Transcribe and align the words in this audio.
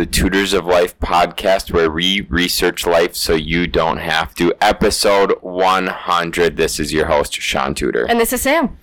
to 0.00 0.06
the 0.06 0.10
Tutors 0.10 0.54
of 0.54 0.64
Life 0.64 0.98
podcast 0.98 1.72
where 1.72 1.90
we 1.90 2.22
research 2.22 2.86
life 2.86 3.14
so 3.14 3.34
you 3.34 3.66
don't 3.66 3.98
have 3.98 4.34
to. 4.36 4.54
Episode 4.58 5.32
100. 5.42 6.56
This 6.56 6.80
is 6.80 6.90
your 6.90 7.06
host, 7.06 7.34
Shaun 7.34 7.74
Tudor. 7.74 8.06
And 8.08 8.18
this 8.18 8.32
is 8.32 8.40
Sam. 8.40 8.78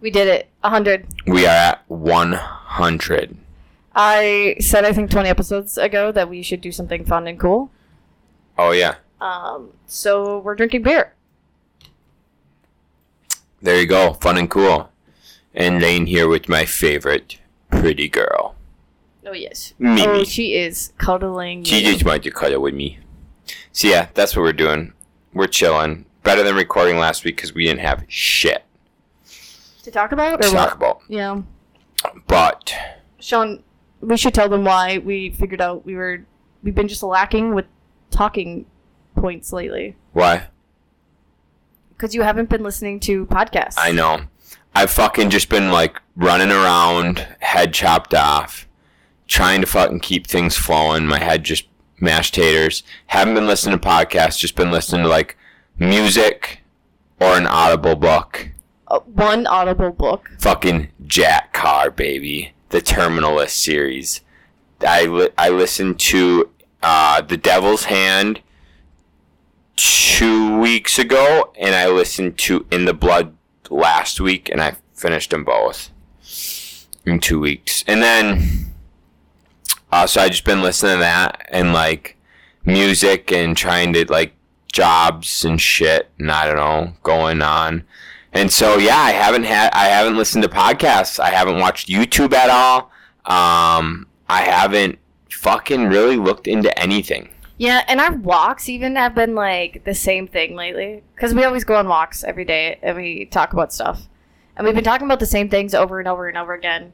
We 0.00 0.10
did 0.10 0.28
it. 0.28 0.48
100. 0.60 1.06
We 1.26 1.46
are 1.46 1.48
at 1.48 1.84
100. 1.88 3.36
I 3.94 4.54
said, 4.60 4.84
I 4.84 4.92
think 4.92 5.10
20 5.10 5.28
episodes 5.28 5.76
ago, 5.76 6.12
that 6.12 6.28
we 6.28 6.42
should 6.42 6.60
do 6.60 6.70
something 6.70 7.04
fun 7.04 7.26
and 7.26 7.38
cool. 7.38 7.72
Oh, 8.56 8.70
yeah. 8.70 8.96
Um, 9.20 9.72
so 9.86 10.38
we're 10.38 10.54
drinking 10.54 10.82
beer. 10.82 11.14
There 13.60 13.80
you 13.80 13.86
go. 13.86 14.12
Fun 14.14 14.38
and 14.38 14.48
cool. 14.48 14.90
And 15.54 15.82
laying 15.82 16.06
here 16.06 16.28
with 16.28 16.48
my 16.48 16.66
favorite 16.66 17.38
pretty 17.68 18.08
girl. 18.08 18.54
Oh, 19.26 19.32
yes. 19.32 19.74
Mimi. 19.78 20.06
Oh, 20.06 20.24
she 20.24 20.54
is 20.54 20.92
cuddling. 20.98 21.64
She 21.64 21.76
me. 21.76 21.92
just 21.92 22.04
wanted 22.04 22.22
to 22.24 22.30
cuddle 22.30 22.62
with 22.62 22.74
me. 22.74 22.98
So 23.72 23.88
yeah, 23.88 24.08
that's 24.14 24.34
what 24.34 24.42
we're 24.42 24.52
doing. 24.52 24.92
We're 25.34 25.46
chilling. 25.46 26.06
Better 26.22 26.42
than 26.42 26.54
recording 26.56 26.98
last 26.98 27.24
week 27.24 27.36
because 27.36 27.54
we 27.54 27.64
didn't 27.64 27.80
have 27.80 28.04
shit 28.08 28.64
To 29.84 29.90
talk 29.90 30.12
about? 30.12 30.40
to 30.42 30.48
Or 30.48 30.50
talk 30.50 30.68
what? 30.68 30.76
about. 30.76 31.02
Yeah. 31.08 31.42
But 32.26 32.74
Shaun, 33.18 33.62
we 34.00 34.16
should 34.16 34.34
tell 34.34 34.48
them 34.48 34.64
why 34.64 34.98
we 34.98 35.30
figured 35.30 35.60
out 35.60 35.84
we 35.84 35.94
were, 35.94 36.24
we've 36.62 36.74
been 36.74 36.88
just 36.88 37.02
lacking 37.02 37.54
with 37.54 37.66
talking 38.10 38.66
points 39.16 39.52
lately. 39.52 39.96
why? 40.12 40.48
Because 41.90 42.14
you 42.14 42.22
haven't 42.22 42.48
been 42.48 42.62
listening 42.62 42.98
to 43.00 43.26
podcasts. 43.26 43.74
I 43.76 43.92
know. 43.92 44.20
I've 44.74 44.90
fucking 44.90 45.28
just 45.30 45.48
been 45.50 45.70
like 45.70 46.00
running 46.16 46.50
around, 46.50 47.18
head 47.40 47.74
chopped 47.74 48.14
off, 48.14 48.66
trying 49.30 49.60
to 49.60 49.66
fucking 49.66 50.00
keep 50.00 50.26
things 50.26 50.56
flowing. 50.56 51.06
My 51.06 51.20
head 51.20 51.44
just 51.44 51.66
mashed 52.00 52.34
taters. 52.34 52.82
Haven't 53.06 53.34
been 53.34 53.46
listening 53.46 53.78
to 53.78 53.88
podcasts, 53.88 54.38
just 54.38 54.56
been 54.56 54.72
listening 54.72 55.02
to 55.04 55.08
like 55.08 55.36
music 55.78 56.62
or 57.20 57.36
an 57.36 57.46
audible 57.46 57.94
book. 57.94 58.50
Uh, 58.88 58.98
one 59.00 59.46
audible 59.46 59.92
book. 59.92 60.28
Fucking 60.40 60.88
Jack 61.06 61.52
Carr, 61.52 61.92
baby. 61.92 62.52
The 62.70 62.80
Terminal 62.80 63.36
List 63.36 63.62
series. 63.62 64.20
I, 64.80 65.04
li- 65.06 65.30
I 65.38 65.48
listened 65.50 66.00
to 66.00 66.50
uh, 66.82 67.20
The 67.20 67.36
Devil's 67.36 67.84
Hand 67.84 68.40
two 69.76 70.58
weeks 70.58 70.98
ago, 70.98 71.52
and 71.58 71.74
I 71.74 71.88
listened 71.88 72.36
to 72.38 72.66
In 72.70 72.84
the 72.84 72.94
Blood 72.94 73.36
last 73.70 74.20
week, 74.20 74.48
and 74.48 74.60
I 74.60 74.76
finished 74.94 75.30
them 75.30 75.44
both 75.44 75.90
in 77.06 77.20
two 77.20 77.38
weeks. 77.38 77.84
And 77.86 78.02
then, 78.02 78.69
uh, 79.92 80.06
so 80.06 80.20
I 80.20 80.28
just 80.28 80.44
been 80.44 80.62
listening 80.62 80.94
to 80.94 81.00
that 81.00 81.46
and 81.50 81.72
like 81.72 82.16
music 82.64 83.32
and 83.32 83.56
trying 83.56 83.92
to 83.94 84.10
like 84.10 84.34
jobs 84.72 85.44
and 85.44 85.60
shit, 85.60 86.10
and 86.18 86.30
I 86.30 86.46
don't 86.46 86.56
know, 86.56 86.92
going 87.02 87.42
on. 87.42 87.84
And 88.32 88.52
so 88.52 88.78
yeah, 88.78 88.98
I 88.98 89.10
haven't 89.10 89.44
had 89.44 89.72
I 89.72 89.86
haven't 89.86 90.16
listened 90.16 90.44
to 90.44 90.48
podcasts. 90.48 91.18
I 91.18 91.30
haven't 91.30 91.58
watched 91.58 91.88
YouTube 91.88 92.32
at 92.32 92.50
all. 92.50 92.90
Um, 93.24 94.06
I 94.28 94.42
haven't 94.42 94.98
fucking 95.30 95.86
really 95.86 96.16
looked 96.16 96.46
into 96.46 96.76
anything. 96.78 97.30
Yeah, 97.58 97.84
and 97.88 98.00
our 98.00 98.14
walks 98.14 98.68
even 98.68 98.96
have 98.96 99.14
been 99.14 99.34
like 99.34 99.84
the 99.84 99.94
same 99.94 100.26
thing 100.26 100.54
lately. 100.54 101.02
Because 101.14 101.34
we 101.34 101.44
always 101.44 101.64
go 101.64 101.76
on 101.76 101.88
walks 101.88 102.24
every 102.24 102.44
day 102.44 102.78
and 102.82 102.96
we 102.96 103.26
talk 103.26 103.52
about 103.52 103.72
stuff. 103.72 104.08
And 104.56 104.66
we've 104.66 104.74
been 104.74 104.84
talking 104.84 105.06
about 105.06 105.20
the 105.20 105.26
same 105.26 105.48
things 105.48 105.74
over 105.74 105.98
and 105.98 106.08
over 106.08 106.28
and 106.28 106.38
over 106.38 106.54
again. 106.54 106.92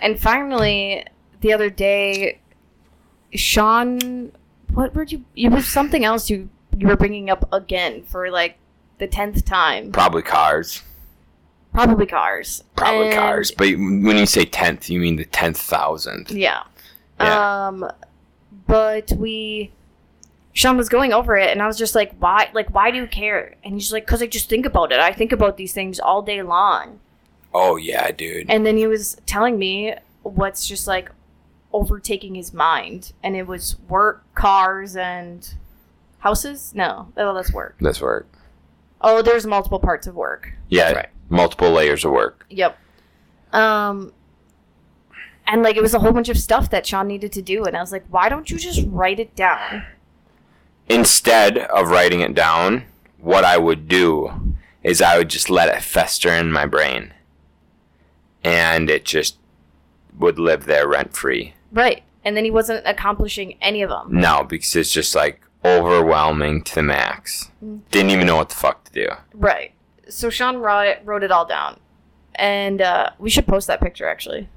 And 0.00 0.20
finally, 0.20 1.04
the 1.40 1.52
other 1.52 1.70
day, 1.70 2.40
Shaun, 3.34 4.32
what 4.72 4.94
were 4.94 5.04
you? 5.04 5.24
It 5.36 5.50
was 5.50 5.66
something 5.66 6.04
else 6.04 6.30
you 6.30 6.48
you 6.76 6.86
were 6.86 6.96
bringing 6.96 7.30
up 7.30 7.48
again 7.52 8.02
for 8.04 8.30
like 8.30 8.56
the 8.98 9.06
tenth 9.06 9.44
time. 9.44 9.92
Probably 9.92 10.22
cars. 10.22 10.82
Probably 11.72 12.06
cars. 12.06 12.64
Probably 12.76 13.06
And- 13.08 13.16
cars. 13.16 13.50
But 13.50 13.68
when 13.76 14.16
you 14.16 14.26
say 14.26 14.44
tenth, 14.44 14.88
you 14.88 14.98
mean 15.00 15.16
the 15.16 15.24
tenth 15.26 15.58
thousand. 15.60 16.30
Yeah. 16.30 16.62
Yeah. 17.20 17.66
Um, 17.68 17.90
but 18.66 19.12
we, 19.16 19.72
Shaun 20.52 20.76
was 20.76 20.88
going 20.88 21.12
over 21.12 21.36
it, 21.36 21.50
and 21.50 21.60
I 21.60 21.66
was 21.66 21.76
just 21.76 21.94
like, 21.94 22.12
why? 22.20 22.48
Like, 22.54 22.72
why 22.72 22.90
do 22.90 22.96
you 22.96 23.06
care? 23.06 23.54
And 23.64 23.74
he's 23.74 23.92
like, 23.92 24.06
because 24.06 24.22
I 24.22 24.26
just 24.26 24.48
think 24.48 24.66
about 24.66 24.92
it. 24.92 25.00
I 25.00 25.12
think 25.12 25.32
about 25.32 25.56
these 25.56 25.72
things 25.72 25.98
all 26.00 26.22
day 26.22 26.42
long. 26.42 27.00
Oh 27.52 27.76
yeah, 27.76 28.10
dude. 28.12 28.48
And 28.48 28.64
then 28.64 28.76
he 28.76 28.86
was 28.86 29.16
telling 29.26 29.58
me 29.58 29.94
what's 30.22 30.66
just 30.66 30.86
like 30.86 31.10
overtaking 31.72 32.34
his 32.34 32.52
mind, 32.52 33.12
and 33.22 33.36
it 33.36 33.46
was 33.46 33.76
work, 33.88 34.24
cars, 34.34 34.96
and 34.96 35.54
houses. 36.20 36.72
No, 36.74 37.12
oh, 37.16 37.34
that's 37.34 37.52
work. 37.52 37.76
That's 37.80 38.00
work. 38.00 38.26
Oh, 39.00 39.22
there's 39.22 39.46
multiple 39.46 39.78
parts 39.78 40.06
of 40.06 40.14
work. 40.14 40.52
Yeah, 40.68 40.84
That's 40.86 40.96
right. 40.96 41.08
multiple 41.28 41.70
layers 41.70 42.04
of 42.04 42.10
work. 42.12 42.44
Yep. 42.50 42.76
Um, 43.52 44.12
and 45.46 45.62
like 45.62 45.76
it 45.76 45.82
was 45.82 45.94
a 45.94 45.98
whole 46.00 46.12
bunch 46.12 46.28
of 46.28 46.36
stuff 46.36 46.68
that 46.70 46.86
Shaun 46.86 47.06
needed 47.06 47.32
to 47.32 47.42
do, 47.42 47.64
and 47.64 47.76
I 47.76 47.80
was 47.80 47.92
like, 47.92 48.04
why 48.10 48.28
don't 48.28 48.50
you 48.50 48.58
just 48.58 48.84
write 48.88 49.20
it 49.20 49.36
down? 49.36 49.84
Instead 50.88 51.58
of 51.58 51.90
writing 51.90 52.20
it 52.20 52.34
down, 52.34 52.84
what 53.18 53.44
I 53.44 53.56
would 53.58 53.88
do 53.88 54.54
is 54.82 55.02
I 55.02 55.18
would 55.18 55.28
just 55.28 55.50
let 55.50 55.68
it 55.74 55.82
fester 55.82 56.32
in 56.32 56.50
my 56.50 56.66
brain, 56.66 57.12
and 58.42 58.88
it 58.90 59.04
just 59.04 59.36
would 60.18 60.38
live 60.38 60.64
there 60.64 60.88
rent 60.88 61.14
free. 61.14 61.54
Right. 61.72 62.02
And 62.24 62.36
then 62.36 62.44
he 62.44 62.50
wasn't 62.50 62.86
accomplishing 62.86 63.56
any 63.60 63.82
of 63.82 63.90
them. 63.90 64.08
No, 64.10 64.44
because 64.44 64.74
it's 64.76 64.92
just 64.92 65.14
like 65.14 65.40
overwhelming 65.64 66.62
to 66.64 66.74
the 66.74 66.82
max. 66.82 67.50
Didn't 67.90 68.10
even 68.10 68.26
know 68.26 68.36
what 68.36 68.48
the 68.48 68.54
fuck 68.54 68.84
to 68.84 68.92
do. 68.92 69.08
Right. 69.34 69.72
So 70.08 70.30
Shaun 70.30 70.58
wrote, 70.58 70.98
wrote 71.04 71.22
it 71.22 71.30
all 71.30 71.46
down. 71.46 71.80
And 72.34 72.80
uh, 72.80 73.10
we 73.18 73.30
should 73.30 73.46
post 73.46 73.66
that 73.66 73.80
picture, 73.80 74.06
actually. 74.08 74.48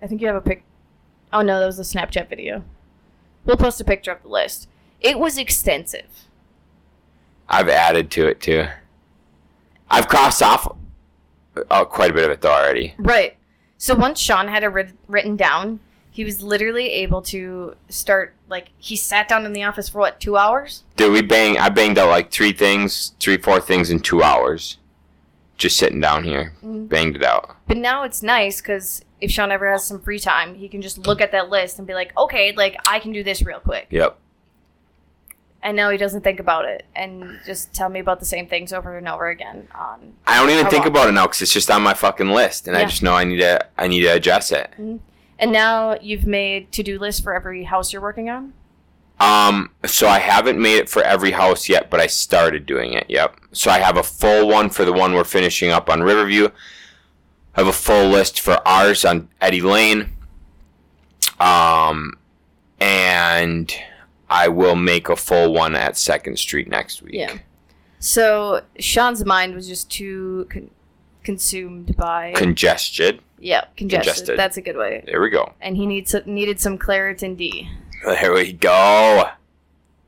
I 0.00 0.06
think 0.06 0.20
you 0.20 0.26
have 0.26 0.36
a 0.36 0.40
pic. 0.40 0.62
Oh, 1.32 1.42
no, 1.42 1.60
that 1.60 1.66
was 1.66 1.78
a 1.78 1.82
Snapchat 1.82 2.28
video. 2.28 2.64
We'll 3.44 3.56
post 3.56 3.80
a 3.80 3.84
picture 3.84 4.12
of 4.12 4.22
the 4.22 4.28
list. 4.28 4.68
It 5.00 5.18
was 5.18 5.38
extensive. 5.38 6.26
I've 7.48 7.68
added 7.68 8.10
to 8.12 8.26
it 8.26 8.40
too. 8.40 8.66
I've 9.90 10.08
crossed 10.08 10.42
off 10.42 10.76
uh, 11.70 11.84
quite 11.84 12.10
a 12.10 12.14
bit 12.14 12.24
of 12.24 12.30
it 12.30 12.40
though 12.42 12.52
already. 12.52 12.94
Right. 12.98 13.36
So 13.78 13.94
once 13.94 14.20
Shaun 14.20 14.48
had 14.48 14.62
it 14.64 14.68
writ- 14.68 14.96
written 15.06 15.36
down, 15.36 15.80
he 16.18 16.24
was 16.24 16.42
literally 16.42 16.90
able 16.90 17.22
to 17.22 17.76
start, 17.88 18.34
like, 18.48 18.70
he 18.76 18.96
sat 18.96 19.28
down 19.28 19.46
in 19.46 19.52
the 19.52 19.62
office 19.62 19.88
for 19.88 20.00
what, 20.00 20.18
two 20.18 20.36
hours? 20.36 20.82
Dude, 20.96 21.12
we 21.12 21.22
bang. 21.22 21.56
I 21.56 21.68
banged 21.68 21.96
out 21.96 22.08
like 22.08 22.32
three 22.32 22.50
things, 22.50 23.12
three, 23.20 23.36
four 23.36 23.60
things 23.60 23.88
in 23.88 24.00
two 24.00 24.20
hours. 24.20 24.78
Just 25.58 25.76
sitting 25.76 26.00
down 26.00 26.24
here, 26.24 26.54
mm-hmm. 26.56 26.86
banged 26.86 27.14
it 27.14 27.22
out. 27.22 27.56
But 27.68 27.76
now 27.76 28.02
it's 28.02 28.20
nice 28.20 28.60
because 28.60 29.04
if 29.20 29.30
Shaun 29.30 29.52
ever 29.52 29.70
has 29.70 29.84
some 29.84 30.00
free 30.00 30.18
time, 30.18 30.56
he 30.56 30.68
can 30.68 30.82
just 30.82 30.98
look 31.06 31.20
at 31.20 31.30
that 31.30 31.50
list 31.50 31.78
and 31.78 31.86
be 31.86 31.94
like, 31.94 32.12
okay, 32.18 32.50
like, 32.50 32.76
I 32.84 32.98
can 32.98 33.12
do 33.12 33.22
this 33.22 33.40
real 33.42 33.60
quick. 33.60 33.86
Yep. 33.90 34.18
and 35.62 35.76
now 35.76 35.90
he 35.90 35.98
doesn't 35.98 36.22
think 36.22 36.40
about 36.40 36.64
it 36.64 36.84
and 36.96 37.38
just 37.46 37.72
tell 37.72 37.88
me 37.88 38.00
about 38.00 38.18
the 38.18 38.26
same 38.26 38.48
things 38.48 38.72
over 38.72 38.96
and 38.98 39.08
over 39.08 39.28
again 39.28 39.68
on 39.72 40.14
I 40.26 40.40
don't 40.40 40.50
even 40.50 40.66
think 40.66 40.84
long? 40.84 40.88
about 40.88 41.08
it 41.10 41.12
now 41.12 41.26
because 41.26 41.42
it's 41.42 41.52
just 41.52 41.70
on 41.70 41.82
my 41.82 41.94
fucking 41.94 42.30
list, 42.30 42.66
and 42.66 42.76
I 42.76 42.84
just 42.86 43.04
know 43.04 43.14
I 43.14 43.22
need 43.22 43.38
to. 43.38 43.64
I 43.76 43.86
need 43.86 44.00
to 44.00 44.08
address 44.08 44.50
it. 44.50 44.72
Mm-hmm. 44.72 44.96
And 45.38 45.52
now 45.52 45.96
you've 46.00 46.26
made 46.26 46.72
to-do 46.72 46.98
lists 46.98 47.20
for 47.20 47.34
every 47.34 47.64
house 47.64 47.92
you're 47.92 48.02
working 48.02 48.28
on 48.28 48.52
Um, 49.20 49.70
so 49.86 50.08
I 50.08 50.18
haven't 50.18 50.60
made 50.60 50.76
it 50.78 50.88
for 50.88 51.02
every 51.02 51.30
house 51.32 51.68
yet, 51.68 51.90
but 51.90 52.00
I 52.00 52.06
started 52.06 52.66
doing 52.66 52.92
it. 52.92 53.06
Yep. 53.08 53.36
So 53.52 53.70
I 53.70 53.78
have 53.78 53.96
a 53.96 54.02
full 54.02 54.48
one 54.48 54.70
for 54.70 54.84
the 54.84 54.92
one 54.92 55.14
we're 55.14 55.24
finishing 55.24 55.70
up 55.70 55.88
on 55.90 56.02
Riverview. 56.02 56.48
I 57.54 57.60
have 57.60 57.66
a 57.68 57.72
full 57.72 58.08
list 58.08 58.40
for 58.40 58.60
ours 58.66 59.04
on 59.04 59.28
Eddie 59.40 59.60
Lane. 59.62 60.12
Um, 61.40 62.14
and 62.80 63.72
I 64.30 64.48
will 64.48 64.76
make 64.76 65.08
a 65.08 65.16
full 65.16 65.52
one 65.52 65.74
at 65.74 65.96
Second 65.96 66.38
Street 66.38 66.68
next 66.68 67.02
week. 67.02 67.14
yeah 67.14 67.38
so 68.00 68.60
shaun's 68.78 69.24
mind 69.24 69.56
was 69.56 69.66
just 69.66 69.90
too 69.90 70.46
con- 70.50 70.70
consumed 71.28 71.94
by 71.94 72.32
Congested. 72.34 73.20
yeah 73.38 73.64
congested. 73.76 74.06
congested. 74.14 74.38
that's 74.38 74.56
a 74.56 74.62
good 74.62 74.78
way 74.78 75.02
There 75.04 75.20
we 75.20 75.28
go. 75.28 75.52
and 75.60 75.76
he 75.76 75.84
needs 75.84 76.14
needed 76.24 76.58
some 76.58 76.78
claritin 76.78 77.36
d 77.36 77.68
There 78.02 78.32
we 78.32 78.54
go. 78.54 79.24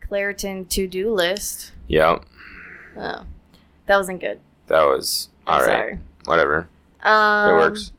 claritin 0.08 0.66
to-do 0.68 1.12
list 1.12 1.72
Yep. 1.88 2.24
oh 2.96 3.24
that 3.86 3.96
wasn't 3.98 4.20
good 4.20 4.40
That 4.68 4.84
was 4.86 5.28
all 5.46 5.60
right. 5.62 5.98
Whatever. 6.24 6.68
um, 7.02 7.50
It 7.50 7.54
works. 7.58 7.92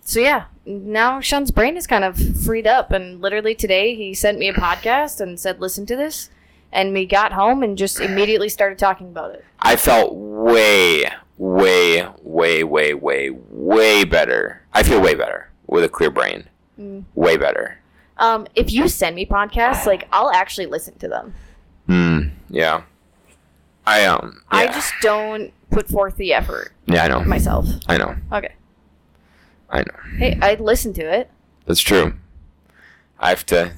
so 0.00 0.18
yeah 0.18 0.46
now 0.66 1.20
shaun's 1.20 1.52
brain 1.52 1.76
is 1.76 1.86
kind 1.86 2.02
of 2.02 2.18
freed 2.44 2.66
up 2.66 2.90
and 2.90 3.20
literally 3.20 3.54
today 3.54 3.94
he 3.94 4.14
sent 4.14 4.36
me 4.40 4.48
a 4.48 4.52
podcast 4.52 5.20
and 5.20 5.38
said 5.38 5.60
listen 5.60 5.86
to 5.86 5.94
this 5.94 6.28
and 6.72 6.92
we 6.92 7.06
got 7.06 7.32
home 7.32 7.62
and 7.62 7.78
just 7.78 8.00
immediately 8.00 8.48
started 8.48 8.78
talking 8.80 9.06
about 9.08 9.32
it 9.34 9.44
I 9.60 9.76
felt 9.76 10.14
way, 10.14 11.04
way, 11.38 12.06
way, 12.22 12.64
way, 12.64 12.94
way, 12.94 13.30
way 13.30 14.04
better. 14.04 14.62
I 14.72 14.82
feel 14.82 15.00
way 15.00 15.14
better 15.14 15.50
with 15.66 15.84
a 15.84 15.88
clear 15.88 16.10
brain. 16.10 16.44
Mm. 16.78 17.04
Way 17.14 17.36
better. 17.36 17.78
Um, 18.18 18.46
if 18.54 18.72
you 18.72 18.88
send 18.88 19.14
me 19.16 19.24
podcasts, 19.26 19.86
like 19.86 20.08
I'll 20.12 20.30
actually 20.30 20.66
listen 20.66 20.98
to 20.98 21.08
them. 21.08 21.34
Hmm. 21.86 22.20
Yeah. 22.50 22.82
I 23.86 24.04
um. 24.04 24.42
I 24.50 24.66
just 24.66 24.92
don't 25.00 25.52
put 25.70 25.88
forth 25.88 26.16
the 26.16 26.32
effort 26.34 26.72
Yeah, 26.86 27.04
I 27.04 27.08
know. 27.08 27.20
myself. 27.24 27.66
I 27.88 27.96
know. 27.96 28.16
Okay. 28.32 28.52
I 29.70 29.78
know. 29.78 29.94
Hey, 30.18 30.38
I'd 30.42 30.60
listen 30.60 30.92
to 30.94 31.02
it. 31.02 31.30
That's 31.66 31.80
true. 31.80 32.14
I 33.20 33.28
have 33.30 33.44
to 33.46 33.72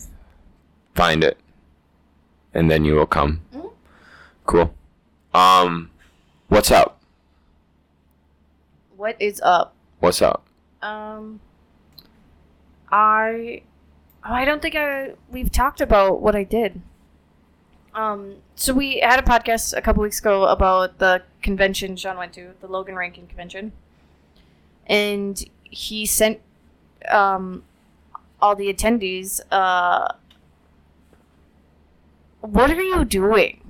find 0.95 1.23
it, 1.25 1.39
and 2.55 2.71
then 2.71 2.85
you 2.85 2.95
will 2.95 3.07
come. 3.07 3.41
Mhm. 3.55 3.71
Cool. 4.47 4.75
Um, 5.35 5.91
what's 6.49 6.71
up? 6.71 7.00
What 9.01 9.17
is 9.19 9.41
up? 9.43 9.75
What's 10.01 10.21
up? 10.21 10.45
Um, 10.83 11.41
I, 12.93 13.63
oh, 14.23 14.31
I 14.31 14.45
don't 14.45 14.61
think 14.61 14.75
I 14.75 15.13
we've 15.31 15.51
talked 15.51 15.81
about 15.81 16.21
what 16.21 16.37
I 16.37 16.45
did. 16.45 16.83
Um, 17.95 18.35
so 18.57 18.75
we 18.75 18.99
had 18.99 19.19
a 19.19 19.23
podcast 19.23 19.75
a 19.75 19.81
couple 19.81 20.03
weeks 20.03 20.19
ago 20.19 20.45
about 20.45 20.99
the 20.99 21.23
convention 21.41 21.97
Shaun 21.97 22.19
went 22.19 22.35
to, 22.35 22.51
the 22.61 22.67
Logan 22.67 22.95
Rankin 22.95 23.27
convention, 23.27 23.73
and 24.87 25.43
he 25.63 26.05
sent 26.05 26.41
um 27.09 27.65
all 28.39 28.55
the 28.55 28.71
attendees. 28.71 29.41
Uh, 29.51 30.09
what 32.43 32.71
are 32.71 32.83
you 32.83 33.07
doing? 33.07 33.63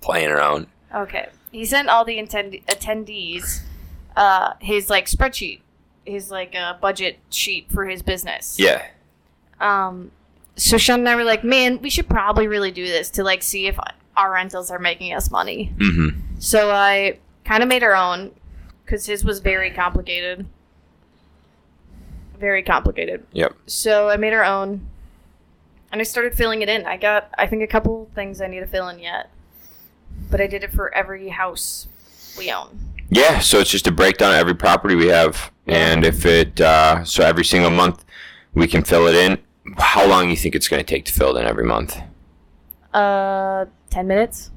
Playing 0.00 0.30
around. 0.30 0.68
Okay. 0.94 1.30
He 1.50 1.64
sent 1.64 1.88
all 1.88 2.04
the 2.04 2.20
attend- 2.20 2.64
attendees 2.68 3.64
uh, 4.16 4.54
his 4.60 4.90
like 4.90 5.06
spreadsheet, 5.06 5.60
his 6.04 6.30
like 6.30 6.54
uh, 6.54 6.74
budget 6.80 7.18
sheet 7.30 7.70
for 7.70 7.86
his 7.86 8.02
business. 8.02 8.58
Yeah. 8.58 8.86
Um, 9.60 10.10
so 10.56 10.78
Shaun 10.78 11.00
and 11.00 11.08
I 11.08 11.16
were 11.16 11.24
like, 11.24 11.44
man, 11.44 11.80
we 11.80 11.90
should 11.90 12.08
probably 12.08 12.46
really 12.46 12.70
do 12.70 12.86
this 12.86 13.10
to 13.10 13.24
like 13.24 13.42
see 13.42 13.66
if 13.66 13.78
our 14.16 14.32
rentals 14.32 14.70
are 14.70 14.78
making 14.78 15.12
us 15.12 15.30
money. 15.30 15.72
Mm-hmm. 15.76 16.38
So 16.38 16.70
I 16.70 17.18
kind 17.44 17.62
of 17.62 17.68
made 17.68 17.82
our 17.82 17.94
own 17.94 18.32
because 18.84 19.06
his 19.06 19.24
was 19.24 19.40
very 19.40 19.70
complicated. 19.70 20.46
Very 22.38 22.62
complicated. 22.62 23.26
Yep. 23.32 23.54
So 23.66 24.08
I 24.08 24.16
made 24.16 24.32
our 24.32 24.44
own, 24.44 24.86
and 25.90 26.00
I 26.00 26.04
started 26.04 26.34
filling 26.34 26.62
it 26.62 26.68
in. 26.68 26.84
I 26.84 26.96
got, 26.96 27.30
I 27.38 27.46
think, 27.46 27.62
a 27.62 27.66
couple 27.66 28.10
things 28.14 28.40
I 28.40 28.46
need 28.46 28.60
to 28.60 28.66
fill 28.66 28.88
in 28.88 28.98
yet, 28.98 29.30
but 30.30 30.40
I 30.40 30.46
did 30.46 30.62
it 30.62 30.72
for 30.72 30.94
every 30.94 31.28
house 31.28 31.88
we 32.36 32.52
own. 32.52 32.78
Yeah. 33.14 33.38
So 33.40 33.58
it's 33.58 33.70
just 33.70 33.86
a 33.86 33.92
breakdown 33.92 34.30
of 34.32 34.36
every 34.36 34.54
property 34.54 34.94
we 34.94 35.06
have, 35.06 35.52
and 35.66 36.04
if 36.04 36.26
it 36.26 36.60
uh, 36.60 37.04
so 37.04 37.24
every 37.24 37.44
single 37.44 37.70
month 37.70 38.04
we 38.54 38.66
can 38.66 38.82
fill 38.84 39.06
it 39.06 39.14
in. 39.14 39.38
How 39.78 40.06
long 40.06 40.24
do 40.24 40.30
you 40.30 40.36
think 40.36 40.54
it's 40.54 40.68
going 40.68 40.80
to 40.84 40.86
take 40.86 41.04
to 41.06 41.12
fill 41.12 41.36
it 41.36 41.40
in 41.40 41.46
every 41.46 41.64
month? 41.64 41.96
Uh, 42.92 43.64
ten 43.90 44.06
minutes. 44.06 44.50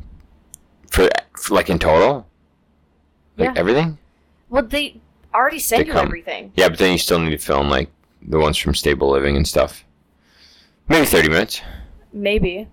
For, 0.91 1.07
for 1.37 1.55
like 1.55 1.69
in 1.69 1.79
total? 1.79 2.27
Like 3.37 3.53
Yeah. 3.55 3.59
everything? 3.59 3.97
Well, 4.49 4.63
they 4.63 4.99
already 5.33 5.59
sent 5.59 5.83
They 5.83 5.87
you 5.87 5.93
come. 5.93 6.07
everything. 6.07 6.51
Yeah, 6.55 6.69
but 6.69 6.79
then 6.79 6.91
you 6.91 6.97
still 6.97 7.19
need 7.19 7.31
to 7.31 7.37
film 7.37 7.69
like 7.69 7.89
the 8.21 8.39
ones 8.39 8.57
from 8.57 8.73
Stable 8.75 9.09
Living 9.11 9.35
and 9.37 9.47
stuff. 9.47 9.85
Maybe 10.89 11.05
thirty 11.05 11.29
minutes. 11.29 11.61
Maybe. 12.13 12.67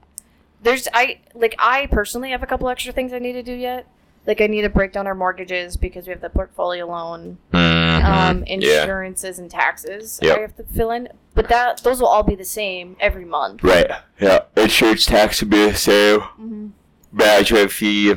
There's 0.62 0.88
I 0.94 1.20
like 1.34 1.54
I 1.58 1.86
personally 1.86 2.30
have 2.30 2.42
a 2.42 2.46
couple 2.46 2.68
extra 2.68 2.92
things 2.92 3.12
I 3.12 3.18
need 3.18 3.34
to 3.34 3.42
do 3.42 3.52
yet. 3.52 3.86
Like 4.26 4.40
I 4.40 4.46
need 4.46 4.62
to 4.62 4.68
break 4.70 4.92
down 4.92 5.06
our 5.06 5.14
mortgages 5.14 5.76
because 5.76 6.06
we 6.06 6.12
have 6.12 6.20
the 6.22 6.30
portfolio 6.30 6.86
loan, 6.86 7.36
Mhm. 7.52 8.04
um, 8.04 8.44
yeah. 8.46 8.54
insurances 8.54 9.38
and 9.38 9.50
taxes 9.50 10.18
Yep. 10.22 10.36
I 10.36 10.40
have 10.40 10.56
to 10.56 10.64
fill 10.64 10.90
in. 10.90 11.08
But 11.34 11.48
that 11.48 11.82
those 11.82 12.00
will 12.00 12.08
all 12.08 12.22
be 12.22 12.34
the 12.34 12.44
same 12.44 12.96
every 13.00 13.24
month. 13.24 13.62
Right. 13.62 13.90
Yeah. 14.20 14.40
Insurance 14.56 15.04
tax 15.04 15.40
would 15.40 15.50
be 15.50 15.66
the 15.70 15.76
same. 15.76 16.20
hmm 16.20 16.66
Management 17.12 17.70
fee, 17.70 18.14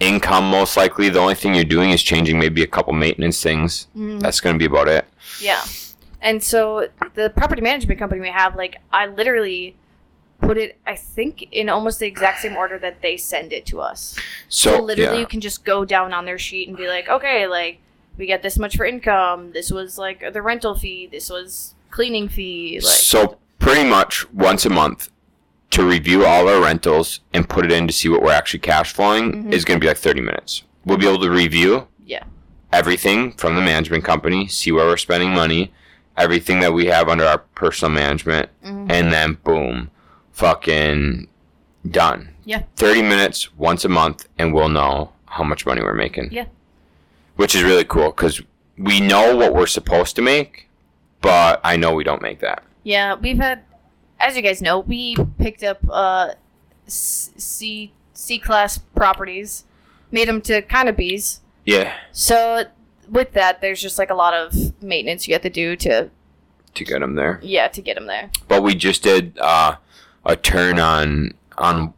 income 0.00 0.50
most 0.50 0.76
likely. 0.76 1.08
The 1.08 1.18
only 1.20 1.34
thing 1.34 1.54
you're 1.54 1.64
doing 1.64 1.90
is 1.90 2.02
changing 2.02 2.38
maybe 2.38 2.62
a 2.62 2.66
couple 2.66 2.92
maintenance 2.92 3.42
things. 3.42 3.86
hmm 3.94 4.18
That's 4.18 4.40
gonna 4.40 4.58
be 4.58 4.64
about 4.66 4.88
it. 4.88 5.04
Yeah. 5.40 5.62
And 6.20 6.42
so 6.42 6.88
the 7.14 7.30
property 7.30 7.60
management 7.62 7.98
company 8.00 8.20
we 8.20 8.28
have, 8.30 8.56
like, 8.56 8.76
I 8.92 9.06
literally 9.06 9.76
put 10.44 10.58
it, 10.58 10.78
I 10.86 10.96
think, 10.96 11.48
in 11.52 11.68
almost 11.68 11.98
the 11.98 12.06
exact 12.06 12.40
same 12.42 12.56
order 12.56 12.78
that 12.78 13.02
they 13.02 13.16
send 13.16 13.52
it 13.52 13.66
to 13.66 13.80
us. 13.80 14.16
So, 14.48 14.76
So 14.76 14.82
literally, 14.82 15.14
yeah. 15.14 15.20
you 15.20 15.26
can 15.26 15.40
just 15.40 15.64
go 15.64 15.84
down 15.84 16.12
on 16.12 16.24
their 16.24 16.38
sheet 16.38 16.68
and 16.68 16.76
be 16.76 16.86
like, 16.88 17.08
okay, 17.08 17.46
like, 17.46 17.78
we 18.18 18.26
get 18.26 18.42
this 18.42 18.58
much 18.58 18.76
for 18.76 18.84
income. 18.86 19.52
This 19.52 19.70
was 19.70 19.98
like 19.98 20.32
the 20.32 20.42
rental 20.42 20.74
fee. 20.76 21.08
This 21.10 21.30
was 21.30 21.74
cleaning 21.90 22.28
fee. 22.28 22.74
Like, 22.76 22.84
so 22.94 23.38
pretty 23.58 23.88
much 23.88 24.30
once 24.32 24.64
a 24.66 24.70
month 24.70 25.08
to 25.70 25.82
review 25.84 26.24
all 26.24 26.48
our 26.48 26.60
rentals 26.62 27.20
and 27.32 27.48
put 27.48 27.64
it 27.64 27.72
in 27.72 27.86
to 27.88 27.92
see 27.92 28.08
what 28.08 28.22
we're 28.22 28.30
actually 28.30 28.60
cash 28.60 28.92
flowing 28.92 29.46
Mhm. 29.46 29.52
is 29.52 29.64
going 29.64 29.80
to 29.80 29.84
be 29.84 29.88
like 29.88 29.96
30 29.96 30.20
minutes. 30.20 30.62
We'll 30.84 30.98
be 30.98 31.08
able 31.08 31.20
to 31.22 31.30
review 31.30 31.88
yeah. 32.06 32.22
everything 32.72 33.32
from 33.32 33.56
the 33.56 33.62
management 33.62 34.04
company, 34.04 34.46
see 34.46 34.70
where 34.70 34.86
we're 34.86 34.96
spending 34.96 35.30
money, 35.30 35.72
everything 36.16 36.60
that 36.60 36.72
we 36.72 36.86
have 36.86 37.08
under 37.08 37.24
our 37.24 37.38
personal 37.38 37.90
management, 37.92 38.48
Mhm. 38.64 38.92
and 38.92 39.12
then 39.12 39.38
boom, 39.42 39.90
fucking 40.34 41.28
done. 41.90 42.28
Yeah. 42.44 42.64
30 42.76 43.02
minutes 43.02 43.54
once 43.56 43.84
a 43.84 43.88
month, 43.88 44.28
and 44.38 44.52
we'll 44.52 44.68
know 44.68 45.12
how 45.26 45.44
much 45.44 45.64
money 45.64 45.80
we're 45.82 45.94
making. 45.94 46.28
Yeah. 46.32 46.46
Which 47.36 47.54
is 47.54 47.62
really 47.62 47.84
cool 47.84 48.10
because 48.10 48.42
we 48.76 49.00
know 49.00 49.34
what 49.36 49.54
we're 49.54 49.66
supposed 49.66 50.14
to 50.16 50.22
make, 50.22 50.68
but 51.20 51.60
I 51.64 51.76
know 51.76 51.94
we 51.94 52.04
don't 52.04 52.20
make 52.22 52.40
that. 52.40 52.62
Yeah, 52.82 53.14
we've 53.14 53.38
had, 53.38 53.62
as 54.20 54.36
you 54.36 54.42
guys 54.42 54.60
know, 54.60 54.80
we 54.80 55.16
picked 55.38 55.62
up 55.62 55.78
uh, 55.90 56.34
C 56.86 57.32
C 57.38 57.92
C 58.12 58.38
class 58.38 58.78
properties, 58.78 59.64
made 60.10 60.28
them 60.28 60.40
to 60.42 60.62
kind 60.62 60.88
of 60.88 60.96
Bs. 60.96 61.40
Yeah. 61.64 61.94
So 62.12 62.64
with 63.08 63.32
that, 63.32 63.60
there's 63.60 63.80
just 63.80 63.98
like 63.98 64.10
a 64.10 64.14
lot 64.14 64.34
of 64.34 64.80
maintenance 64.82 65.26
you 65.26 65.34
have 65.34 65.42
to 65.42 65.50
do 65.50 65.74
to 65.76 66.10
To 66.74 66.84
get 66.84 67.00
them 67.00 67.14
there. 67.14 67.40
yeah 67.42 67.68
to 67.68 67.80
get 67.80 67.94
them 67.94 68.06
there. 68.06 68.30
But 68.48 68.62
we 68.62 68.74
just 68.74 69.02
did 69.02 69.36
uh, 69.38 69.76
a 70.24 70.36
turn 70.36 70.78
on 70.78 71.32
on 71.58 71.92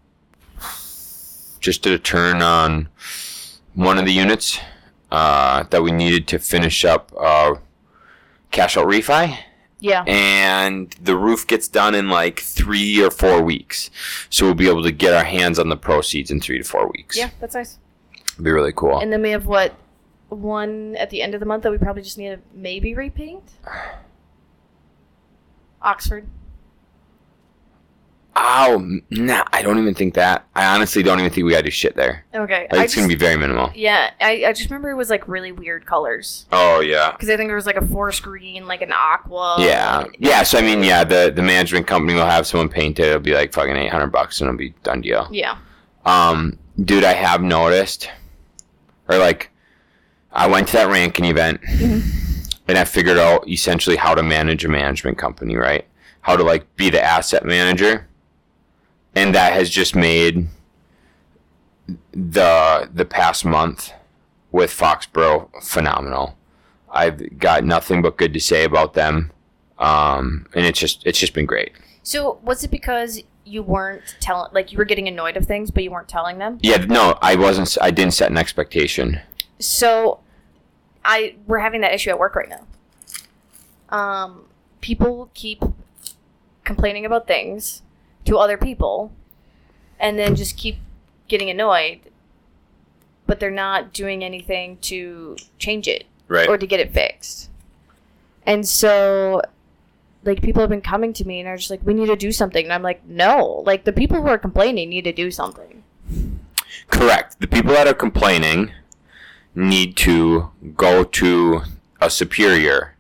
just 1.61 1.83
did 1.83 1.93
a 1.93 1.99
turn 1.99 2.43
on 2.43 2.89
one 3.75 3.99
of 3.99 4.05
the 4.05 4.13
units 4.13 4.59
uh, 5.11 5.65
that 5.71 5.83
we 5.83 5.91
needed 5.91 6.27
to 6.29 6.39
finish 6.39 6.85
up 6.85 7.13
uh, 7.19 7.55
cash 8.51 8.77
out 8.77 8.87
refi, 8.87 9.37
Yeah. 9.81 10.05
and 10.07 10.95
the 11.03 11.17
roof 11.17 11.47
gets 11.47 11.67
done 11.69 11.95
in 11.95 12.09
like 12.09 12.41
three 12.41 13.03
or 13.03 13.11
four 13.11 13.43
weeks. 13.43 13.91
So 14.31 14.47
we'll 14.47 14.55
be 14.55 14.69
able 14.69 14.83
to 14.85 14.93
get 14.93 15.13
our 15.15 15.25
hands 15.25 15.59
on 15.59 15.69
the 15.69 15.77
proceeds 15.77 16.31
in 16.31 16.41
three 16.41 16.59
to 16.59 16.65
four 16.65 16.89
weeks. 16.93 17.17
Yeah, 17.17 17.31
that's 17.41 17.55
nice. 17.55 17.79
It'll 18.33 18.45
be 18.45 18.51
really 18.53 18.73
cool. 18.73 18.99
And 19.01 19.13
then 19.13 19.23
we 19.23 19.31
have 19.31 19.47
what 19.47 19.75
one 20.29 20.95
at 20.97 21.11
the 21.11 21.23
end 21.23 21.35
of 21.35 21.41
the 21.41 21.47
month 21.47 21.63
that 21.65 21.73
we 21.73 21.79
probably 21.79 22.03
just 22.03 22.19
need 22.19 22.29
to 22.31 22.39
maybe 22.55 22.95
repaint. 22.95 23.53
Oxford. 25.83 26.27
Oh, 28.39 29.01
nah, 29.11 29.45
I 29.53 29.63
don't 29.63 29.79
even 29.79 29.95
think 29.95 30.15
that. 30.15 30.47
I 30.55 30.67
honestly 30.75 31.03
don't 31.03 31.19
even 31.19 31.33
think 31.33 31.47
we 31.47 31.53
gotta 31.53 31.65
do 31.65 31.71
shit 31.71 31.97
there. 31.97 32.25
Okay. 32.35 32.69
Like, 32.71 32.85
it's 32.85 32.95
gonna 32.95 33.09
be 33.09 33.15
very 33.17 33.37
minimal. 33.37 33.71
Yeah, 33.75 34.11
I, 34.21 34.45
I 34.47 34.53
just 34.53 34.71
remember 34.71 34.91
it 34.91 34.95
was 34.95 35.11
like 35.11 35.27
really 35.27 35.53
weird 35.53 35.87
colors 35.87 36.47
Oh 36.53 36.81
yeah. 36.81 37.13
because 37.13 37.31
I 37.31 37.37
think 37.37 37.49
there 37.49 37.57
was 37.57 37.67
like 37.67 37.77
a 37.77 37.87
forest 37.87 38.23
green, 38.23 38.67
like 38.67 38.83
an 38.83 38.93
aqua. 38.93 39.57
Yeah, 39.59 40.05
yeah. 40.19 40.43
So 40.43 40.59
I 40.59 40.63
mean, 40.63 40.83
yeah, 40.85 41.03
the 41.03 41.33
the 41.35 41.43
management 41.43 41.87
company 41.87 42.15
will 42.15 42.27
have 42.27 42.47
someone 42.47 42.69
paint 42.69 42.99
it. 43.01 43.07
It'll 43.07 43.21
be 43.21 43.35
like 43.35 43.53
fucking 43.53 43.75
eight 43.77 43.91
hundred 43.91 44.09
bucks, 44.13 44.41
and 44.41 44.49
it'll 44.49 44.59
be 44.59 44.75
done 44.83 45.01
deal. 45.01 45.29
Yeah. 45.33 45.59
Um, 46.05 46.59
dude, 46.85 47.05
I 47.05 47.15
have 47.15 47.43
noticed, 47.43 48.11
or 49.09 49.19
like, 49.19 49.51
I 50.33 50.47
went 50.47 50.69
to 50.69 50.75
that 50.75 50.89
ranking 50.89 51.25
event, 51.25 51.61
and 52.69 52.79
I 52.79 52.85
figured 52.85 53.19
out 53.19 53.49
essentially 53.49 53.97
how 53.97 54.15
to 54.15 54.23
manage 54.23 54.65
a 54.65 54.69
management 54.69 55.19
company, 55.19 55.57
right? 55.57 55.85
How 56.21 56.37
to 56.37 56.43
like 56.43 56.77
be 56.77 56.91
the 56.91 57.03
asset 57.03 57.45
manager, 57.45 58.06
and 59.17 59.35
that 59.35 59.55
has 59.55 59.69
just 59.69 59.97
made 59.97 60.47
the 62.13 62.89
the 62.93 63.05
past 63.05 63.45
month 63.45 63.93
with 64.53 64.71
Foxborough 64.71 65.51
phenomenal. 65.63 66.37
I've 66.91 67.39
got 67.39 67.65
nothing 67.65 68.03
but 68.03 68.17
good 68.17 68.33
to 68.35 68.41
say 68.41 68.65
about 68.65 68.95
them, 68.95 69.33
um, 69.79 70.47
and 70.55 70.65
it's 70.65 70.79
just 70.79 71.05
it's 71.05 71.19
just 71.19 71.35
been 71.35 71.47
great. 71.47 71.73
So 72.03 72.39
was 72.43 72.63
it 72.63 72.71
because 72.71 73.23
you 73.45 73.63
weren't 73.63 74.03
telling, 74.21 74.53
like 74.53 74.71
you 74.71 74.79
were 74.79 74.85
getting 74.85 75.09
annoyed 75.09 75.37
of 75.37 75.47
things, 75.47 75.71
but 75.71 75.83
you 75.83 75.91
weren't 75.91 76.09
telling 76.09 76.39
them? 76.39 76.59
Yeah, 76.63 76.77
no, 76.77 77.19
I 77.23 77.35
wasn't. 77.37 77.77
I 77.81 77.91
didn't 77.91 78.15
set 78.15 78.31
an 78.31 78.37
expectation. 78.37 79.21
So, 79.59 80.21
I 81.05 81.37
we're 81.47 81.61
having 81.61 81.81
that 81.81 81.95
issue 81.95 82.11
at 82.11 82.19
work 82.19 82.37
right 82.37 82.49
now. 82.49 82.67
Um, 83.89 84.47
people 84.81 85.31
keep 85.33 85.63
complaining 86.65 87.07
about 87.07 87.27
things 87.27 87.83
to 88.27 88.39
other 88.39 88.57
people, 88.57 89.13
and 89.99 90.19
then 90.19 90.37
just 90.37 90.57
keep 90.57 90.77
getting 91.29 91.51
annoyed, 91.51 92.01
but 93.27 93.41
they're 93.41 93.51
not 93.51 93.93
doing 93.93 94.23
anything 94.23 94.79
to 94.83 95.37
change 95.59 95.89
it 95.89 96.05
Right. 96.29 96.49
or 96.49 96.59
to 96.59 96.67
get 96.67 96.81
it 96.81 96.93
fixed. 96.93 97.51
And 98.45 98.67
so, 98.67 99.43
like 100.25 100.43
people 100.43 100.61
have 100.61 100.71
been 100.71 100.81
coming 100.81 101.13
to 101.15 101.25
me 101.25 101.41
and 101.41 101.49
are 101.49 101.57
just 101.57 101.71
like, 101.71 101.81
we 101.85 101.95
need 101.95 102.07
to 102.07 102.17
do 102.17 102.31
something. 102.33 102.65
And 102.65 102.73
I'm 102.73 102.83
like, 102.83 103.05
no, 103.07 103.63
like 103.67 103.85
the 103.85 103.93
people 103.93 104.21
who 104.21 104.29
are 104.29 104.39
complaining 104.39 104.89
need 104.91 105.05
to 105.05 105.13
do 105.13 105.31
something. 105.31 105.83
Correct. 106.89 107.41
The 107.41 107.47
people 107.49 107.73
that 107.73 107.87
are 107.89 107.95
complaining 107.95 108.73
need 109.55 109.97
to 109.99 110.51
go 110.77 111.03
to 111.03 111.63
a 112.01 112.11
superior 112.11 112.95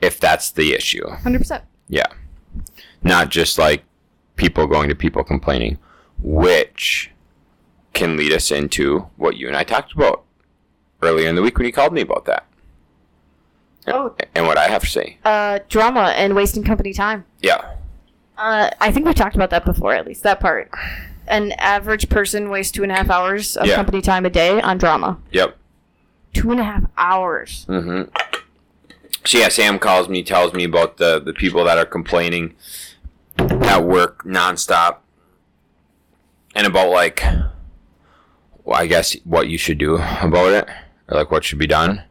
if 0.00 0.20
that's 0.20 0.50
the 0.52 0.72
issue. 0.74 1.04
100%. 1.06 1.62
Yeah. 1.88 2.06
Not 3.02 3.30
just 3.30 3.58
like 3.58 3.84
people 4.38 4.66
going 4.66 4.88
to 4.88 4.94
people 4.94 5.22
complaining, 5.22 5.76
which 6.22 7.10
can 7.92 8.16
lead 8.16 8.32
us 8.32 8.50
into 8.50 9.00
what 9.16 9.36
you 9.36 9.46
and 9.48 9.56
I 9.56 9.64
talked 9.64 9.92
about 9.92 10.24
earlier 11.02 11.28
in 11.28 11.34
the 11.34 11.42
week 11.42 11.58
when 11.58 11.66
you 11.66 11.72
called 11.72 11.92
me 11.92 12.00
about 12.00 12.24
that. 12.24 12.46
Oh. 13.86 14.14
And 14.34 14.46
what 14.46 14.56
I 14.58 14.68
have 14.68 14.82
to 14.82 14.88
say. 14.88 15.18
Uh, 15.24 15.58
drama 15.68 16.12
and 16.16 16.34
wasting 16.34 16.62
company 16.64 16.92
time. 16.92 17.24
Yeah. 17.40 17.74
Uh, 18.36 18.70
I 18.80 18.92
think 18.92 19.06
we 19.06 19.14
talked 19.14 19.34
about 19.34 19.50
that 19.50 19.64
before, 19.64 19.94
at 19.94 20.06
least 20.06 20.22
that 20.22 20.40
part. 20.40 20.70
An 21.26 21.52
average 21.52 22.08
person 22.08 22.50
wastes 22.50 22.72
two 22.72 22.82
and 22.82 22.92
a 22.92 22.94
half 22.94 23.10
hours 23.10 23.56
of 23.56 23.66
Yeah. 23.66 23.74
company 23.76 24.00
time 24.00 24.24
a 24.24 24.30
day 24.30 24.60
on 24.60 24.78
drama. 24.78 25.18
Yep. 25.32 25.56
Two 26.34 26.50
and 26.50 26.60
a 26.60 26.64
half 26.64 26.84
hours. 26.96 27.66
Mm-hmm. 27.68 28.10
So 29.24 29.38
yeah, 29.38 29.48
Sam 29.48 29.78
calls 29.78 30.08
me, 30.08 30.22
tells 30.22 30.52
me 30.52 30.64
about 30.64 30.98
the 30.98 31.18
the 31.20 31.32
people 31.32 31.64
that 31.64 31.76
are 31.76 31.84
complaining 31.86 32.54
at 33.62 33.84
work 33.84 34.24
nonstop, 34.24 34.98
and 36.54 36.66
about 36.66 36.90
like, 36.90 37.22
well, 38.64 38.80
I 38.80 38.86
guess 38.86 39.14
what 39.24 39.48
you 39.48 39.58
should 39.58 39.78
do 39.78 39.96
about 39.96 40.52
it, 40.52 40.68
or 41.08 41.18
like 41.18 41.30
what 41.30 41.44
should 41.44 41.58
be 41.58 41.66
done. 41.66 42.02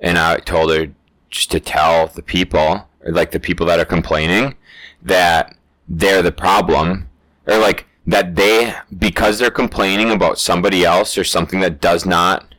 And 0.00 0.18
I 0.18 0.36
told 0.38 0.70
her 0.70 0.92
just 1.30 1.50
to 1.52 1.60
tell 1.60 2.06
the 2.08 2.22
people, 2.22 2.88
like 3.04 3.30
the 3.30 3.40
people 3.40 3.66
that 3.66 3.80
are 3.80 3.84
complaining, 3.84 4.56
that 5.02 5.56
they're 5.88 6.22
the 6.22 6.32
problem, 6.32 7.08
or 7.46 7.58
like 7.58 7.86
that 8.06 8.36
they 8.36 8.74
because 8.96 9.38
they're 9.38 9.50
complaining 9.50 10.10
about 10.10 10.38
somebody 10.38 10.84
else 10.84 11.18
or 11.18 11.24
something 11.24 11.60
that 11.60 11.80
does 11.80 12.06
not 12.06 12.54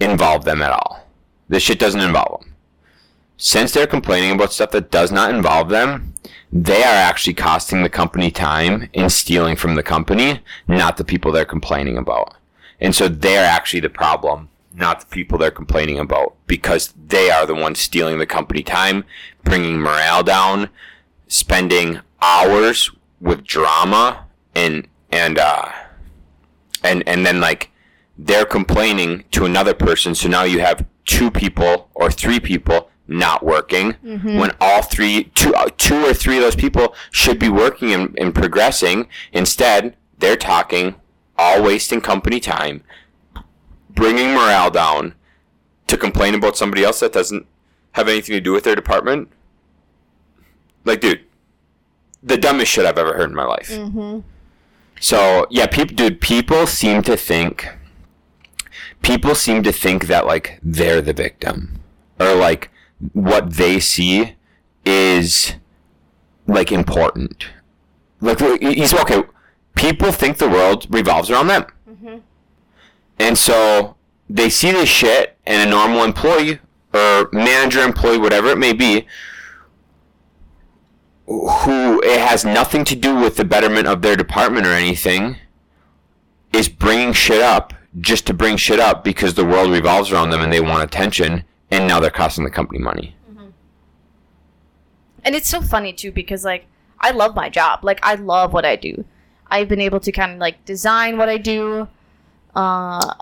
involve 0.00 0.44
them 0.44 0.60
at 0.62 0.72
all. 0.72 1.08
This 1.48 1.62
shit 1.62 1.78
doesn't 1.78 2.00
involve 2.00 2.40
them. 2.40 2.55
Since 3.36 3.72
they're 3.72 3.86
complaining 3.86 4.32
about 4.32 4.52
stuff 4.52 4.70
that 4.70 4.90
does 4.90 5.12
not 5.12 5.34
involve 5.34 5.68
them, 5.68 6.14
they 6.50 6.82
are 6.82 6.94
actually 6.94 7.34
costing 7.34 7.82
the 7.82 7.90
company 7.90 8.30
time 8.30 8.88
and 8.94 9.12
stealing 9.12 9.56
from 9.56 9.74
the 9.74 9.82
company, 9.82 10.40
not 10.66 10.96
the 10.96 11.04
people 11.04 11.32
they're 11.32 11.44
complaining 11.44 11.98
about. 11.98 12.34
And 12.80 12.94
so 12.94 13.08
they're 13.08 13.44
actually 13.44 13.80
the 13.80 13.90
problem, 13.90 14.48
not 14.74 15.00
the 15.00 15.06
people 15.06 15.36
they're 15.36 15.50
complaining 15.50 15.98
about, 15.98 16.34
because 16.46 16.94
they 17.08 17.30
are 17.30 17.44
the 17.44 17.54
ones 17.54 17.78
stealing 17.78 18.18
the 18.18 18.26
company 18.26 18.62
time, 18.62 19.04
bringing 19.44 19.78
morale 19.80 20.22
down, 20.22 20.70
spending 21.28 22.00
hours 22.22 22.90
with 23.20 23.44
drama 23.44 24.26
and 24.54 24.86
and 25.12 25.38
uh 25.38 25.70
and 26.82 27.06
and 27.06 27.26
then 27.26 27.40
like 27.40 27.70
they're 28.18 28.46
complaining 28.46 29.24
to 29.30 29.44
another 29.44 29.74
person 29.74 30.14
so 30.14 30.28
now 30.28 30.44
you 30.44 30.60
have 30.60 30.86
two 31.04 31.30
people 31.30 31.90
or 31.94 32.10
three 32.10 32.40
people 32.40 32.90
not 33.08 33.44
working 33.44 33.92
when 34.02 34.50
all 34.60 34.82
three 34.82 35.24
two 35.34 35.54
uh, 35.54 35.68
or 35.92 36.14
three 36.14 36.36
of 36.36 36.42
those 36.42 36.56
people 36.56 36.94
should 37.10 37.38
be 37.38 37.48
working 37.48 37.92
and, 37.92 38.16
and 38.18 38.34
progressing. 38.34 39.08
Instead 39.32 39.96
they're 40.18 40.36
talking 40.36 40.96
all 41.38 41.62
wasting 41.62 42.00
company 42.00 42.40
time 42.40 42.82
bringing 43.90 44.32
morale 44.34 44.70
down 44.70 45.14
to 45.86 45.96
complain 45.96 46.34
about 46.34 46.56
somebody 46.56 46.82
else 46.82 47.00
that 47.00 47.12
doesn't 47.12 47.46
have 47.92 48.08
anything 48.08 48.34
to 48.34 48.40
do 48.40 48.52
with 48.52 48.64
their 48.64 48.74
department. 48.74 49.28
Like 50.84 51.00
dude 51.00 51.20
the 52.26 52.36
dumbest 52.36 52.70
shit 52.72 52.84
i've 52.84 52.98
ever 52.98 53.14
heard 53.14 53.30
in 53.30 53.36
my 53.36 53.44
life. 53.44 53.70
Mm-hmm. 53.70 54.20
so 55.00 55.46
yeah, 55.50 55.66
people, 55.66 55.94
dude, 55.94 56.20
people 56.20 56.66
seem 56.66 57.02
to 57.02 57.16
think, 57.16 57.68
people 59.02 59.34
seem 59.34 59.62
to 59.62 59.72
think 59.72 60.06
that 60.08 60.26
like 60.26 60.58
they're 60.62 61.00
the 61.00 61.12
victim, 61.12 61.80
or 62.18 62.34
like 62.34 62.70
what 63.12 63.54
they 63.54 63.80
see 63.80 64.36
is 64.84 65.54
like 66.46 66.72
important. 66.72 67.46
Like 68.20 68.40
he's 68.60 68.94
okay. 68.94 69.24
People 69.74 70.12
think 70.12 70.38
the 70.38 70.48
world 70.48 70.86
revolves 70.88 71.30
around 71.30 71.48
them, 71.48 71.66
mm-hmm. 71.88 72.16
and 73.18 73.36
so 73.36 73.96
they 74.28 74.48
see 74.48 74.72
this 74.72 74.88
shit, 74.88 75.36
and 75.46 75.68
a 75.68 75.70
normal 75.70 76.02
employee 76.02 76.60
or 76.94 77.28
manager, 77.32 77.80
employee, 77.80 78.18
whatever 78.18 78.48
it 78.48 78.58
may 78.58 78.72
be, 78.72 79.06
who 81.26 82.00
it 82.02 82.20
has 82.20 82.44
nothing 82.44 82.84
to 82.84 82.96
do 82.96 83.16
with 83.16 83.36
the 83.36 83.44
betterment 83.44 83.86
of 83.86 84.02
their 84.02 84.16
department 84.16 84.66
or 84.66 84.72
anything 84.72 85.36
is 86.52 86.68
bringing 86.68 87.12
shit 87.12 87.42
up 87.42 87.74
just 88.00 88.26
to 88.26 88.34
bring 88.34 88.56
shit 88.56 88.78
up 88.78 89.02
because 89.02 89.34
the 89.34 89.44
world 89.44 89.70
revolves 89.70 90.12
around 90.12 90.30
them 90.30 90.40
and 90.40 90.52
they 90.52 90.60
want 90.60 90.82
attention 90.82 91.44
and 91.70 91.86
now 91.88 92.00
they're 92.00 92.10
costing 92.10 92.44
the 92.44 92.50
company 92.50 92.78
money. 92.78 93.14
And 95.24 95.34
it's 95.34 95.48
so 95.48 95.60
funny 95.60 95.92
too 95.92 96.12
because 96.12 96.44
like 96.44 96.66
I 97.00 97.10
love 97.10 97.34
my 97.34 97.48
job. 97.48 97.80
Like 97.84 97.98
I 98.02 98.14
love 98.14 98.52
what 98.52 98.64
I 98.64 98.76
do. 98.76 99.04
I've 99.48 99.68
been 99.68 99.80
able 99.80 100.00
to 100.00 100.12
kind 100.12 100.32
of 100.32 100.38
like 100.38 100.64
design 100.64 101.18
what 101.18 101.28
I 101.28 101.36
do. 101.36 101.88
Uh 102.54 103.14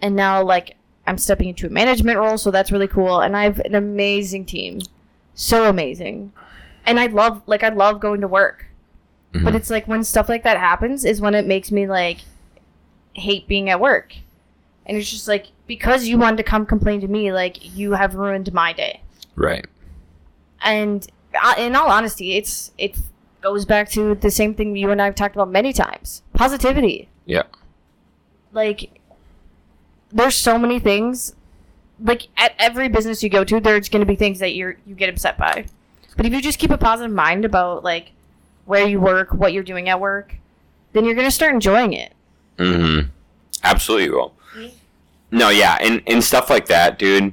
and 0.00 0.14
now 0.16 0.42
like 0.42 0.76
I'm 1.06 1.18
stepping 1.18 1.48
into 1.48 1.66
a 1.66 1.70
management 1.70 2.18
role, 2.18 2.38
so 2.38 2.50
that's 2.50 2.70
really 2.70 2.86
cool 2.86 3.20
and 3.20 3.36
I 3.36 3.44
have 3.44 3.58
an 3.60 3.74
amazing 3.74 4.44
team. 4.44 4.80
So 5.34 5.68
amazing. 5.68 6.32
And 6.86 7.00
I 7.00 7.06
love 7.06 7.42
like 7.46 7.64
I 7.64 7.70
love 7.70 8.00
going 8.00 8.20
to 8.20 8.28
work. 8.28 8.66
But 9.32 9.42
Mhm. 9.42 9.54
it's 9.56 9.70
like 9.70 9.86
when 9.88 10.02
stuff 10.04 10.28
like 10.28 10.42
that 10.44 10.58
happens 10.58 11.04
is 11.04 11.20
when 11.20 11.34
it 11.34 11.46
makes 11.46 11.70
me 11.72 11.86
like 11.88 12.18
hate 13.14 13.48
being 13.48 13.68
at 13.70 13.80
work. 13.80 14.14
And 14.86 14.96
it's 14.96 15.10
just 15.10 15.26
like 15.28 15.46
because 15.70 16.06
you 16.08 16.18
wanted 16.18 16.36
to 16.36 16.42
come 16.42 16.66
complain 16.66 17.00
to 17.00 17.06
me 17.06 17.32
like 17.32 17.54
you 17.76 17.92
have 17.92 18.14
ruined 18.16 18.52
my 18.52 18.72
day 18.72 19.00
Right. 19.36 19.66
and 20.62 21.06
uh, 21.40 21.54
in 21.58 21.76
all 21.76 21.88
honesty, 21.88 22.34
it's 22.36 22.72
it 22.76 22.98
goes 23.40 23.64
back 23.64 23.88
to 23.90 24.16
the 24.16 24.30
same 24.32 24.52
thing 24.54 24.74
you 24.74 24.90
and 24.90 25.00
I've 25.00 25.14
talked 25.14 25.36
about 25.36 25.48
many 25.48 25.72
times: 25.72 26.22
positivity. 26.34 27.08
Yeah. 27.24 27.44
Like, 28.52 29.00
there's 30.10 30.34
so 30.34 30.58
many 30.58 30.80
things. 30.80 31.34
Like 32.02 32.22
at 32.36 32.52
every 32.58 32.88
business 32.88 33.22
you 33.22 33.28
go 33.30 33.44
to, 33.44 33.60
there's 33.60 33.88
going 33.88 34.00
to 34.00 34.06
be 34.06 34.16
things 34.16 34.40
that 34.40 34.54
you're 34.56 34.76
you 34.86 34.96
get 34.96 35.08
upset 35.08 35.38
by. 35.38 35.66
But 36.16 36.26
if 36.26 36.32
you 36.32 36.42
just 36.42 36.58
keep 36.58 36.72
a 36.72 36.78
positive 36.78 37.14
mind 37.14 37.44
about 37.44 37.84
like 37.84 38.10
where 38.66 38.88
you 38.88 38.98
work, 39.00 39.32
what 39.32 39.52
you're 39.52 39.62
doing 39.72 39.88
at 39.88 40.00
work, 40.00 40.34
then 40.92 41.04
you're 41.04 41.14
going 41.14 41.28
to 41.28 41.38
start 41.40 41.54
enjoying 41.54 41.92
it. 41.92 42.12
Mm-hmm. 42.58 43.08
Absolutely 43.62 44.10
will. 44.10 44.34
No, 45.30 45.50
yeah, 45.50 45.78
and, 45.80 46.02
and 46.06 46.22
stuff 46.22 46.50
like 46.50 46.66
that, 46.66 46.98
dude. 46.98 47.32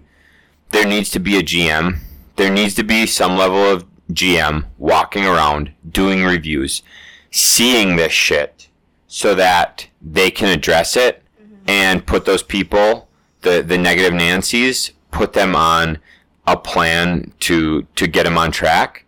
There 0.69 0.85
needs 0.85 1.09
to 1.11 1.19
be 1.19 1.37
a 1.37 1.41
GM. 1.41 1.99
There 2.35 2.51
needs 2.51 2.75
to 2.75 2.83
be 2.83 3.05
some 3.05 3.37
level 3.37 3.63
of 3.63 3.85
GM 4.11 4.65
walking 4.77 5.25
around 5.25 5.71
doing 5.89 6.23
reviews, 6.23 6.83
seeing 7.31 7.95
this 7.95 8.11
shit, 8.11 8.67
so 9.07 9.33
that 9.35 9.87
they 10.01 10.29
can 10.29 10.49
address 10.49 10.95
it 10.95 11.23
and 11.67 12.05
put 12.05 12.25
those 12.25 12.43
people, 12.43 13.09
the 13.41 13.61
the 13.61 13.77
negative 13.77 14.13
Nancy's, 14.13 14.91
put 15.11 15.33
them 15.33 15.55
on 15.55 15.97
a 16.45 16.55
plan 16.57 17.33
to 17.41 17.83
to 17.95 18.07
get 18.07 18.23
them 18.23 18.37
on 18.37 18.51
track. 18.51 19.05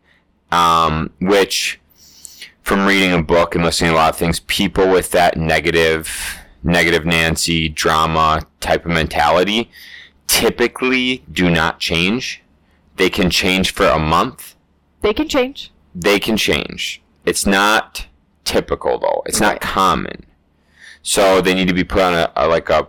Um, 0.52 1.12
which 1.22 1.80
from 2.64 2.88
reading 2.88 3.14
a 3.14 3.22
book 3.22 3.54
and 3.54 3.64
listening 3.64 3.92
to 3.92 3.96
a 3.96 3.98
lot 3.98 4.10
of 4.10 4.16
things, 4.18 4.40
people 4.42 4.90
with 4.90 5.12
that 5.12 5.38
negative, 5.38 6.39
negative 6.64 7.06
Nancy 7.06 7.70
drama 7.70 8.42
type 8.60 8.86
of 8.86 8.92
mentality 8.92 9.70
typically 10.28 11.24
do 11.32 11.50
not 11.50 11.80
change. 11.80 12.42
They 12.98 13.10
can 13.10 13.30
change 13.30 13.72
for 13.72 13.86
a 13.88 14.00
month. 14.00 14.56
They 15.02 15.14
can 15.14 15.28
change. 15.28 15.72
They 15.96 16.20
can 16.20 16.38
change. 16.38 17.02
It's 17.26 17.46
not 17.46 18.08
typical 18.44 19.00
though. 19.00 19.24
It's 19.26 19.40
not 19.40 19.62
common. 19.62 20.26
So 21.02 21.42
they 21.42 21.54
need 21.54 21.68
to 21.68 21.74
be 21.74 21.84
put 21.84 22.02
on 22.02 22.14
a, 22.14 22.32
a 22.36 22.48
like 22.48 22.70
a 22.70 22.88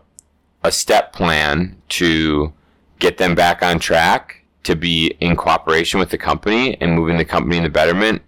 a 0.63 0.71
step 0.71 1.13
plan 1.13 1.81
to 1.89 2.53
get 2.99 3.17
them 3.19 3.35
back 3.35 3.63
on 3.63 3.79
track 3.79 4.45
to 4.63 4.77
be 4.77 5.17
in 5.21 5.37
cooperation 5.37 5.99
with 5.99 6.11
the 6.11 6.19
company 6.19 6.77
and 6.81 6.95
moving 6.95 7.17
the 7.17 7.25
company 7.25 7.57
in 7.57 7.63
the 7.63 7.71
betterment. 7.71 8.23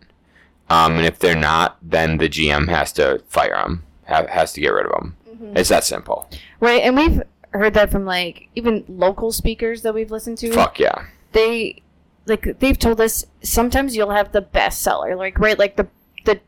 Um, 0.70 0.96
and 0.96 1.04
if 1.04 1.18
they're 1.18 1.36
not, 1.36 1.76
then 1.82 2.16
the 2.16 2.28
GM 2.28 2.68
has 2.68 2.92
to 2.94 3.22
fire 3.28 3.56
them, 3.56 3.82
ha- 4.08 4.26
has 4.28 4.54
to 4.54 4.60
get 4.60 4.70
rid 4.70 4.86
of 4.86 4.92
them. 4.92 5.16
It's 5.54 5.68
that 5.68 5.84
simple. 5.84 6.28
Right, 6.60 6.82
and 6.82 6.96
we've 6.96 7.22
heard 7.50 7.74
that 7.74 7.90
from 7.90 8.04
like 8.04 8.48
even 8.54 8.84
local 8.88 9.32
speakers 9.32 9.82
that 9.82 9.92
we've 9.94 10.10
listened 10.10 10.38
to. 10.38 10.52
Fuck 10.52 10.78
yeah. 10.80 11.04
they 11.32 11.82
like 12.26 12.58
they've 12.60 12.78
told 12.78 13.00
us 13.00 13.26
sometimes 13.42 13.96
you'll 13.96 14.10
have 14.10 14.30
the 14.32 14.40
best 14.40 14.80
seller 14.80 15.16
like 15.16 15.38
right 15.40 15.58
like 15.58 15.74
the 15.76 15.88
the 16.24 16.40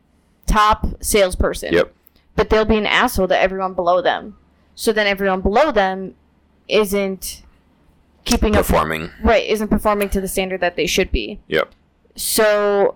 top 0.47 0.87
salesperson 1.03 1.73
Yep. 1.73 1.93
but 2.37 2.49
they'll 2.49 2.63
be 2.63 2.77
an 2.77 2.85
asshole 2.85 3.27
to 3.27 3.37
everyone 3.37 3.73
below 3.73 4.01
them 4.01 4.37
so 4.73 4.93
then 4.93 5.05
everyone 5.05 5.41
below 5.41 5.73
them 5.73 6.15
isn't 6.69 7.43
keeping 8.23 8.55
up 8.55 8.65
Performing. 8.65 9.11
right 9.21 9.45
isn't 9.45 9.67
performing 9.67 10.07
to 10.09 10.21
the 10.21 10.29
standard 10.29 10.61
that 10.61 10.77
they 10.77 10.87
should 10.87 11.11
be 11.11 11.39
Yep. 11.49 11.73
So 12.15 12.95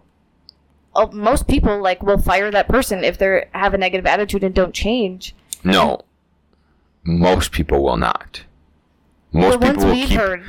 uh, 0.96 1.08
most 1.12 1.48
people 1.50 1.82
like 1.82 2.01
will 2.01 2.18
fire 2.18 2.50
that 2.50 2.70
person 2.70 3.04
if 3.04 3.18
they 3.18 3.46
have 3.54 3.74
a 3.74 3.78
negative 3.78 4.06
attitude 4.06 4.44
and 4.44 4.56
don't 4.56 4.74
change. 4.74 5.36
No, 5.63 6.01
most 7.04 7.51
people 7.51 7.84
will 7.84 7.98
not. 7.98 8.44
Most 9.32 9.62
people 9.62 9.86
will 9.86 9.92
we've 9.94 10.08
keep 10.08 10.20
heard, 10.20 10.44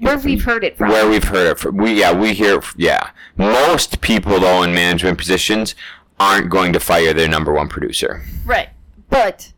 where 0.00 0.18
we've 0.18 0.44
heard 0.44 0.62
it 0.64 0.76
from. 0.76 0.90
where 0.90 1.08
we've 1.08 1.24
heard 1.24 1.50
it 1.50 1.58
from. 1.58 1.76
We 1.76 1.98
yeah 1.98 2.12
we 2.12 2.34
hear 2.34 2.60
yeah. 2.76 3.10
Most 3.36 4.00
people 4.00 4.38
though 4.40 4.62
in 4.62 4.74
management 4.74 5.18
positions 5.18 5.74
aren't 6.20 6.50
going 6.50 6.72
to 6.72 6.80
fire 6.80 7.12
their 7.12 7.28
number 7.28 7.52
one 7.52 7.68
producer. 7.68 8.22
Right. 8.44 8.68
But 9.10 9.52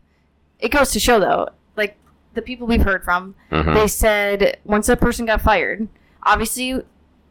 it 0.59 0.71
goes 0.71 0.91
to 0.93 1.01
show 1.01 1.21
though, 1.21 1.51
like 1.77 1.97
the 2.35 2.43
people 2.43 2.67
we've 2.67 2.83
heard 2.83 3.05
from, 3.05 3.35
Mhm. 3.53 3.75
they 3.75 3.87
said 3.87 4.57
once 4.65 4.87
that 4.87 5.01
person 5.01 5.27
got 5.27 5.43
fired, 5.43 5.89
obviously 6.23 6.83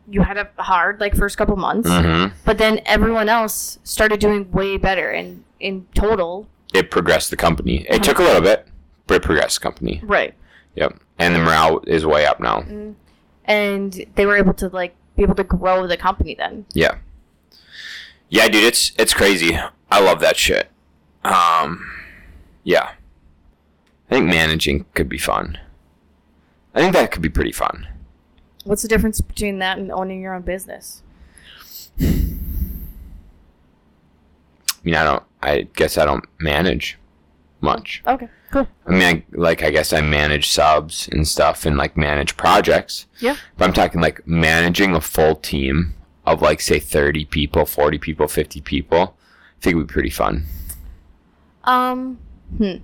you 0.08 0.22
had 0.22 0.38
a 0.38 0.50
hard 0.62 1.00
like 1.00 1.16
first 1.16 1.38
couple 1.38 1.56
months, 1.56 1.90
Mm-hmm. 1.90 2.36
but 2.46 2.58
then 2.60 2.82
everyone 2.86 3.28
else 3.30 3.80
started 3.84 4.20
doing 4.20 4.52
way 4.52 4.78
better 4.78 5.10
and 5.10 5.44
in 5.60 5.88
total, 5.96 6.48
It 6.74 6.90
progressed 6.92 7.30
the 7.30 7.38
company. 7.38 7.86
It 7.90 8.04
took 8.04 8.20
a 8.20 8.24
little 8.24 8.42
bit, 8.42 8.68
but 9.08 9.16
it 9.16 9.24
progressed 9.24 9.60
the 9.60 9.64
company. 9.64 10.02
right. 10.04 10.34
Yep, 10.76 11.00
and 11.20 11.36
the 11.36 11.40
morale 11.40 11.84
is 11.86 12.04
way 12.06 12.26
up 12.26 12.40
now. 12.40 12.66
And 13.46 14.06
they 14.16 14.26
were 14.26 14.36
able 14.38 14.56
to 14.56 14.70
like 14.70 14.96
be 15.16 15.22
able 15.24 15.36
to 15.36 15.44
grow 15.44 15.86
the 15.86 15.98
company 15.98 16.34
then. 16.34 16.66
Yeah. 16.74 16.96
Yeah, 18.30 18.48
dude, 18.48 18.64
it's 18.64 18.92
it's 18.98 19.14
crazy. 19.14 19.56
I 19.92 20.00
love 20.00 20.20
that 20.22 20.36
shit. 20.38 20.72
Um, 21.24 21.92
yeah. 22.64 22.94
I 24.10 24.16
think 24.16 24.26
managing 24.26 24.86
could 24.96 25.08
be 25.08 25.20
fun. 25.20 25.60
I 26.74 26.80
think 26.80 26.94
that 26.94 27.12
could 27.12 27.22
be 27.22 27.30
pretty 27.30 27.52
fun. 27.52 27.88
What's 28.64 28.82
the 28.82 28.88
difference 28.88 29.22
between 29.22 29.60
that 29.60 29.78
and 29.78 29.92
owning 29.92 30.22
your 30.22 30.34
own 30.34 30.42
business? 30.42 31.04
I 34.84 34.86
mean, 34.86 34.96
I 34.96 35.04
don't. 35.04 35.24
I 35.42 35.62
guess 35.76 35.98
I 35.98 36.06
don't 36.06 36.26
manage 36.40 36.98
much. 37.62 38.04
Okay, 38.06 38.28
cool. 38.52 38.68
I 38.86 38.92
mean, 38.92 39.02
I, 39.04 39.24
like 39.32 39.64
I 39.64 39.72
guess 39.72 39.94
I 39.94 40.02
manage 40.02 40.50
subs 40.50 41.08
and 41.12 41.28
stuff, 41.28 41.66
and 41.66 41.78
like 41.78 41.96
manage 41.96 42.36
projects. 42.36 43.08
Yeah. 43.20 43.38
But 43.58 43.66
I'm 43.66 43.74
talking 43.74 44.02
like 44.02 44.28
managing 44.28 44.94
a 44.94 45.02
full 45.02 45.36
team 45.36 45.96
of 46.26 46.42
like 46.42 46.62
say 46.62 46.80
30 46.80 47.26
people, 47.26 47.66
40 47.66 47.98
people, 47.98 48.28
50 48.28 48.62
people. 48.62 49.16
I 49.58 49.62
think 49.62 49.78
would 49.78 49.88
be 49.88 49.94
pretty 49.94 50.10
fun. 50.10 50.46
Um, 51.64 52.20
hmm. 52.58 52.76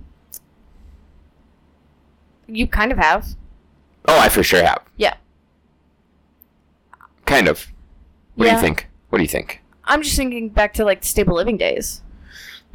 You 2.46 2.66
kind 2.66 2.92
of 2.92 2.98
have. 2.98 3.26
Oh, 4.06 4.18
I 4.18 4.28
for 4.30 4.42
sure 4.42 4.64
have. 4.64 4.82
Yeah. 4.96 5.16
Kind 7.26 7.48
of. 7.48 7.66
What 8.34 8.46
do 8.46 8.52
you 8.52 8.58
think? 8.58 8.88
What 9.10 9.18
do 9.18 9.22
you 9.22 9.28
think? 9.28 9.59
I'm 9.90 10.02
just 10.02 10.16
thinking 10.16 10.48
back 10.50 10.72
to 10.74 10.84
like 10.84 11.02
stable 11.04 11.34
living 11.34 11.56
days. 11.56 12.00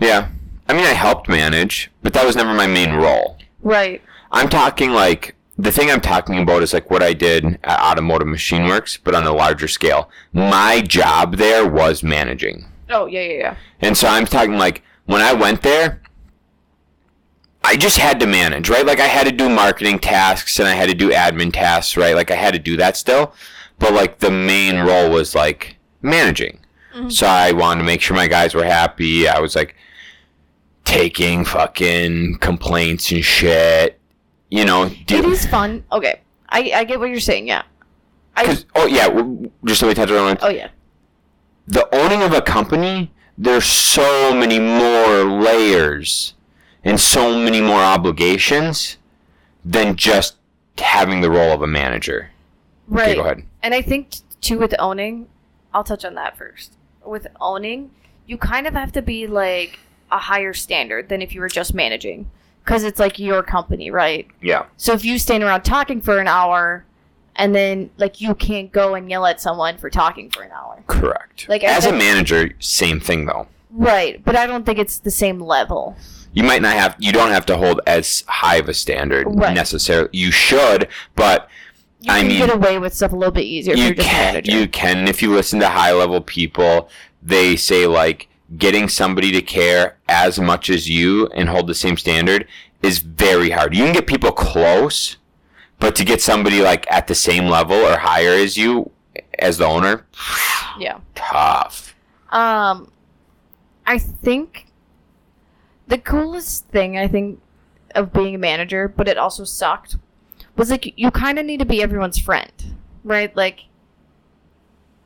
Yeah. 0.01 0.29
I 0.67 0.73
mean, 0.73 0.83
I 0.83 0.91
helped 0.91 1.29
manage, 1.29 1.89
but 2.03 2.13
that 2.13 2.25
was 2.25 2.35
never 2.35 2.53
my 2.53 2.67
main 2.67 2.93
role. 2.93 3.37
Right. 3.61 4.01
I'm 4.33 4.49
talking 4.49 4.91
like 4.91 5.33
the 5.57 5.71
thing 5.71 5.89
I'm 5.89 6.01
talking 6.01 6.39
about 6.39 6.61
is 6.61 6.73
like 6.73 6.91
what 6.91 7.01
I 7.01 7.13
did 7.13 7.57
at 7.63 7.79
Automotive 7.79 8.27
Machine 8.27 8.65
Works, 8.65 8.97
but 8.97 9.15
on 9.15 9.25
a 9.25 9.31
larger 9.31 9.69
scale. 9.69 10.09
My 10.33 10.81
job 10.81 11.37
there 11.37 11.65
was 11.65 12.03
managing. 12.03 12.65
Oh 12.89 13.05
yeah, 13.05 13.21
yeah, 13.21 13.37
yeah. 13.37 13.55
And 13.79 13.97
so 13.97 14.09
I'm 14.09 14.25
talking 14.25 14.57
like 14.57 14.83
when 15.05 15.21
I 15.21 15.31
went 15.31 15.61
there, 15.61 16.01
I 17.63 17.77
just 17.77 17.97
had 17.97 18.19
to 18.19 18.27
manage, 18.27 18.69
right? 18.69 18.85
Like 18.85 18.99
I 18.99 19.07
had 19.07 19.25
to 19.25 19.31
do 19.31 19.47
marketing 19.47 19.99
tasks 19.99 20.59
and 20.59 20.67
I 20.67 20.73
had 20.73 20.89
to 20.89 20.95
do 20.95 21.11
admin 21.11 21.53
tasks, 21.53 21.95
right? 21.95 22.13
Like 22.13 22.29
I 22.29 22.35
had 22.35 22.53
to 22.53 22.59
do 22.59 22.75
that 22.75 22.97
still. 22.97 23.33
But 23.79 23.93
like 23.93 24.19
the 24.19 24.31
main 24.31 24.79
role 24.79 25.09
was 25.09 25.33
like 25.33 25.77
managing. 26.01 26.59
Mm-hmm. 26.95 27.09
So 27.09 27.27
I 27.27 27.51
wanted 27.51 27.81
to 27.81 27.85
make 27.85 28.01
sure 28.01 28.15
my 28.15 28.27
guys 28.27 28.55
were 28.55 28.63
happy. 28.63 29.27
I 29.27 29.39
was 29.39 29.55
like 29.55 29.75
taking 30.85 31.43
fucking 31.43 32.37
complaints 32.37 33.11
and 33.11 33.23
shit. 33.23 33.99
You 34.49 34.63
know, 34.63 34.83
It 34.85 35.25
is 35.25 35.45
fun. 35.45 35.83
Okay, 35.91 36.21
I 36.47 36.71
I 36.73 36.83
get 36.85 36.99
what 36.99 37.09
you're 37.09 37.19
saying. 37.19 37.47
Yeah. 37.47 37.63
I 38.37 38.57
oh 38.75 38.85
yeah, 38.85 39.09
just 39.65 39.79
so 39.79 39.87
we 39.87 39.93
touch 39.93 40.09
on 40.09 40.37
oh 40.41 40.49
yeah. 40.49 40.69
the 41.67 41.93
owning 41.95 42.21
of 42.21 42.33
a 42.33 42.41
company, 42.41 43.11
there's 43.37 43.65
so 43.65 44.33
many 44.33 44.59
more 44.59 45.23
layers 45.41 46.33
and 46.83 46.99
so 46.99 47.37
many 47.37 47.61
more 47.61 47.79
obligations 47.79 48.97
than 49.63 49.95
just 49.95 50.35
having 50.77 51.21
the 51.21 51.29
role 51.31 51.51
of 51.51 51.61
a 51.61 51.67
manager. 51.67 52.31
Right. 52.87 53.15
go 53.15 53.21
ahead. 53.23 53.43
And 53.63 53.73
I 53.73 53.81
think 53.81 54.15
too 54.41 54.59
with 54.59 54.75
owning, 54.79 55.27
I'll 55.73 55.83
touch 55.83 56.05
on 56.05 56.15
that 56.15 56.37
first. 56.37 56.77
With 57.05 57.27
owning, 57.39 57.91
you 58.27 58.37
kind 58.37 58.67
of 58.67 58.73
have 58.73 58.91
to 58.93 59.01
be 59.01 59.27
like 59.27 59.79
a 60.11 60.17
higher 60.17 60.53
standard 60.53 61.09
than 61.09 61.21
if 61.21 61.33
you 61.33 61.41
were 61.41 61.49
just 61.49 61.73
managing, 61.73 62.29
because 62.63 62.83
it's 62.83 62.99
like 62.99 63.19
your 63.19 63.43
company, 63.43 63.91
right? 63.91 64.27
Yeah. 64.41 64.65
So 64.77 64.93
if 64.93 65.03
you 65.05 65.19
stand 65.19 65.43
around 65.43 65.63
talking 65.63 66.01
for 66.01 66.19
an 66.19 66.27
hour, 66.27 66.85
and 67.35 67.53
then 67.53 67.89
like 67.97 68.21
you 68.21 68.33
can't 68.35 68.71
go 68.71 68.95
and 68.95 69.09
yell 69.09 69.25
at 69.25 69.41
someone 69.41 69.77
for 69.77 69.89
talking 69.89 70.29
for 70.29 70.43
an 70.43 70.51
hour. 70.51 70.83
Correct. 70.87 71.47
Like, 71.49 71.63
as 71.63 71.85
a 71.85 71.91
manager, 71.91 72.51
same 72.59 72.99
thing 72.99 73.25
though. 73.25 73.47
Right, 73.71 74.23
but 74.23 74.35
I 74.37 74.47
don't 74.47 74.65
think 74.65 74.79
it's 74.79 74.99
the 74.99 75.11
same 75.11 75.39
level. 75.39 75.97
You 76.33 76.43
might 76.43 76.61
not 76.61 76.73
have 76.73 76.95
you 76.99 77.11
don't 77.11 77.31
have 77.31 77.45
to 77.47 77.57
hold 77.57 77.81
as 77.87 78.23
high 78.27 78.55
of 78.57 78.69
a 78.69 78.73
standard 78.73 79.25
Right. 79.29 79.53
necessarily. 79.53 80.09
You 80.13 80.31
should, 80.31 80.87
but 81.15 81.49
You 82.05 82.11
I 82.13 82.19
can 82.19 82.27
mean- 82.27 82.37
get 82.39 82.53
away 82.53 82.77
with 82.79 82.93
stuff 82.93 83.11
a 83.13 83.15
little 83.15 83.31
bit 83.33 83.45
easier 83.45 83.73
if 83.73 83.79
you 83.79 83.95
can 83.95 84.41
you 84.45 84.67
can. 84.67 85.07
If 85.07 85.21
you 85.21 85.33
listen 85.33 85.59
to 85.59 85.67
high 85.69 85.91
level 85.93 86.21
people 86.21 86.89
they 87.21 87.55
say 87.55 87.87
like 87.87 88.27
getting 88.57 88.87
somebody 88.87 89.31
to 89.31 89.41
care 89.41 89.97
as 90.07 90.39
much 90.39 90.69
as 90.69 90.87
you 90.87 91.27
and 91.27 91.49
hold 91.49 91.65
the 91.67 91.73
same 91.75 91.97
standard 91.97 92.47
is 92.83 92.99
very 92.99 93.49
hard. 93.49 93.75
You 93.75 93.83
can 93.85 93.93
get 93.93 94.05
people 94.07 94.31
close 94.31 95.17
but 95.79 95.95
to 95.95 96.05
get 96.05 96.21
somebody 96.21 96.61
like 96.61 96.89
at 96.91 97.07
the 97.07 97.15
same 97.15 97.47
level 97.47 97.75
or 97.75 97.97
higher 97.97 98.33
as 98.33 98.55
you 98.55 98.91
as 99.39 99.57
the 99.57 99.65
owner 99.65 100.05
yeah. 100.79 100.99
tough. 101.15 101.95
Um, 102.29 102.91
I 103.87 103.97
think 103.97 104.67
the 105.87 105.97
coolest 105.97 106.67
thing 106.67 106.97
I 106.97 107.07
think 107.07 107.41
of 107.93 108.11
being 108.11 108.35
a 108.35 108.37
manager, 108.37 108.87
but 108.87 109.07
it 109.07 109.17
also 109.17 109.43
sucked, 109.45 109.95
was 110.55 110.69
like 110.71 110.93
you 110.97 111.11
kind 111.11 111.37
of 111.39 111.45
need 111.45 111.59
to 111.59 111.65
be 111.65 111.81
everyone's 111.81 112.17
friend, 112.17 112.51
right? 113.03 113.35
Like, 113.35 113.61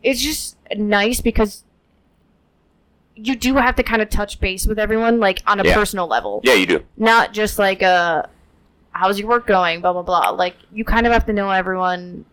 it's 0.04 0.22
just 0.22 0.58
nice 0.76 1.22
because 1.22 1.64
you 3.16 3.36
do 3.36 3.56
have 3.56 3.76
to 3.76 3.84
kind 3.84 4.02
of 4.02 4.10
touch 4.10 4.40
base 4.40 4.66
with 4.66 4.80
everyone, 4.80 5.20
like 5.20 5.42
on 5.46 5.60
a 5.60 5.64
Yeah. 5.64 5.74
personal 5.74 6.08
level, 6.08 6.40
yeah 6.44 6.54
you 6.54 6.66
do 6.66 6.84
not 6.98 7.34
just 7.34 7.60
like 7.60 7.82
a 7.82 8.30
how's 8.92 9.20
your 9.20 9.28
work 9.28 9.46
going, 9.48 9.82
blah 9.82 9.92
blah 9.94 10.04
blah. 10.04 10.30
Like 10.30 10.56
you 10.72 10.86
kind 10.86 11.06
of 11.06 11.12
have 11.14 11.26
to 11.26 11.34
know 11.34 11.50
everyone 11.50 12.26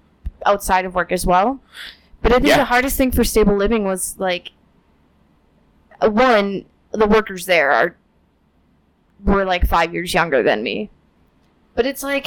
outside 0.45 0.85
of 0.85 0.95
work 0.95 1.11
as 1.13 1.27
well. 1.27 1.59
But 2.23 2.33
I 2.33 2.37
think 2.37 2.49
Yeah. 2.49 2.59
the 2.59 2.65
hardest 2.67 2.97
thing 2.97 3.11
for 3.11 3.25
stable 3.25 3.57
living 3.57 3.85
was 3.85 4.15
like 4.19 4.53
uh, 6.01 6.11
one, 6.11 6.67
the 6.93 7.07
workers 7.07 7.47
there 7.47 7.71
are 7.73 7.97
were 9.25 9.45
like 9.45 9.67
five 9.67 9.93
years 9.95 10.13
younger 10.15 10.43
than 10.43 10.63
me. 10.63 10.91
But 11.75 11.87
it's 11.87 12.03
like 12.03 12.27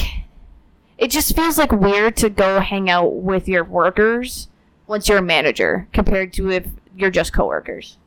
it 0.99 1.09
just 1.11 1.35
feels 1.35 1.57
like 1.57 1.71
weird 1.71 2.15
to 2.17 2.29
go 2.29 2.59
hang 2.59 2.89
out 2.89 3.15
with 3.15 3.47
your 3.47 3.63
workers 3.63 4.47
once 4.87 5.07
you're 5.07 5.19
a 5.19 5.21
manager 5.21 5.87
compared 5.93 6.33
to 6.33 6.51
if 6.51 6.67
you're 6.97 7.09
just 7.11 7.31
coworkers. 7.33 7.97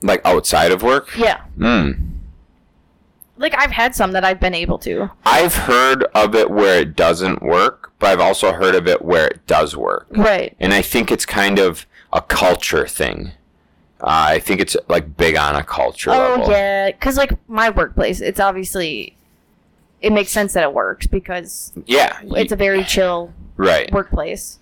like 0.00 0.20
outside 0.24 0.70
of 0.72 0.82
work 0.82 1.08
Yeah. 1.16 1.42
mm. 1.58 2.08
Like 3.38 3.54
I've 3.58 3.70
had 3.72 3.94
some 3.94 4.12
that 4.12 4.24
I've 4.24 4.38
been 4.40 4.54
able 4.54 4.78
to. 4.80 5.10
i've 5.24 5.54
heard 5.54 6.04
of 6.14 6.34
it 6.34 6.50
where 6.50 6.80
it 6.80 6.94
doesn't 6.96 7.42
work 7.42 7.92
but 7.98 8.10
i've 8.10 8.20
also 8.20 8.52
heard 8.52 8.74
of 8.74 8.86
it 8.86 9.02
where 9.02 9.26
it 9.28 9.46
does 9.46 9.76
work 9.76 10.06
Right. 10.10 10.54
and 10.60 10.72
I 10.72 10.82
think 10.82 11.10
it's 11.10 11.26
kind 11.26 11.58
of 11.58 11.86
a 12.12 12.20
culture 12.20 12.86
thing. 12.86 13.32
Uh, 14.00 14.34
I 14.34 14.38
think 14.40 14.60
it's 14.60 14.76
like 14.88 15.16
big 15.16 15.34
on 15.36 15.56
a 15.56 15.62
culture 15.64 16.10
Oh 16.10 16.36
level. 16.36 16.50
yeah, 16.50 16.90
because 16.90 17.16
like 17.16 17.32
my 17.48 17.70
workplace, 17.70 18.20
it's 18.20 18.38
obviously 18.40 19.16
it 20.02 20.12
makes 20.12 20.30
sense 20.30 20.52
that 20.54 20.62
it 20.64 20.72
works 20.74 21.06
because 21.06 21.72
yeah, 21.86 22.20
it's 22.22 22.52
a 22.52 22.56
very 22.56 22.84
chill 22.84 23.32
right, 23.56 23.90
workplace. 23.92 24.58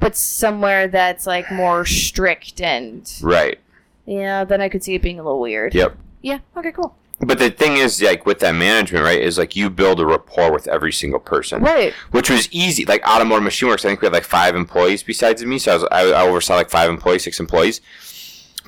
But 0.00 0.16
somewhere 0.16 0.88
that's 0.88 1.26
like 1.26 1.50
more 1.50 1.84
strict 1.86 2.60
and 2.60 3.10
right, 3.22 3.58
yeah, 4.06 4.44
then 4.44 4.60
I 4.60 4.68
could 4.68 4.82
see 4.84 4.94
it 4.94 5.02
being 5.02 5.18
a 5.18 5.22
little 5.22 5.40
weird. 5.40 5.74
yep. 5.74 5.96
Yeah. 6.22 6.38
Okay. 6.56 6.72
Cool. 6.72 6.94
But 7.24 7.38
the 7.38 7.50
thing 7.50 7.76
is, 7.76 8.02
like 8.02 8.26
with 8.26 8.40
that 8.40 8.52
management, 8.56 9.04
right, 9.04 9.20
is 9.20 9.38
like 9.38 9.54
you 9.54 9.70
build 9.70 10.00
a 10.00 10.06
rapport 10.06 10.52
with 10.52 10.66
every 10.66 10.92
single 10.92 11.20
person, 11.20 11.62
Right. 11.62 11.92
which 12.10 12.28
was 12.28 12.48
easy. 12.52 12.84
Like 12.84 13.06
Automotive 13.08 13.44
Machine 13.44 13.68
Works, 13.68 13.84
I 13.84 13.88
think 13.90 14.00
we 14.02 14.06
had 14.06 14.12
like 14.12 14.24
five 14.24 14.56
employees 14.56 15.04
besides 15.04 15.44
me, 15.44 15.58
so 15.60 15.70
I, 15.70 15.74
was, 15.74 15.84
I, 15.92 16.00
I 16.12 16.28
oversaw 16.28 16.56
like 16.56 16.68
five 16.70 16.90
employees, 16.90 17.22
six 17.22 17.38
employees. 17.38 17.80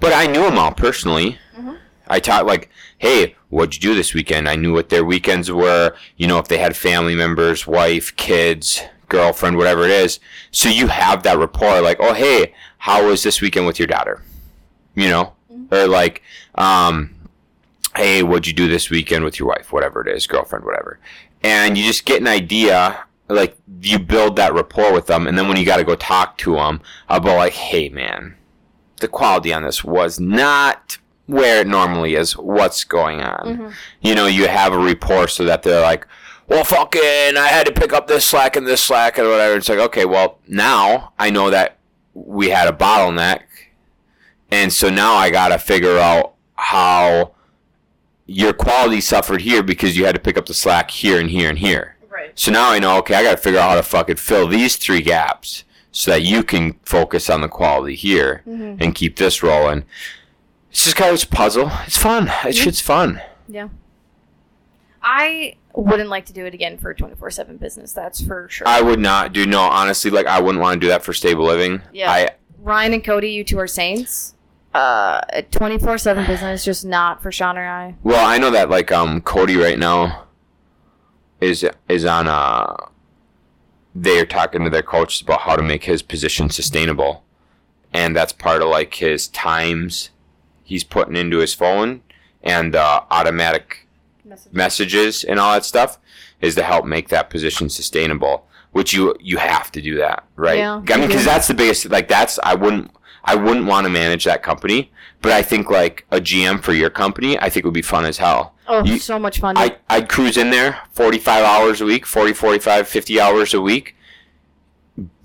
But 0.00 0.12
I 0.12 0.26
knew 0.26 0.42
them 0.42 0.56
all 0.58 0.72
personally. 0.72 1.38
Mhm. 1.58 1.78
I 2.06 2.20
taught 2.20 2.46
like, 2.46 2.70
hey, 2.98 3.36
what'd 3.48 3.74
you 3.74 3.80
do 3.80 3.94
this 3.94 4.14
weekend? 4.14 4.48
I 4.48 4.56
knew 4.56 4.72
what 4.72 4.88
their 4.88 5.04
weekends 5.04 5.50
were. 5.50 5.94
You 6.16 6.26
know, 6.26 6.38
if 6.38 6.48
they 6.48 6.58
had 6.58 6.76
family 6.76 7.14
members, 7.14 7.66
wife, 7.66 8.14
kids, 8.16 8.82
girlfriend, 9.08 9.56
whatever 9.56 9.84
it 9.84 9.90
is. 9.90 10.20
So 10.50 10.68
you 10.68 10.88
have 10.88 11.22
that 11.22 11.38
rapport, 11.38 11.80
like, 11.80 11.98
oh 12.00 12.14
hey, 12.14 12.54
how 12.78 13.06
was 13.06 13.22
this 13.22 13.40
weekend 13.40 13.66
with 13.66 13.78
your 13.78 13.88
daughter? 13.88 14.22
You 14.94 15.08
know, 15.08 15.32
or 15.70 15.86
like, 15.86 16.22
um, 16.54 17.14
hey, 17.96 18.22
what'd 18.22 18.46
you 18.46 18.52
do 18.52 18.68
this 18.68 18.90
weekend 18.90 19.24
with 19.24 19.38
your 19.38 19.48
wife? 19.48 19.72
Whatever 19.72 20.06
it 20.06 20.14
is, 20.14 20.26
girlfriend, 20.26 20.64
whatever. 20.64 20.98
And 21.42 21.76
you 21.76 21.84
just 21.84 22.06
get 22.06 22.20
an 22.20 22.26
idea, 22.26 23.04
like 23.28 23.56
you 23.80 23.98
build 23.98 24.36
that 24.36 24.54
rapport 24.54 24.92
with 24.92 25.06
them, 25.06 25.26
and 25.26 25.36
then 25.36 25.48
when 25.48 25.56
you 25.56 25.64
got 25.64 25.76
to 25.76 25.84
go 25.84 25.94
talk 25.94 26.38
to 26.38 26.54
them 26.54 26.80
about 27.08 27.36
like, 27.36 27.52
hey 27.52 27.88
man, 27.88 28.36
the 29.00 29.08
quality 29.08 29.52
on 29.52 29.62
this 29.64 29.84
was 29.84 30.18
not 30.18 30.98
where 31.26 31.60
it 31.60 31.66
normally 31.66 32.14
is. 32.14 32.36
What's 32.36 32.84
going 32.84 33.20
on? 33.20 33.46
Mm-hmm. 33.46 33.68
You 34.02 34.14
know, 34.14 34.26
you 34.26 34.46
have 34.46 34.72
a 34.72 34.78
rapport 34.78 35.28
so 35.28 35.44
that 35.44 35.62
they're 35.62 35.80
like, 35.80 36.06
well, 36.46 36.64
fucking, 36.64 37.00
I 37.36 37.48
had 37.48 37.66
to 37.66 37.72
pick 37.72 37.92
up 37.92 38.06
this 38.06 38.26
slack 38.26 38.56
and 38.56 38.66
this 38.66 38.82
slack 38.82 39.16
and 39.18 39.28
whatever. 39.28 39.56
It's 39.56 39.68
like, 39.68 39.78
okay, 39.78 40.04
well, 40.04 40.38
now 40.46 41.12
I 41.18 41.30
know 41.30 41.50
that 41.50 41.78
we 42.12 42.50
had 42.50 42.68
a 42.68 42.72
bottleneck. 42.72 43.42
And 44.50 44.72
so 44.72 44.90
now 44.90 45.14
I 45.14 45.30
got 45.30 45.48
to 45.48 45.58
figure 45.58 45.98
out 45.98 46.34
how 46.56 47.34
your 48.26 48.52
quality 48.52 49.00
suffered 49.00 49.40
here 49.40 49.62
because 49.62 49.96
you 49.96 50.04
had 50.04 50.14
to 50.14 50.20
pick 50.20 50.36
up 50.36 50.46
the 50.46 50.54
slack 50.54 50.90
here 50.90 51.18
and 51.18 51.30
here 51.30 51.48
and 51.48 51.58
here. 51.58 51.96
Right. 52.10 52.38
So 52.38 52.52
now 52.52 52.70
I 52.70 52.78
know, 52.78 52.98
okay, 52.98 53.14
I 53.14 53.22
got 53.22 53.32
to 53.32 53.36
figure 53.42 53.58
out 53.58 53.70
how 53.70 53.76
to 53.76 53.82
fucking 53.82 54.16
fill 54.16 54.46
these 54.46 54.76
three 54.76 55.02
gaps 55.02 55.64
so 55.92 56.10
that 56.10 56.22
you 56.22 56.42
can 56.42 56.78
focus 56.84 57.30
on 57.30 57.40
the 57.40 57.48
quality 57.48 57.94
here 57.94 58.42
mm-hmm. 58.46 58.82
and 58.82 58.94
keep 58.94 59.16
this 59.16 59.42
rolling. 59.42 59.84
It's 60.74 60.82
just 60.82 60.96
kind 60.96 61.14
of 61.14 61.22
a 61.22 61.26
puzzle. 61.28 61.70
It's 61.86 61.96
fun. 61.96 62.28
It 62.44 62.56
shit's 62.56 62.80
fun. 62.80 63.22
Yeah. 63.46 63.68
I 65.00 65.54
wouldn't 65.72 66.08
like 66.08 66.26
to 66.26 66.32
do 66.32 66.46
it 66.46 66.52
again 66.52 66.78
for 66.78 66.92
24 66.92 67.30
7 67.30 67.58
business, 67.58 67.92
that's 67.92 68.20
for 68.20 68.48
sure. 68.50 68.66
I 68.66 68.82
would 68.82 68.98
not 68.98 69.32
do 69.32 69.46
no 69.46 69.60
honestly 69.60 70.10
like 70.10 70.26
I 70.26 70.40
wouldn't 70.40 70.60
want 70.60 70.74
to 70.74 70.80
do 70.80 70.88
that 70.88 71.04
for 71.04 71.12
stable 71.12 71.44
living. 71.44 71.80
Yeah. 71.92 72.10
I 72.10 72.30
Ryan 72.58 72.94
and 72.94 73.04
Cody, 73.04 73.30
you 73.30 73.44
two 73.44 73.60
are 73.60 73.68
saints. 73.68 74.34
Uh, 74.74 75.20
24 75.52 75.96
7 75.96 76.26
business, 76.26 76.64
just 76.64 76.84
not 76.84 77.22
for 77.22 77.30
Shaun 77.30 77.56
or 77.56 77.68
I. 77.68 77.94
well 78.02 78.26
I 78.26 78.38
know 78.38 78.50
that 78.50 78.68
like 78.68 78.90
um 78.90 79.20
Cody 79.20 79.56
right 79.56 79.78
now 79.78 80.24
is 81.40 81.64
is 81.88 82.04
on 82.04 82.26
uh 82.26 82.74
they're 83.94 84.26
talking 84.26 84.64
to 84.64 84.70
their 84.70 84.82
coaches 84.82 85.20
about 85.20 85.42
how 85.42 85.54
to 85.54 85.62
make 85.62 85.84
his 85.84 86.02
position 86.02 86.50
sustainable. 86.50 87.22
And 87.92 88.16
that's 88.16 88.32
part 88.32 88.60
of 88.60 88.70
like 88.70 88.94
his 88.94 89.28
times 89.28 90.10
he's 90.64 90.82
putting 90.82 91.14
into 91.16 91.38
his 91.38 91.54
phone 91.54 92.00
and 92.42 92.74
uh, 92.74 93.02
automatic 93.10 93.86
messages. 94.50 95.22
and 95.22 95.38
all 95.38 95.52
that 95.54 95.64
stuff 95.64 95.98
is 96.40 96.54
to 96.56 96.62
help 96.62 96.84
make 96.84 97.08
that 97.10 97.30
position 97.30 97.68
sustainable 97.68 98.46
which 98.72 98.92
you 98.92 99.14
you 99.20 99.36
have 99.36 99.70
to 99.70 99.80
do 99.80 99.96
that 99.98 100.24
right? 100.36 100.58
Yeah, 100.58 100.82
i 100.90 100.96
mean 100.98 101.06
because 101.08 101.24
that's 101.24 101.46
the 101.46 101.54
biggest 101.54 101.88
like 101.90 102.08
that's 102.08 102.38
i 102.42 102.54
wouldn't 102.54 102.90
i 103.24 103.34
wouldn't 103.34 103.66
want 103.66 103.84
to 103.84 103.90
manage 103.90 104.24
that 104.24 104.42
company 104.42 104.90
but 105.22 105.30
i 105.30 105.42
think 105.42 105.70
like 105.70 106.04
a 106.10 106.18
gm 106.18 106.60
for 106.62 106.72
your 106.72 106.90
company 106.90 107.38
i 107.38 107.48
think 107.48 107.64
would 107.64 107.74
be 107.74 107.82
fun 107.82 108.04
as 108.04 108.18
hell. 108.18 108.54
Oh, 108.66 108.82
You- 108.82 108.98
so 108.98 109.18
much 109.18 109.40
fun. 109.40 109.58
I, 109.58 109.76
I'd 109.90 110.08
cruise 110.08 110.36
in 110.38 110.48
there 110.50 110.80
45 110.92 111.44
hours 111.44 111.80
a 111.82 111.84
week 111.84 112.06
40 112.06 112.32
45 112.32 112.88
50 112.88 113.20
hours 113.20 113.54
a 113.54 113.60
week 113.60 113.94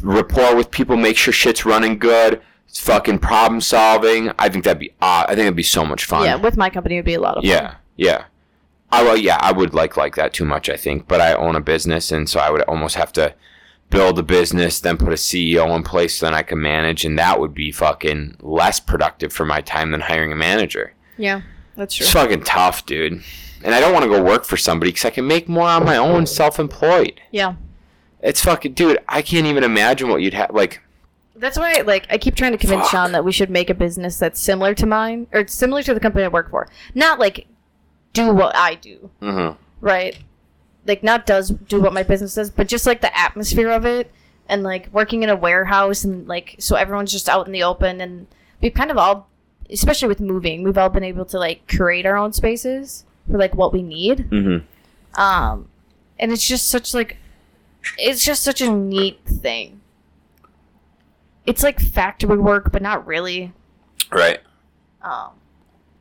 rapport 0.04 0.56
with 0.56 0.72
people 0.72 0.98
make 0.98 1.18
sure 1.18 1.34
shit's 1.34 1.66
running 1.66 1.98
good 2.00 2.42
it's 2.70 2.80
fucking 2.80 3.20
problem 3.20 3.60
solving 3.60 4.32
i 4.40 4.48
think 4.48 4.64
that'd 4.64 4.80
be 4.80 4.92
uh, 5.02 5.26
i 5.28 5.36
think 5.36 5.42
it'd 5.42 5.56
be 5.56 5.64
so 5.64 5.84
much 5.84 6.06
fun 6.06 6.24
yeah, 6.24 6.36
with 6.36 6.56
my 6.56 6.70
company, 6.70 6.96
it 6.96 7.00
would 7.00 7.06
be 7.06 7.16
a 7.16 7.20
lot 7.20 7.36
of 7.38 7.44
fun. 7.44 7.50
yeah, 7.52 7.76
yeah. 7.98 8.24
I 8.92 9.04
well, 9.04 9.18
yeah, 9.18 9.38
I 9.40 9.52
would 9.52 9.74
like 9.76 9.98
like 9.98 10.16
that 10.16 10.34
too 10.34 10.46
much. 10.46 10.68
I 10.68 10.76
think, 10.76 11.08
but 11.08 11.22
I 11.22 11.34
own 11.34 11.56
a 11.56 11.62
business, 11.62 12.12
and 12.12 12.28
so 12.28 12.40
I 12.40 12.50
would 12.50 12.64
almost 12.64 12.96
have 12.96 13.14
to 13.14 13.36
build 13.92 14.18
a 14.18 14.24
business, 14.24 14.80
then 14.80 14.98
put 14.98 15.10
a 15.10 15.16
CEO 15.16 15.76
in 15.76 15.84
place, 15.84 16.16
so 16.18 16.26
then 16.26 16.34
I 16.34 16.42
can 16.42 16.60
manage, 16.60 17.06
and 17.06 17.18
that 17.20 17.40
would 17.40 17.54
be 17.54 17.72
fucking 17.72 18.38
less 18.40 18.80
productive 18.80 19.32
for 19.32 19.46
my 19.46 19.62
time 19.62 19.92
than 19.92 20.02
hiring 20.02 20.32
a 20.32 20.36
manager. 20.36 20.94
Yeah, 21.18 21.42
that's 21.76 21.94
true. 21.94 22.06
It's 22.06 22.14
fucking 22.14 22.44
tough, 22.46 22.88
dude. 22.88 23.22
And 23.64 23.76
I 23.76 23.80
don't 23.80 23.94
want 23.94 24.06
to 24.06 24.10
go 24.10 24.24
work 24.24 24.44
for 24.44 24.58
somebody 24.58 24.90
because 24.90 25.06
I 25.06 25.12
can 25.12 25.28
make 25.28 25.48
more 25.48 25.68
on 25.68 25.86
my 25.86 25.98
own, 25.98 26.26
self-employed. 26.26 27.22
Yeah. 27.30 27.56
It's 28.22 28.44
fucking, 28.44 28.74
dude. 28.74 29.00
I 29.08 29.22
can't 29.22 29.46
even 29.46 29.64
imagine 29.64 30.10
what 30.10 30.22
you'd 30.24 30.34
have. 30.34 30.52
Like, 30.52 30.82
That's 31.40 31.58
why, 31.58 31.82
like, 31.86 32.06
I 32.10 32.18
keep 32.18 32.36
trying 32.36 32.52
to 32.52 32.58
convince 32.58 32.82
Fuck. 32.82 32.92
Shaun 32.92 33.12
that 33.14 33.24
we 33.24 33.32
should 33.32 33.50
make 33.50 33.70
a 33.70 33.74
business 33.74 34.20
that's 34.20 34.40
similar 34.40 34.74
to 34.76 34.86
mine, 34.86 35.28
or 35.32 35.48
similar 35.48 35.82
to 35.84 35.94
the 35.94 36.00
company 36.00 36.26
I 36.26 36.28
work 36.28 36.50
for. 36.50 36.68
Not 36.94 37.18
like 37.18 37.48
do 38.14 38.34
what 38.34 38.56
I 38.56 38.76
do, 38.76 39.10
mm-hmm. 39.22 39.62
right? 39.80 40.18
Like, 40.86 41.02
not 41.02 41.26
does 41.26 41.50
do 41.50 41.82
what 41.82 41.94
my 41.94 42.04
business 42.04 42.36
does, 42.36 42.52
but 42.52 42.68
just 42.68 42.86
like 42.86 43.02
the 43.02 43.18
atmosphere 43.18 43.70
of 43.70 43.86
it, 43.86 44.12
and 44.50 44.64
like 44.64 44.90
working 44.92 45.24
in 45.24 45.30
a 45.30 45.36
warehouse, 45.36 46.04
and 46.04 46.28
like 46.28 46.56
so 46.60 46.76
everyone's 46.76 47.12
just 47.12 47.30
out 47.30 47.46
in 47.48 47.54
the 47.54 47.64
open, 47.64 48.02
and 48.02 48.28
we've 48.62 48.74
kind 48.74 48.92
of 48.92 48.98
all, 48.98 49.30
especially 49.70 50.08
with 50.08 50.20
moving, 50.20 50.64
we've 50.64 50.78
all 50.78 50.90
been 50.90 51.04
able 51.04 51.26
to 51.26 51.40
like 51.40 51.68
create 51.68 52.06
our 52.06 52.18
own 52.18 52.34
spaces 52.34 53.06
for 53.32 53.38
like 53.38 53.56
what 53.56 53.72
we 53.72 53.82
need. 53.82 54.30
Mm-hmm. 54.30 55.22
Um, 55.22 55.70
and 56.20 56.32
it's 56.32 56.48
just 56.48 56.68
such 56.68 56.94
like, 56.94 57.18
it's 57.98 58.26
just 58.26 58.44
such 58.44 58.62
a 58.62 58.70
neat 58.70 59.20
thing. 59.26 59.79
It's 61.50 61.64
like 61.64 61.80
factory 61.80 62.38
work, 62.38 62.72
but 62.72 62.84
not 62.84 63.08
really. 63.08 63.54
Right. 64.12 64.40
Um, 65.02 65.32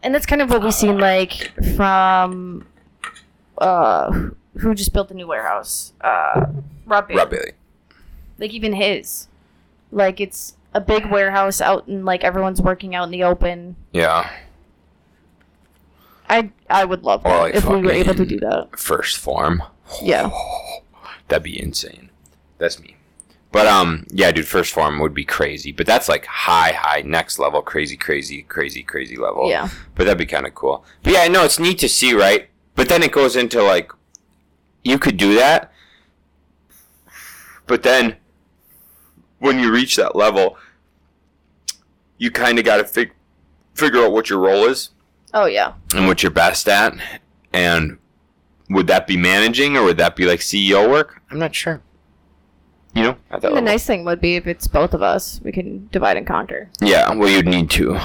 and 0.02 0.14
that's 0.14 0.26
kind 0.26 0.42
of 0.42 0.50
what 0.50 0.62
we've 0.62 0.74
seen 0.74 0.98
like 0.98 1.54
from 1.74 2.66
uh, 3.56 4.28
who 4.58 4.74
just 4.74 4.92
built 4.92 5.08
the 5.08 5.14
new 5.14 5.26
warehouse, 5.26 5.94
uh, 6.02 6.48
Rob 6.84 7.08
Bailey. 7.08 7.18
Rob 7.18 7.30
Bailey. 7.30 7.52
Like 8.36 8.52
even 8.52 8.74
his, 8.74 9.28
like 9.90 10.20
it's 10.20 10.54
a 10.74 10.82
big 10.82 11.06
warehouse 11.06 11.62
out 11.62 11.86
and 11.86 12.04
like 12.04 12.24
everyone's 12.24 12.60
working 12.60 12.94
out 12.94 13.04
in 13.04 13.10
the 13.10 13.22
open. 13.22 13.76
Yeah. 13.92 14.30
I 16.28 16.50
I 16.68 16.84
would 16.84 17.04
love 17.04 17.22
that 17.22 17.38
like 17.38 17.54
if 17.54 17.64
we 17.64 17.80
were 17.80 17.90
able 17.90 18.14
to 18.14 18.26
do 18.26 18.38
that. 18.40 18.78
First 18.78 19.16
Form. 19.16 19.62
Yeah. 20.02 20.30
That'd 21.28 21.42
be 21.42 21.58
insane. 21.58 22.10
That's 22.58 22.78
me. 22.78 22.97
But 23.50 23.66
um, 23.66 24.06
yeah, 24.10 24.30
dude, 24.30 24.46
First 24.46 24.74
Form 24.74 24.98
would 25.00 25.14
be 25.14 25.24
crazy. 25.24 25.72
But 25.72 25.86
that's 25.86 26.08
like 26.08 26.26
high, 26.26 26.72
high, 26.72 27.02
next 27.02 27.38
level, 27.38 27.62
crazy, 27.62 27.96
crazy, 27.96 28.42
crazy, 28.42 28.82
crazy 28.82 29.16
level. 29.16 29.48
Yeah. 29.48 29.68
But 29.94 30.04
that'd 30.04 30.18
be 30.18 30.26
kind 30.26 30.46
of 30.46 30.54
cool. 30.54 30.84
But 31.02 31.14
yeah, 31.14 31.20
I 31.20 31.28
know 31.28 31.44
it's 31.44 31.58
neat 31.58 31.78
to 31.78 31.88
see, 31.88 32.12
right? 32.12 32.48
But 32.74 32.88
then 32.88 33.02
it 33.02 33.10
goes 33.12 33.36
into 33.36 33.62
like, 33.62 33.90
you 34.84 34.98
could 34.98 35.16
do 35.16 35.34
that, 35.34 35.72
but 37.66 37.82
then 37.82 38.16
when 39.38 39.58
you 39.58 39.72
reach 39.72 39.96
that 39.96 40.14
level, 40.16 40.56
you 42.18 42.30
kind 42.30 42.58
of 42.58 42.64
got 42.64 42.78
to 42.78 42.84
fig- 42.84 43.12
figure 43.74 44.02
out 44.04 44.12
what 44.12 44.30
your 44.30 44.38
role 44.38 44.64
is 44.64 44.90
Oh 45.34 45.46
yeah. 45.46 45.74
and 45.94 46.06
what 46.06 46.22
you're 46.22 46.30
best 46.32 46.68
at. 46.68 46.94
And 47.52 47.98
would 48.70 48.86
that 48.88 49.06
be 49.06 49.16
managing 49.16 49.76
or 49.76 49.84
would 49.84 49.98
that 49.98 50.16
be 50.16 50.24
like 50.26 50.40
CEO 50.40 50.88
work? 50.90 51.20
I'm 51.30 51.38
not 51.38 51.54
sure. 51.54 51.80
You 52.98 53.04
know, 53.04 53.10
at 53.10 53.16
that 53.30 53.34
And 53.34 53.42
the 53.42 53.48
level. 53.60 53.62
nice 53.62 53.86
thing 53.86 54.04
would 54.04 54.20
be 54.20 54.36
if 54.36 54.46
it's 54.46 54.66
both 54.66 54.92
of 54.94 55.02
us, 55.02 55.40
we 55.44 55.52
can 55.52 55.88
divide 55.92 56.16
and 56.16 56.26
conquer. 56.26 56.68
Yeah, 56.80 57.12
well, 57.14 57.28
you'd 57.28 57.46
need 57.46 57.70
to. 57.70 57.98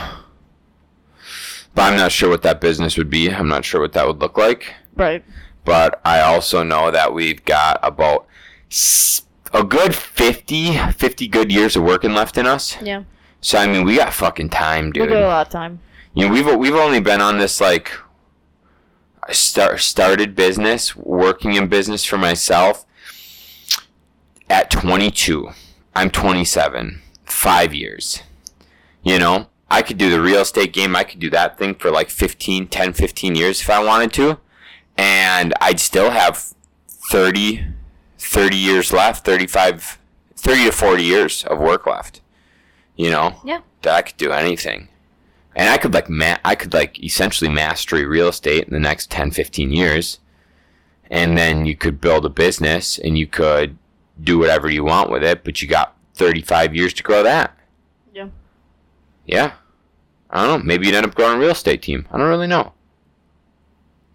But 1.75 1.91
I'm 1.91 1.97
not 1.97 2.11
sure 2.11 2.29
what 2.29 2.43
that 2.43 2.61
business 2.61 2.97
would 2.97 3.09
be. 3.09 3.29
I'm 3.33 3.47
not 3.47 3.65
sure 3.65 3.81
what 3.81 3.93
that 3.93 4.05
would 4.05 4.19
look 4.19 4.37
like. 4.37 4.73
Right. 4.95 5.23
But 5.65 5.99
I 6.05 6.19
also 6.21 6.61
know 6.63 6.91
that 6.91 7.13
we've 7.13 7.43
got 7.45 7.79
about 7.81 8.27
s- 8.69 9.23
a 9.53 9.63
good 9.63 9.95
50, 9.95 10.77
50 10.77 11.27
good 11.27 11.51
years 11.51 11.75
of 11.75 11.83
working 11.83 12.13
left 12.13 12.37
in 12.37 12.45
us. 12.45 12.77
Yeah. 12.81 13.03
So 13.41 13.57
I 13.57 13.67
mean, 13.67 13.85
we 13.85 13.97
got 13.97 14.13
fucking 14.13 14.49
time, 14.49 14.91
dude. 14.91 15.03
We 15.07 15.13
got 15.13 15.23
a 15.23 15.27
lot 15.27 15.47
of 15.47 15.51
time. 15.51 15.79
You 16.13 16.27
know, 16.27 16.33
we've 16.33 16.57
we've 16.57 16.75
only 16.75 16.99
been 16.99 17.21
on 17.21 17.39
this 17.39 17.59
like 17.59 17.91
I 19.27 19.31
start 19.33 19.79
started 19.81 20.35
business, 20.35 20.95
working 20.95 21.53
in 21.53 21.67
business 21.67 22.05
for 22.05 22.17
myself 22.17 22.85
at 24.49 24.69
22. 24.69 25.49
I'm 25.95 26.09
27. 26.09 27.01
5 27.25 27.73
years. 27.73 28.21
You 29.03 29.19
know, 29.19 29.47
I 29.69 29.81
could 29.81 29.97
do 29.97 30.09
the 30.09 30.21
real 30.21 30.41
estate 30.41 30.73
game. 30.73 30.95
I 30.95 31.03
could 31.03 31.19
do 31.19 31.29
that 31.31 31.57
thing 31.57 31.75
for 31.75 31.91
like 31.91 32.09
15, 32.09 32.67
10, 32.67 32.93
15 32.93 33.35
years 33.35 33.61
if 33.61 33.69
I 33.69 33.83
wanted 33.83 34.13
to. 34.13 34.39
And 34.97 35.53
I'd 35.59 35.79
still 35.79 36.11
have 36.11 36.53
30 36.87 37.65
30 38.19 38.55
years 38.55 38.93
left, 38.93 39.25
35 39.25 39.99
30 40.35 40.65
to 40.65 40.71
40 40.71 41.03
years 41.03 41.43
of 41.45 41.59
work 41.59 41.85
left. 41.85 42.21
You 42.95 43.11
know? 43.11 43.35
Yeah. 43.43 43.61
That 43.81 43.95
I 43.95 44.01
could 44.03 44.17
do 44.17 44.31
anything 44.31 44.89
and 45.55 45.69
I 45.69 45.77
could 45.77 45.93
like 45.93 46.09
ma- 46.09 46.37
I 46.43 46.55
could 46.55 46.73
like 46.73 47.03
essentially 47.03 47.49
mastery 47.49 48.05
real 48.05 48.27
estate 48.27 48.65
in 48.65 48.73
the 48.73 48.79
next 48.79 49.11
10 49.11 49.31
15 49.31 49.71
years 49.71 50.19
and 51.09 51.37
then 51.37 51.65
you 51.65 51.75
could 51.75 52.01
build 52.01 52.25
a 52.25 52.29
business 52.29 52.97
and 52.97 53.17
you 53.17 53.27
could 53.27 53.77
do 54.21 54.37
whatever 54.37 54.69
you 54.69 54.83
want 54.83 55.09
with 55.09 55.23
it 55.23 55.43
but 55.43 55.61
you 55.61 55.67
got 55.67 55.95
35 56.15 56.75
years 56.75 56.93
to 56.93 57.03
grow 57.03 57.23
that 57.23 57.57
Yeah. 58.13 58.27
yeah 59.25 59.53
I 60.29 60.45
don't 60.45 60.59
know 60.59 60.65
maybe 60.65 60.85
you'd 60.85 60.95
end 60.95 61.05
up 61.05 61.15
growing 61.15 61.37
a 61.37 61.39
real 61.39 61.51
estate 61.51 61.81
team 61.81 62.07
I 62.11 62.17
don't 62.17 62.27
really 62.29 62.47
know 62.47 62.73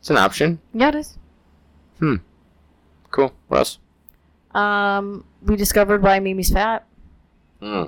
it's 0.00 0.10
an 0.10 0.16
option 0.16 0.60
Yeah, 0.72 0.88
it 0.88 0.94
is. 0.94 1.18
Hmm. 1.98 2.16
Cool 3.10 3.32
what 3.48 3.58
else 3.58 3.78
Um, 4.54 5.24
we 5.42 5.56
discovered 5.56 6.02
why 6.02 6.20
Mimi's 6.20 6.50
fat. 6.50 6.86
Hmm. 7.60 7.84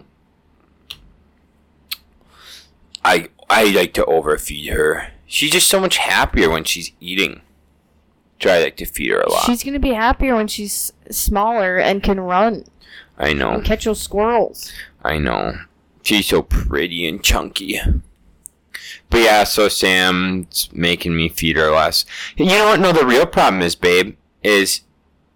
I 3.05 3.29
I 3.49 3.65
like 3.65 3.95
to 3.95 4.05
overfeed 4.05 4.69
her. 4.73 5.09
She's 5.27 5.51
just 5.53 5.69
so 5.69 5.81
much 5.81 5.97
happier 5.97 6.51
when 6.51 6.65
she's 6.65 6.93
eating. 7.01 7.41
I 8.47 8.63
like 8.63 8.77
to 8.77 8.87
feed 8.87 9.11
her 9.11 9.21
a 9.21 9.31
lot. 9.31 9.45
She's 9.45 9.63
gonna 9.65 9.79
be 9.79 9.93
happier 9.95 10.35
when 10.37 10.49
she's 10.49 10.93
smaller 11.11 11.79
and 11.79 12.03
can 12.03 12.21
run 12.21 12.65
I 13.19 13.33
know. 13.33 13.51
and 13.53 13.65
catch 13.65 13.85
those 13.85 14.01
squirrels. 14.01 14.73
I 15.05 15.19
know. 15.19 15.59
She's 16.03 16.27
so 16.29 16.43
pretty 16.43 17.07
and 17.07 17.23
chunky. 17.23 17.81
But 19.11 19.19
yeah, 19.23 19.45
so 19.45 19.69
Sam's 19.69 20.69
making 20.73 21.17
me 21.17 21.29
feed 21.29 21.57
her 21.57 21.71
less. 21.71 22.05
You 22.37 22.47
know 22.47 22.67
what? 22.67 22.81
No, 22.81 22.93
the 22.93 23.05
real 23.05 23.27
problem 23.27 23.61
is, 23.63 23.75
babe, 23.75 24.17
is 24.43 24.83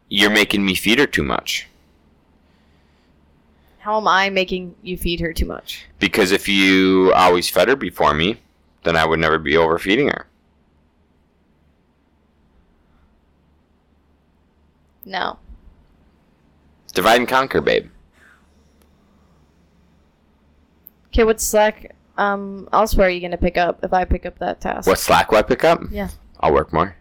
you're 0.08 0.30
making 0.30 0.64
me 0.64 0.74
feed 0.74 0.98
her 0.98 1.06
too 1.06 1.24
much. 1.24 1.66
How 3.80 3.98
am 3.98 4.08
I 4.08 4.30
making 4.30 4.76
you 4.82 4.96
feed 4.96 5.20
her 5.20 5.32
too 5.32 5.44
much? 5.44 5.84
Because 5.98 6.32
if 6.32 6.48
you 6.48 7.12
always 7.14 7.50
fed 7.50 7.68
her 7.68 7.76
before 7.76 8.14
me, 8.14 8.40
then 8.84 8.96
I 8.96 9.04
would 9.04 9.20
never 9.20 9.38
be 9.38 9.56
overfeeding 9.56 10.08
her. 10.08 10.26
No. 15.04 15.38
Divide 16.94 17.18
and 17.18 17.28
conquer, 17.28 17.60
babe. 17.60 17.90
Okay, 21.08 21.24
what 21.24 21.40
slack 21.40 21.94
um 22.16 22.68
elsewhere 22.72 23.08
are 23.08 23.10
you 23.10 23.20
gonna 23.20 23.36
pick 23.36 23.56
up 23.56 23.80
if 23.82 23.92
I 23.92 24.04
pick 24.04 24.24
up 24.26 24.38
that 24.38 24.60
task? 24.60 24.86
What 24.86 24.98
slack 24.98 25.30
will 25.30 25.38
I 25.38 25.42
pick 25.42 25.64
up? 25.64 25.80
Yeah. 25.90 26.08
I'll 26.40 26.52
work 26.52 26.72
more. 26.72 26.96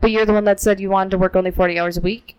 But 0.00 0.10
you're 0.10 0.26
the 0.26 0.32
one 0.32 0.44
that 0.44 0.60
said 0.60 0.80
you 0.80 0.90
wanted 0.90 1.10
to 1.10 1.18
work 1.18 1.34
only 1.34 1.50
forty 1.50 1.78
hours 1.78 1.96
a 1.96 2.00
week. 2.00 2.36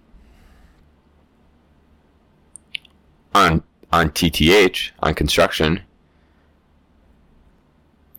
On 3.36 3.63
on 3.91 4.10
TTH, 4.12 4.91
on 5.02 5.13
construction. 5.13 5.82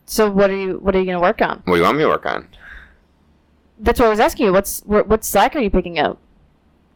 So 0.05 0.29
what 0.29 0.49
are 0.49 0.57
you 0.57 0.77
what 0.79 0.95
are 0.95 0.99
you 0.99 1.05
gonna 1.05 1.21
work 1.21 1.41
on? 1.41 1.61
What 1.65 1.75
do 1.75 1.77
you 1.77 1.83
want 1.83 1.97
me 1.97 2.03
to 2.03 2.09
work 2.09 2.25
on? 2.25 2.47
That's 3.83 3.99
what 3.99 4.05
I 4.05 4.09
was 4.09 4.19
asking 4.19 4.45
you. 4.45 4.53
What's 4.53 4.81
what, 4.85 5.07
what 5.07 5.25
slack 5.25 5.55
are 5.55 5.59
you 5.59 5.69
picking 5.71 5.97
up? 5.99 6.19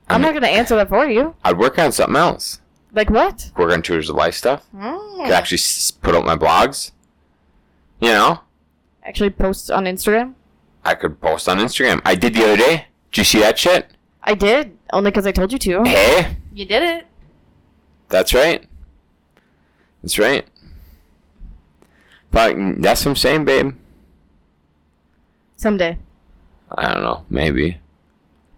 I'm 0.08 0.22
not 0.22 0.34
gonna 0.36 0.48
answer 0.48 0.76
that 0.76 0.88
for 0.90 1.08
you. 1.08 1.36
I'd 1.44 1.58
work 1.58 1.80
on 1.80 1.92
something 1.92 2.16
else. 2.16 2.62
Like 2.94 3.10
what? 3.10 3.52
Work 3.58 3.74
on 3.74 3.82
Tours 3.82 4.08
of 4.10 4.16
Life 4.16 4.36
stuff. 4.36 4.66
Mm. 4.74 5.26
Could 5.26 5.34
actually 5.34 5.58
s- 5.58 5.92
put 5.92 6.14
up 6.16 6.24
my 6.24 6.36
blogs. 6.38 6.92
You 8.00 8.10
know, 8.10 8.40
Actually, 9.04 9.32
post 9.32 9.72
on 9.72 9.86
Instagram. 9.86 10.34
I 10.84 10.94
could 10.96 11.20
post 11.20 11.50
on 11.50 11.58
Instagram. 11.58 12.02
I 12.06 12.14
did 12.16 12.34
the 12.36 12.44
other 12.44 12.58
day. 12.58 12.86
Did 13.12 13.18
you 13.20 13.24
see 13.24 13.40
that 13.40 13.58
shit? 13.58 13.88
I 14.24 14.36
did 14.36 14.78
only 14.94 15.10
because 15.12 15.26
I 15.26 15.32
told 15.32 15.52
you 15.52 15.58
to. 15.60 15.84
Hey, 15.86 16.38
You 16.54 16.66
did 16.66 16.84
it. 16.84 17.08
that's 18.10 18.34
right. 18.34 18.64
That's 20.04 20.20
right. 20.20 20.46
But 22.32 22.56
mm, 22.56 22.82
that's 22.82 23.04
what 23.06 23.12
I'm 23.12 23.16
saying, 23.16 23.46
babe. 23.46 23.76
Someday. 25.58 25.98
I 26.72 26.94
don't 26.94 27.04
know. 27.04 27.26
Maybe. 27.30 27.80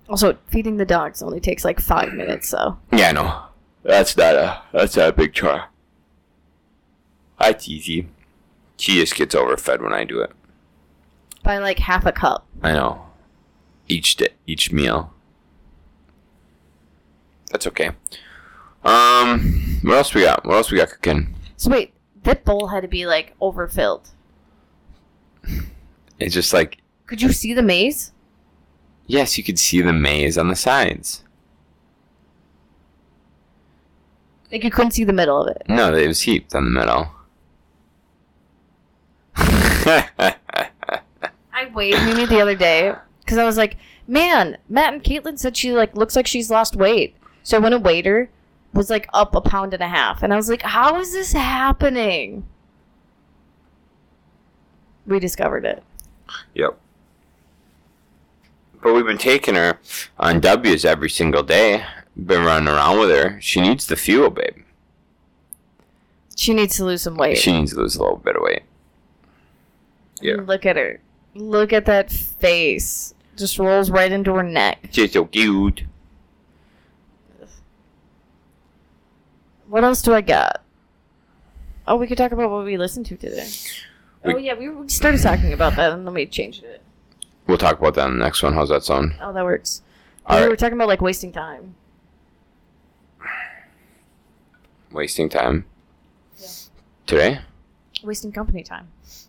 Also, 0.09 0.37
feeding 0.47 0.77
the 0.77 0.85
dogs 0.85 1.21
only 1.21 1.39
takes 1.39 1.65
like 1.65 1.79
five 1.79 2.13
minutes, 2.13 2.47
so. 2.47 2.77
Yeah, 2.91 3.09
I 3.09 3.11
know. 3.11 3.43
That's 3.83 4.17
not 4.17 4.35
a 4.35 4.61
that's 4.73 4.97
not 4.97 5.09
a 5.09 5.13
big 5.13 5.33
chore. 5.33 5.65
I 7.39 7.53
tease 7.53 7.87
you. 7.87 8.07
She 8.77 8.95
just 8.95 9.15
gets 9.15 9.35
overfed 9.35 9.81
when 9.81 9.93
I 9.93 10.03
do 10.03 10.19
it. 10.21 10.31
By 11.43 11.57
like 11.57 11.79
half 11.79 12.05
a 12.05 12.11
cup. 12.11 12.45
I 12.61 12.73
know. 12.73 13.05
Each 13.87 14.15
day, 14.15 14.29
each 14.45 14.71
meal. 14.71 15.13
That's 17.51 17.67
okay. 17.67 17.91
Um, 18.83 19.79
what 19.81 19.97
else 19.97 20.13
we 20.13 20.21
got? 20.21 20.45
What 20.45 20.55
else 20.55 20.71
we 20.71 20.77
got 20.77 20.89
cooking? 20.89 21.33
So 21.55 21.69
wait, 21.71 21.93
that 22.23 22.43
bowl 22.43 22.67
had 22.67 22.81
to 22.81 22.87
be 22.87 23.05
like 23.05 23.35
overfilled. 23.41 24.09
It's 26.19 26.33
just 26.33 26.53
like 26.53 26.79
Could 27.07 27.21
you 27.21 27.31
see 27.31 27.53
the 27.53 27.63
maze? 27.63 28.11
yes, 29.07 29.37
you 29.37 29.43
could 29.43 29.57
see 29.57 29.81
the 29.81 29.93
maze 29.93 30.37
on 30.37 30.49
the 30.49 30.55
sides. 30.55 31.23
Like 34.51 34.63
you 34.63 34.71
couldn't 34.71 34.91
see 34.91 35.03
the 35.03 35.13
middle 35.13 35.41
of 35.41 35.47
it. 35.55 35.63
No, 35.67 35.93
it 35.93 36.07
was 36.07 36.21
heaped 36.21 36.53
on 36.55 36.65
the 36.65 36.69
middle. 36.69 37.07
I 39.35 40.35
weighed 41.73 41.95
Mimi 42.03 42.25
the 42.25 42.41
other 42.41 42.55
day 42.55 42.93
because 43.21 43.37
I 43.37 43.45
was 43.45 43.57
like, 43.57 43.77
man, 44.07 44.57
Matt 44.69 44.93
and 44.93 45.03
Caitlin 45.03 45.39
said 45.39 45.57
she 45.57 45.71
like 45.71 45.95
looks 45.95 46.15
like 46.15 46.27
she's 46.27 46.51
lost 46.51 46.75
weight. 46.75 47.15
So 47.43 47.59
when 47.59 47.73
a 47.73 47.79
waiter 47.79 48.29
was 48.73 48.89
like 48.89 49.07
up 49.13 49.35
a 49.35 49.41
pound 49.41 49.73
and 49.73 49.83
a 49.83 49.87
half, 49.87 50.23
and 50.23 50.33
I 50.33 50.35
was 50.35 50.49
like, 50.49 50.61
how 50.61 50.99
is 50.99 51.13
this 51.13 51.31
happening? 51.33 52.45
We 55.05 55.19
discovered 55.19 55.65
it. 55.65 55.83
yep. 56.53 56.77
But 58.81 58.93
we've 58.93 59.05
been 59.05 59.17
taking 59.17 59.55
her 59.55 59.79
on 60.19 60.39
W's 60.39 60.85
every 60.85 61.09
single 61.09 61.43
day. 61.43 61.83
Been 62.15 62.43
running 62.45 62.67
around 62.69 62.99
with 62.99 63.09
her. 63.09 63.39
She 63.41 63.61
needs 63.61 63.85
the 63.87 63.95
fuel, 63.95 64.29
babe. 64.29 64.57
She 66.35 66.53
needs 66.53 66.75
to 66.77 66.85
lose 66.85 67.01
some 67.01 67.15
weight. 67.15 67.37
She 67.37 67.51
needs 67.51 67.73
to 67.73 67.79
lose 67.79 67.95
a 67.95 68.01
little 68.01 68.17
bit 68.17 68.35
of 68.35 68.41
weight. 68.43 68.63
Yeah. 70.21 70.35
Look 70.35 70.65
at 70.65 70.75
her. 70.75 70.99
Look 71.35 71.73
at 71.73 71.85
that 71.85 72.11
face. 72.11 73.13
Just 73.35 73.59
rolls 73.59 73.89
right 73.91 74.11
into 74.11 74.33
her 74.33 74.43
neck. 74.43 74.89
She's 74.91 75.13
so 75.13 75.25
cute. 75.25 75.83
What 79.67 79.83
else 79.83 80.01
do 80.01 80.13
I 80.13 80.21
got? 80.21 80.63
Oh, 81.87 81.95
we 81.97 82.07
could 82.07 82.17
talk 82.17 82.31
about 82.31 82.49
what 82.49 82.65
we 82.65 82.77
listened 82.77 83.05
to 83.07 83.17
today. 83.17 83.47
We- 84.23 84.33
oh 84.33 84.37
yeah, 84.37 84.53
we 84.55 84.69
we 84.69 84.89
started 84.89 85.21
talking 85.21 85.53
about 85.53 85.75
that, 85.75 85.91
and 85.93 86.05
then 86.05 86.13
we 86.13 86.25
changed 86.25 86.63
it. 86.63 86.81
We'll 87.47 87.57
talk 87.57 87.79
about 87.79 87.93
that 87.95 88.07
in 88.09 88.17
the 88.19 88.23
next 88.25 88.43
one. 88.43 88.53
How's 88.53 88.69
that 88.69 88.83
sound? 88.83 89.15
Oh, 89.21 89.31
that 89.33 89.43
works. 89.45 89.81
All 90.25 90.35
we 90.37 90.41
right. 90.43 90.49
were 90.49 90.55
talking 90.57 90.73
about 90.77 90.87
like 90.89 91.01
wasting 91.01 91.31
time. 91.31 91.75
Wasting 94.91 95.29
time. 95.29 95.65
Yeah. 96.39 96.47
Today? 97.05 97.39
Wasting 98.03 98.31
company 98.31 98.63
time. 98.63 98.87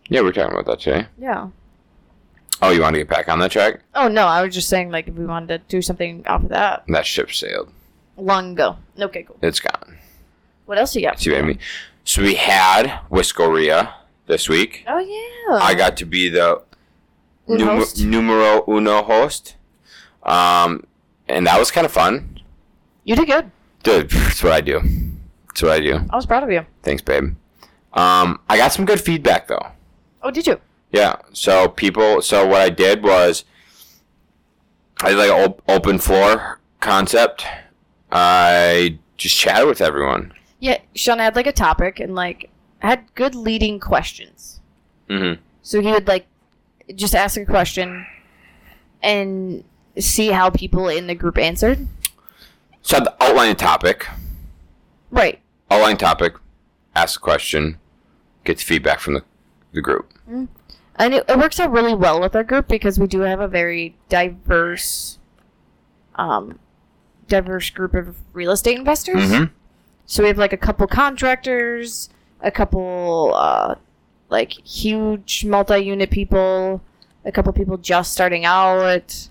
Yeah, 0.09 0.20
we're 0.22 0.33
talking 0.33 0.52
about 0.52 0.66
that 0.66 0.81
today. 0.81 1.07
Yeah. 1.18 1.48
Oh, 2.61 2.70
you 2.70 2.81
want 2.81 2.94
to 2.94 3.00
get 3.00 3.09
back 3.09 3.28
on 3.28 3.38
that 3.38 3.52
track? 3.52 3.83
Oh 3.94 4.09
no, 4.09 4.26
I 4.26 4.42
was 4.42 4.52
just 4.54 4.68
saying 4.68 4.90
like 4.90 5.07
if 5.09 5.14
we 5.14 5.24
wanted 5.26 5.48
to 5.48 5.59
do 5.68 5.81
something 5.81 6.26
off 6.26 6.42
of 6.42 6.48
that 6.48 6.85
That 6.88 7.07
ship 7.07 7.31
sailed. 7.31 7.70
long 8.16 8.52
ago. 8.52 8.76
Okay, 8.98 9.22
cool. 9.22 9.37
It's 9.42 9.61
gone. 9.61 9.96
What 10.66 10.78
else 10.78 10.94
you 10.96 11.02
got? 11.02 11.20
See 11.20 11.31
what 11.31 11.40
I 11.40 11.42
mean? 11.42 11.59
So 12.04 12.22
we 12.22 12.35
had 12.35 13.00
WiscoREIA 13.11 13.92
this 14.26 14.48
week. 14.48 14.85
Oh 14.88 14.98
yeah. 14.98 15.59
I 15.62 15.74
got 15.74 15.96
to 15.98 16.04
be 16.04 16.28
the 16.28 16.62
Un 17.48 17.61
host? 17.61 18.04
numero 18.04 18.64
uno 18.68 19.02
host. 19.02 19.56
Um, 20.22 20.84
and 21.28 21.46
that 21.46 21.58
was 21.58 21.70
kind 21.70 21.84
of 21.84 21.92
fun. 21.92 22.40
You 23.04 23.16
did 23.16 23.26
good. 23.26 23.50
Dude, 23.82 24.11
that's 24.11 24.42
what 24.42 24.52
I 24.52 24.61
do. 24.61 24.80
That's 25.48 25.62
what 25.62 25.72
I 25.72 25.80
do. 25.80 26.00
I 26.11 26.16
was 26.16 26.26
proud 26.26 26.42
of 26.42 26.50
you. 26.50 26.66
Thanks, 26.82 27.02
babe. 27.02 27.34
Um, 27.94 28.40
I 28.48 28.56
got 28.56 28.72
some 28.72 28.84
good 28.84 29.00
feedback 29.00 29.48
though. 29.48 29.66
Oh, 30.22 30.30
did 30.30 30.46
you? 30.46 30.61
Yeah. 30.92 31.16
So 31.32 31.68
people. 31.68 32.22
So 32.22 32.46
what 32.46 32.61
I 32.61 32.70
did 32.70 33.02
was, 33.02 33.44
I 35.00 35.11
did 35.11 35.18
like 35.18 35.30
an 35.30 35.50
op- 35.50 35.62
open 35.68 35.98
floor 35.98 36.61
concept. 36.80 37.46
I 38.12 38.98
just 39.16 39.37
chatted 39.37 39.68
with 39.68 39.80
everyone. 39.80 40.32
Yeah, 40.61 40.78
Sean 40.94 41.18
had 41.18 41.37
like 41.37 41.46
a 41.46 41.52
topic 41.52 42.00
and 42.00 42.14
like 42.14 42.50
had 42.80 43.04
good 43.14 43.34
leading 43.34 43.80
questions. 43.80 44.61
Mm-hmm. 45.08 45.40
So 45.62 45.80
he 45.80 45.90
would 45.90 46.08
like 46.08 46.26
just 46.94 47.14
ask 47.14 47.37
a 47.37 47.44
question 47.44 48.07
and 49.03 49.64
see 49.98 50.29
how 50.29 50.51
people 50.51 50.88
in 50.88 51.07
the 51.07 51.14
group 51.14 51.38
answered. 51.38 51.87
So 52.83 52.96
I'd 52.96 53.09
outline 53.20 53.51
a 53.51 53.55
topic. 53.55 54.07
Right. 55.11 55.40
Outline 55.70 55.96
topic. 55.96 56.35
Ask 56.94 57.20
a 57.20 57.22
question. 57.22 57.79
Get 58.44 58.59
the 58.59 58.64
feedback 58.64 59.01
from 59.01 59.14
the, 59.14 59.24
the 59.72 59.83
group. 59.83 60.12
And 60.27 61.14
it, 61.14 61.24
it 61.29 61.38
works 61.38 61.61
out 61.61 61.70
really 61.70 61.94
well 61.94 62.20
with 62.20 62.35
our 62.35 62.44
group 62.44 62.68
because 62.68 62.98
we 62.98 63.07
do 63.07 63.20
have 63.20 63.40
a 63.40 63.48
very 63.48 63.96
diverse 64.09 65.18
um 66.16 66.59
diverse 67.29 67.70
group 67.70 67.94
of 67.94 68.16
real 68.33 68.51
estate 68.51 68.79
investors. 68.79 69.31
Mm-hmm. 69.31 69.53
So 70.07 70.22
we 70.22 70.29
have 70.29 70.38
like 70.38 70.55
a 70.55 70.57
couple 70.57 70.87
contractors, 70.87 72.09
a 72.40 72.51
couple 72.51 73.33
uh, 73.35 73.74
like 74.30 74.52
huge 74.52 75.44
multi-unit 75.44 76.10
people, 76.10 76.82
a 77.24 77.32
couple 77.32 77.52
people 77.52 77.76
just 77.78 78.12
starting 78.12 78.44
out, 78.44 79.28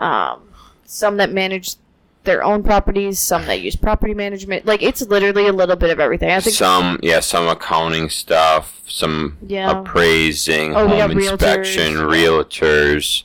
um, 0.00 0.42
some 0.84 1.16
that 1.18 1.32
manage 1.32 1.76
their 2.24 2.42
own 2.42 2.62
properties, 2.62 3.18
some 3.18 3.44
that 3.46 3.60
use 3.60 3.76
property 3.76 4.14
management. 4.14 4.64
Like 4.64 4.82
it's 4.82 5.02
literally 5.02 5.46
a 5.46 5.52
little 5.52 5.76
bit 5.76 5.90
of 5.90 6.00
everything. 6.00 6.30
I 6.30 6.40
think 6.40 6.56
Some 6.56 6.98
yeah, 7.02 7.20
some 7.20 7.48
accounting 7.48 8.08
stuff, 8.08 8.80
some 8.86 9.36
Yeah. 9.46 9.80
appraising, 9.80 10.74
Oh, 10.74 10.88
home 10.88 11.10
inspection, 11.10 11.94
realtors. 11.94 12.54
realtors. 12.58 13.24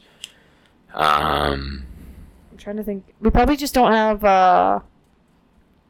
Um, 0.93 1.85
I'm 2.51 2.57
trying 2.57 2.75
to 2.77 2.83
think. 2.83 3.05
We 3.21 3.29
probably 3.29 3.55
just 3.55 3.73
don't 3.73 3.91
have 3.93 4.23
uh, 4.25 4.79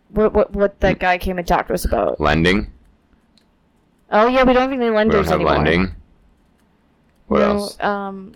what 0.09 0.33
what 0.33 0.51
what 0.51 0.79
that 0.81 0.99
guy 0.99 1.17
came 1.17 1.37
and 1.39 1.47
talked 1.47 1.69
to 1.69 1.73
us 1.73 1.85
about. 1.85 2.19
Lending. 2.19 2.71
Oh 4.11 4.27
yeah, 4.27 4.43
we 4.43 4.53
don't 4.53 4.63
have 4.63 4.71
any 4.71 4.89
lenders 4.89 5.27
We 5.27 5.31
don't 5.31 5.41
have 5.45 5.47
anymore. 5.47 5.65
lending. 5.65 5.95
What 7.27 7.39
No, 7.39 7.45
else? 7.45 7.79
Um, 7.79 8.33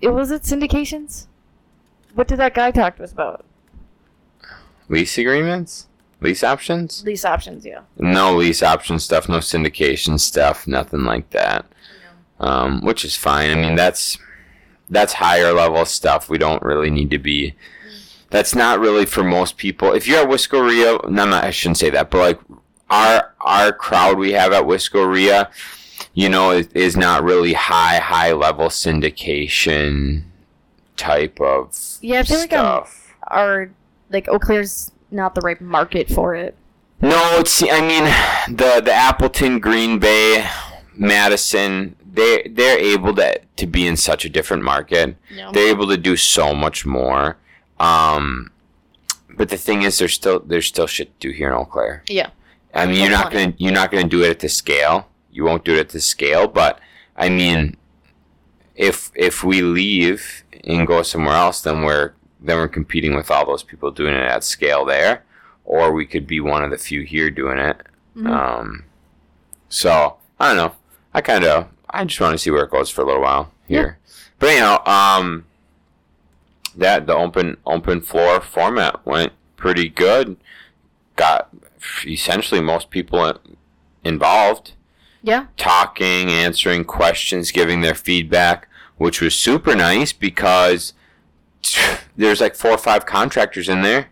it 0.00 0.08
was 0.08 0.30
it 0.30 0.42
syndications. 0.42 1.26
What 2.14 2.28
did 2.28 2.38
that 2.38 2.54
guy 2.54 2.70
talk 2.70 2.96
to 2.96 3.04
us 3.04 3.12
about? 3.12 3.44
Lease 4.88 5.18
agreements? 5.18 5.86
Lease 6.20 6.42
options? 6.42 7.04
Lease 7.04 7.24
options, 7.24 7.64
yeah. 7.66 7.80
No 7.98 8.34
lease 8.34 8.62
option 8.62 8.98
stuff, 8.98 9.28
no 9.28 9.38
syndication 9.38 10.18
stuff, 10.18 10.66
nothing 10.66 11.04
like 11.04 11.30
that. 11.30 11.66
Um, 12.40 12.80
which 12.82 13.04
is 13.04 13.16
fine. 13.16 13.50
I 13.50 13.54
mean, 13.54 13.74
that's 13.76 14.18
that's 14.90 15.14
higher 15.14 15.52
level 15.52 15.84
stuff. 15.84 16.28
We 16.28 16.38
don't 16.38 16.62
really 16.62 16.90
need 16.90 17.10
to 17.10 17.18
be. 17.18 17.54
That's 18.30 18.54
not 18.54 18.80
really 18.80 19.06
for 19.06 19.22
most 19.22 19.56
people. 19.56 19.92
If 19.92 20.06
you're 20.08 20.20
at 20.22 20.28
WiscoREIA, 20.28 21.08
no, 21.10 21.24
no, 21.26 21.36
I 21.36 21.50
shouldn't 21.50 21.78
say 21.78 21.90
that, 21.90 22.10
but 22.10 22.18
like 22.18 22.40
our 22.90 23.34
our 23.40 23.72
crowd 23.72 24.18
we 24.18 24.32
have 24.32 24.52
at 24.52 24.64
WiscoREIA, 24.64 25.50
you 26.14 26.28
know, 26.28 26.50
is, 26.52 26.68
is 26.68 26.96
not 26.96 27.22
really 27.24 27.52
high 27.54 27.98
high 27.98 28.32
level 28.32 28.68
syndication 28.68 30.22
type 30.96 31.40
of 31.40 31.76
Yeah, 32.00 32.20
I 32.20 32.22
feel 32.22 32.38
like 32.38 32.52
I'm- 32.52 32.84
Our 33.28 33.70
like 34.10 34.28
Eau 34.28 34.38
Claire's 34.38 34.92
not 35.10 35.34
the 35.34 35.40
right 35.40 35.60
market 35.60 36.08
for 36.08 36.34
it. 36.34 36.56
No, 37.00 37.38
it's 37.38 37.62
I 37.62 37.80
mean 37.80 38.04
the 38.56 38.80
the 38.80 38.92
Appleton, 38.92 39.58
Green 39.58 39.98
Bay, 39.98 40.48
Madison, 40.94 41.96
they 42.10 42.48
they're 42.50 42.78
able 42.78 43.14
to 43.16 43.40
to 43.56 43.66
be 43.66 43.86
in 43.86 43.96
such 43.96 44.24
a 44.24 44.28
different 44.28 44.62
market. 44.62 45.16
No. 45.34 45.50
They're 45.52 45.68
able 45.70 45.88
to 45.88 45.96
do 45.96 46.16
so 46.16 46.54
much 46.54 46.86
more. 46.86 47.36
Um, 47.80 48.50
but 49.36 49.48
the 49.50 49.58
thing 49.58 49.82
is, 49.82 49.98
there's 49.98 50.14
still 50.14 50.40
there's 50.40 50.66
still 50.66 50.86
shit 50.86 51.18
to 51.20 51.28
do 51.28 51.34
here 51.34 51.48
in 51.48 51.54
Eau 51.54 51.64
Claire. 51.66 52.02
Yeah. 52.08 52.30
I 52.76 52.86
mean, 52.86 53.00
you're 53.00 53.10
not 53.10 53.32
gonna 53.32 53.54
you're 53.58 53.72
not 53.72 53.90
gonna 53.90 54.08
do 54.08 54.22
it 54.22 54.30
at 54.30 54.38
the 54.40 54.48
scale. 54.48 55.08
You 55.30 55.44
won't 55.44 55.64
do 55.64 55.74
it 55.74 55.80
at 55.80 55.88
the 55.90 56.00
scale, 56.00 56.46
but 56.46 56.78
I 57.16 57.28
mean, 57.28 57.76
if 58.74 59.10
if 59.14 59.42
we 59.42 59.62
leave 59.62 60.44
and 60.64 60.86
go 60.86 61.02
somewhere 61.02 61.34
else, 61.34 61.60
then 61.62 61.82
we're 61.82 62.12
then 62.40 62.56
we're 62.58 62.68
competing 62.68 63.14
with 63.16 63.30
all 63.30 63.46
those 63.46 63.62
people 63.62 63.90
doing 63.90 64.14
it 64.14 64.22
at 64.22 64.44
scale 64.44 64.84
there, 64.84 65.24
or 65.64 65.92
we 65.92 66.06
could 66.06 66.26
be 66.26 66.40
one 66.40 66.62
of 66.62 66.70
the 66.70 66.78
few 66.78 67.02
here 67.02 67.30
doing 67.30 67.58
it. 67.58 67.80
Mhm. 68.16 68.30
Um, 68.30 68.84
so 69.68 70.16
I 70.38 70.48
don't 70.48 70.56
know. 70.56 70.74
I 71.14 71.20
kind 71.22 71.44
of 71.44 71.68
I 71.90 72.04
just 72.04 72.20
want 72.20 72.32
to 72.34 72.38
see 72.38 72.50
where 72.50 72.64
it 72.64 72.70
goes 72.70 72.90
for 72.90 73.02
a 73.02 73.06
little 73.06 73.22
while 73.22 73.52
here. 73.66 73.98
But 74.38 74.50
anyhow, 74.50 74.82
um, 74.86 75.46
that 76.76 77.06
the 77.06 77.14
open 77.14 77.56
open 77.64 78.00
floor 78.02 78.40
format 78.40 79.04
went 79.06 79.32
pretty 79.56 79.88
good. 79.88 80.36
Got 81.16 81.48
essentially 82.06 82.60
most 82.60 82.90
people 82.90 83.38
involved 84.04 84.72
Yeah. 85.22 85.46
talking, 85.56 86.28
answering 86.30 86.84
questions, 86.84 87.50
giving 87.50 87.80
their 87.80 87.94
feedback, 87.94 88.68
which 88.96 89.20
was 89.20 89.34
super 89.34 89.74
nice 89.74 90.12
because 90.12 90.92
there's 92.16 92.40
like 92.40 92.54
four 92.54 92.72
or 92.72 92.78
five 92.78 93.06
contractors 93.06 93.68
in 93.68 93.82
there 93.82 94.08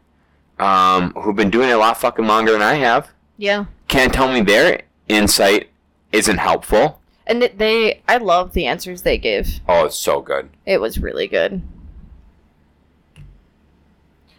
um, 0.59 1.13
who've 1.13 1.37
been 1.37 1.51
doing 1.51 1.69
it 1.69 1.73
a 1.73 1.79
lot 1.79 1.99
fucking 2.01 2.27
longer 2.27 2.53
than 2.53 2.63
I 2.63 2.75
have. 2.75 3.11
Yeah. 3.39 3.67
Can't 3.89 4.13
tell 4.13 4.33
me 4.33 4.41
their 4.41 4.83
insight 5.09 5.71
isn't 6.13 6.39
helpful. 6.39 7.01
And 7.27 7.43
they, 7.57 8.03
I 8.07 8.19
love 8.19 8.53
the 8.53 8.67
answers 8.67 9.03
they 9.03 9.17
gave. 9.19 9.61
Oh, 9.69 9.87
it's 9.87 9.97
so 9.97 10.21
good. 10.21 10.51
It 10.67 10.81
was 10.81 10.99
really 10.99 11.27
good. 11.27 11.63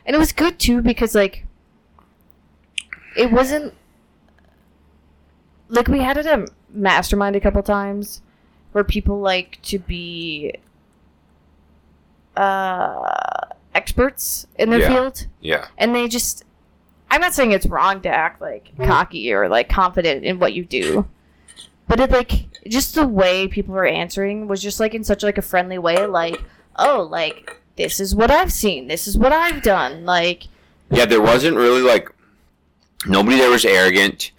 And 0.05 0.15
it 0.15 0.19
was 0.19 0.31
good 0.31 0.59
too 0.59 0.81
because 0.81 1.15
like 1.15 1.45
it 3.15 3.32
wasn't 3.32 3.73
like 5.69 5.88
we 5.88 5.99
had 5.99 6.17
it 6.17 6.25
at 6.25 6.49
mastermind 6.69 7.36
a 7.36 7.39
couple 7.39 7.62
times 7.63 8.21
where 8.71 8.84
people 8.84 9.19
like 9.19 9.60
to 9.63 9.80
be 9.80 10.54
uh 12.38 13.10
experts 13.73 14.45
in 14.58 14.69
their 14.69 14.80
Yeah. 14.80 14.89
field 14.89 15.28
Yeah. 15.41 15.67
and 15.78 15.95
they 15.95 16.08
just 16.08 16.43
I'm 17.10 17.21
not 17.21 17.34
saying 17.34 17.51
it's 17.51 17.65
wrong 17.67 18.01
to 18.01 18.10
act 18.10 18.41
like 18.41 18.71
cocky 18.84 19.32
or 19.34 19.47
like 19.47 19.69
confident 19.69 20.25
in 20.25 20.39
what 20.39 20.54
you 20.54 20.65
do. 20.65 21.08
But 21.88 21.99
it 21.99 22.10
like 22.12 22.47
just 22.67 22.95
the 22.95 23.08
way 23.08 23.47
people 23.47 23.73
were 23.75 23.86
answering 23.86 24.47
was 24.47 24.62
just 24.62 24.80
like 24.80 24.93
in 24.95 25.04
such 25.04 25.21
like 25.23 25.38
a 25.38 25.41
friendly 25.43 25.78
way, 25.78 26.08
like, 26.08 26.41
oh, 26.78 27.08
like 27.10 27.62
this 27.75 27.99
is 27.99 28.15
what 28.15 28.32
I've 28.32 28.51
seen, 28.51 28.88
this 28.88 29.08
is 29.08 29.17
what 29.17 29.32
I've 29.32 29.62
done. 29.62 30.04
Like 30.04 30.45
Yeah, 30.89 31.06
there 31.06 31.21
wasn't 31.21 31.58
really 31.58 31.82
like 31.84 32.10
nobody 33.08 33.38
there 33.38 33.50
was 33.50 33.65
arrogant. 33.65 34.32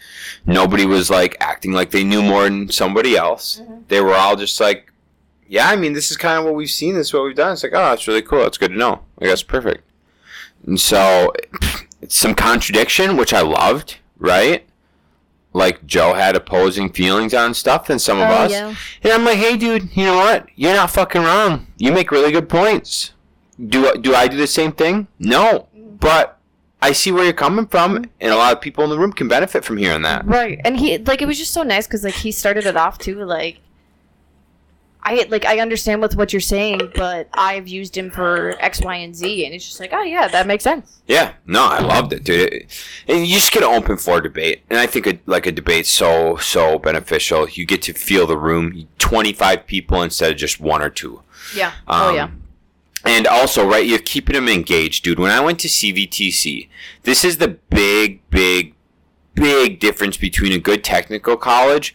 Nobody 0.46 0.86
was 0.86 1.10
like 1.10 1.36
acting 1.40 1.72
like 1.72 1.90
they 1.90 2.04
knew 2.04 2.22
more 2.22 2.44
than 2.44 2.70
somebody 2.70 3.16
else. 3.16 3.60
Mhm. 3.62 3.88
They 3.88 4.00
were 4.00 4.14
all 4.14 4.36
just 4.36 4.60
like, 4.60 4.92
yeah, 5.48 5.68
I 5.68 5.76
mean, 5.76 5.92
this 5.92 6.10
is 6.10 6.16
kind 6.16 6.38
of 6.38 6.44
what 6.44 6.54
we've 6.54 6.70
seen. 6.70 6.94
This 6.94 7.08
is 7.08 7.14
what 7.14 7.24
we've 7.24 7.36
done. 7.36 7.52
It's 7.52 7.62
like, 7.62 7.72
oh, 7.74 7.90
that's 7.90 8.06
really 8.08 8.22
cool. 8.22 8.40
That's 8.42 8.58
good 8.58 8.70
to 8.72 8.76
know. 8.76 9.00
Like, 9.20 9.30
that's 9.30 9.42
perfect. 9.42 9.82
And 10.66 10.80
so, 10.80 11.32
it's 12.02 12.16
some 12.16 12.34
contradiction, 12.34 13.16
which 13.16 13.32
I 13.34 13.40
loved, 13.42 13.96
right? 14.18 14.64
Like 15.52 15.86
Joe 15.86 16.12
had 16.14 16.36
opposing 16.36 16.92
feelings 16.92 17.32
on 17.32 17.54
stuff 17.54 17.86
than 17.86 17.98
some 17.98 18.18
of 18.20 18.28
Oh, 18.28 18.32
us. 18.32 18.50
yeah. 18.50 18.74
And 19.02 19.12
I'm 19.12 19.24
like, 19.24 19.38
hey, 19.38 19.56
dude, 19.56 19.96
you 19.96 20.04
know 20.04 20.16
what? 20.16 20.46
You're 20.54 20.74
not 20.74 20.90
fucking 20.90 21.22
wrong. 21.22 21.66
You 21.78 21.92
make 21.92 22.10
really 22.10 22.30
good 22.30 22.48
points. 22.48 23.12
Do 23.68 23.94
do 23.96 24.14
I 24.14 24.28
do 24.28 24.36
the 24.36 24.46
same 24.46 24.72
thing? 24.72 25.06
No, 25.18 25.68
but 25.74 26.35
I 26.82 26.92
see 26.92 27.10
where 27.10 27.24
you're 27.24 27.32
coming 27.32 27.66
from, 27.66 27.96
and 28.20 28.32
a 28.32 28.36
lot 28.36 28.52
of 28.52 28.60
people 28.60 28.84
in 28.84 28.90
the 28.90 28.98
room 28.98 29.12
can 29.12 29.28
benefit 29.28 29.64
from 29.64 29.76
hearing 29.78 30.02
that. 30.02 30.26
Right. 30.26 30.60
And 30.64 30.76
he 30.78 30.98
like 30.98 31.22
it 31.22 31.26
was 31.26 31.38
just 31.38 31.52
so 31.52 31.62
nice 31.62 31.86
cuz 31.86 32.04
like 32.04 32.14
he 32.14 32.30
started 32.32 32.66
it 32.66 32.76
off 32.76 32.98
too 32.98 33.24
like 33.24 33.60
I 35.02 35.24
like 35.30 35.44
I 35.44 35.60
understand 35.60 36.02
with 36.02 36.16
what 36.16 36.32
you're 36.32 36.40
saying, 36.40 36.90
but 36.96 37.28
I've 37.32 37.68
used 37.68 37.96
him 37.96 38.10
for 38.10 38.56
X, 38.58 38.80
Y, 38.80 38.96
and 38.96 39.14
Z, 39.14 39.44
and 39.46 39.54
it's 39.54 39.64
just 39.64 39.78
like, 39.78 39.90
oh 39.92 40.02
yeah, 40.02 40.26
that 40.26 40.48
makes 40.48 40.64
sense. 40.64 41.00
Yeah, 41.06 41.34
no, 41.46 41.62
I 41.64 41.80
loved 41.80 42.12
it, 42.12 42.24
dude. 42.24 42.66
And 43.06 43.24
you 43.24 43.34
just 43.36 43.52
get 43.52 43.62
an 43.62 43.72
open 43.72 43.98
floor 43.98 44.20
debate, 44.20 44.62
and 44.68 44.80
I 44.80 44.86
think 44.86 45.06
a, 45.06 45.20
like 45.26 45.46
a 45.46 45.52
debate's 45.52 45.90
so 45.90 46.36
so 46.38 46.80
beneficial. 46.80 47.48
You 47.48 47.64
get 47.66 47.82
to 47.82 47.92
feel 47.92 48.26
the 48.26 48.36
room, 48.36 48.88
twenty 48.98 49.32
five 49.32 49.64
people 49.68 50.02
instead 50.02 50.32
of 50.32 50.36
just 50.38 50.58
one 50.60 50.82
or 50.82 50.90
two. 50.90 51.22
Yeah. 51.54 51.70
oh 51.86 52.08
Um, 52.08 52.14
yeah. 52.16 52.28
And 53.06 53.26
also, 53.26 53.66
right, 53.66 53.86
you're 53.86 54.00
keeping 54.00 54.34
them 54.34 54.48
engaged, 54.48 55.04
dude. 55.04 55.20
When 55.20 55.30
I 55.30 55.40
went 55.40 55.60
to 55.60 55.68
CVTC, 55.68 56.68
this 57.04 57.24
is 57.24 57.38
the 57.38 57.48
big, 57.70 58.28
big, 58.30 58.74
big 59.34 59.78
difference 59.78 60.16
between 60.16 60.52
a 60.52 60.58
good 60.58 60.82
technical 60.82 61.36
college 61.36 61.94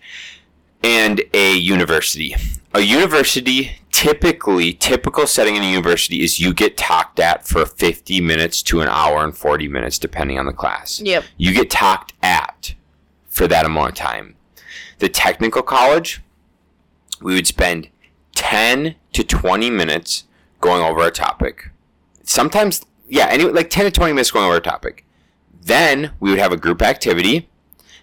and 0.84 1.21
a 1.34 1.54
university. 1.54 2.36
A 2.74 2.80
university, 2.80 3.82
typically, 3.91 4.74
typical 4.74 5.28
setting 5.28 5.58
in 5.58 5.63
a 5.63 5.69
university 5.69 6.24
is 6.24 6.39
you 6.39 6.54
get 6.54 6.78
talked 6.78 7.19
at 7.19 7.45
for 7.45 7.65
50 7.65 8.21
minutes 8.21 8.63
to 8.63 8.80
an 8.80 8.88
hour 8.88 9.24
and 9.24 9.36
40 9.36 9.67
minutes, 9.67 10.00
depending 10.00 10.39
on 10.39 10.45
the 10.45 10.54
class. 10.54 11.02
Yep. 11.02 11.26
You 11.36 11.54
get 11.54 11.69
talked 11.69 12.13
at 12.24 12.74
for 13.28 13.47
that 13.47 13.65
amount 13.65 13.89
of 13.89 13.95
time. 13.95 14.36
The 15.00 15.10
technical 15.10 15.62
college, 15.62 16.21
we 17.21 17.34
would 17.34 17.47
spend 17.47 17.89
10 18.36 18.95
to 19.12 19.24
20 19.24 19.69
minutes 19.69 20.24
going 20.62 20.82
over 20.82 21.06
a 21.06 21.12
topic. 21.12 21.71
Sometimes, 22.24 22.86
yeah, 23.08 23.28
any, 23.30 23.43
like 23.43 23.69
10 23.69 23.86
to 23.86 23.91
20 23.91 24.13
minutes 24.13 24.32
going 24.32 24.45
over 24.45 24.58
a 24.58 24.62
topic. 24.62 25.06
Then 25.62 26.12
we 26.19 26.30
would 26.30 26.39
have 26.39 26.52
a 26.52 26.58
group 26.58 26.81
activity. 26.81 27.50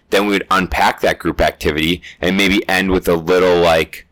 Then 0.09 0.25
we 0.25 0.33
would 0.33 0.47
unpack 0.51 1.01
that 1.01 1.19
group 1.19 1.41
activity 1.41 2.01
and 2.21 2.37
maybe 2.37 2.67
end 2.67 2.91
with 2.91 3.07
a 3.07 3.15
little 3.15 3.59
like 3.59 4.07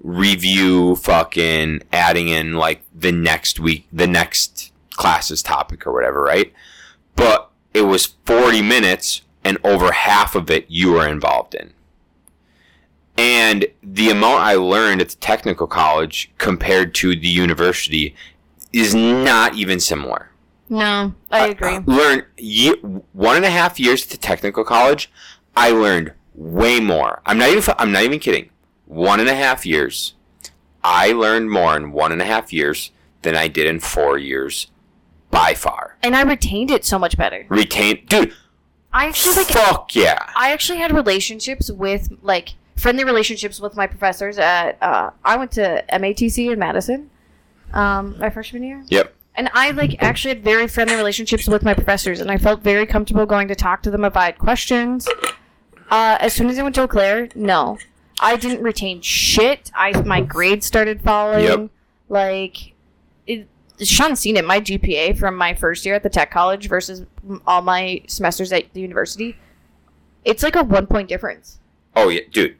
review, 0.00 0.96
fucking 0.96 1.82
adding 1.92 2.28
in 2.28 2.54
like 2.54 2.82
the 2.94 3.12
next 3.12 3.60
week, 3.60 3.86
the 3.92 4.06
next 4.06 4.72
class's 4.90 5.42
topic 5.42 5.86
or 5.86 5.92
whatever, 5.92 6.22
right? 6.22 6.52
But 7.16 7.50
it 7.74 7.82
was 7.82 8.14
40 8.26 8.62
minutes 8.62 9.22
and 9.44 9.58
over 9.64 9.92
half 9.92 10.34
of 10.34 10.50
it 10.50 10.66
you 10.68 10.92
were 10.92 11.08
involved 11.08 11.54
in. 11.54 11.72
And 13.18 13.66
the 13.82 14.10
amount 14.10 14.40
I 14.40 14.54
learned 14.54 15.00
at 15.00 15.10
the 15.10 15.16
technical 15.16 15.66
college 15.66 16.30
compared 16.38 16.94
to 16.96 17.14
the 17.14 17.28
university 17.28 18.14
is 18.72 18.94
not 18.94 19.54
even 19.54 19.80
similar. 19.80 20.30
No, 20.68 21.14
I 21.30 21.48
uh, 21.48 21.50
agree. 21.50 21.76
Uh, 21.76 21.82
learned 21.86 22.24
ye- 22.38 22.80
one 23.12 23.36
and 23.36 23.44
a 23.44 23.50
half 23.50 23.78
years 23.78 24.04
at 24.04 24.08
the 24.10 24.16
technical 24.16 24.64
college. 24.64 25.10
I 25.54 25.70
learned 25.70 26.12
way 26.34 26.80
more. 26.80 27.20
I'm 27.26 27.36
not 27.36 27.50
even. 27.50 27.74
I'm 27.78 27.92
not 27.92 28.04
even 28.04 28.18
kidding. 28.18 28.48
One 28.86 29.20
and 29.20 29.28
a 29.28 29.34
half 29.34 29.66
years. 29.66 30.14
I 30.82 31.12
learned 31.12 31.50
more 31.50 31.76
in 31.76 31.92
one 31.92 32.10
and 32.12 32.22
a 32.22 32.24
half 32.24 32.52
years 32.52 32.90
than 33.20 33.36
I 33.36 33.48
did 33.48 33.66
in 33.66 33.78
four 33.80 34.18
years, 34.18 34.68
by 35.30 35.54
far. 35.54 35.96
and 36.02 36.16
I 36.16 36.22
retained 36.22 36.70
it 36.70 36.84
so 36.84 36.98
much 36.98 37.16
better. 37.16 37.44
Retain, 37.48 38.04
dude. 38.06 38.32
I 38.92 39.06
actually 39.06 39.36
like 39.36 39.48
Fuck 39.48 39.94
yeah. 39.94 40.18
I 40.34 40.52
actually 40.52 40.78
had 40.78 40.92
relationships 40.92 41.70
with 41.70 42.10
like 42.22 42.54
friendly 42.76 43.04
relationships 43.04 43.60
with 43.60 43.76
my 43.76 43.86
professors 43.86 44.38
at 44.38 44.82
uh, 44.82 45.10
I 45.24 45.36
went 45.36 45.52
to 45.52 45.84
MATC 45.92 46.52
in 46.52 46.58
Madison 46.58 47.10
um, 47.72 48.16
my 48.18 48.30
freshman 48.30 48.62
year. 48.62 48.84
Yep. 48.88 49.14
And 49.34 49.48
I 49.54 49.70
like 49.70 50.02
actually 50.02 50.34
had 50.34 50.44
very 50.44 50.68
friendly 50.68 50.94
relationships 50.94 51.48
with 51.48 51.62
my 51.62 51.72
professors, 51.72 52.20
and 52.20 52.30
I 52.30 52.36
felt 52.36 52.62
very 52.62 52.84
comfortable 52.86 53.24
going 53.24 53.48
to 53.48 53.54
talk 53.54 53.82
to 53.82 53.90
them 53.90 54.04
if 54.04 54.16
I 54.16 54.26
had 54.26 54.38
questions. 54.38 55.08
Uh, 55.90 56.18
as 56.20 56.34
soon 56.34 56.48
as 56.48 56.58
I 56.58 56.62
went 56.62 56.74
to 56.74 56.82
Eau 56.82 56.88
Claire, 56.88 57.28
no, 57.34 57.78
I 58.20 58.36
didn't 58.36 58.62
retain 58.62 59.00
shit. 59.00 59.70
I 59.74 59.98
my 60.02 60.20
grades 60.20 60.66
started 60.66 61.00
falling. 61.00 61.44
Yep. 61.44 61.70
Like, 62.10 62.74
it, 63.26 63.48
Shaun's 63.80 64.20
seen 64.20 64.36
it. 64.36 64.44
My 64.44 64.60
GPA 64.60 65.18
from 65.18 65.34
my 65.34 65.54
first 65.54 65.86
year 65.86 65.94
at 65.94 66.02
the 66.02 66.10
tech 66.10 66.30
college 66.30 66.68
versus 66.68 67.06
all 67.46 67.62
my 67.62 68.02
semesters 68.06 68.52
at 68.52 68.74
the 68.74 68.82
university, 68.82 69.38
it's 70.26 70.42
like 70.42 70.56
a 70.56 70.62
one 70.62 70.86
point 70.86 71.08
difference. 71.08 71.58
Oh 71.96 72.10
yeah, 72.10 72.20
dude. 72.30 72.56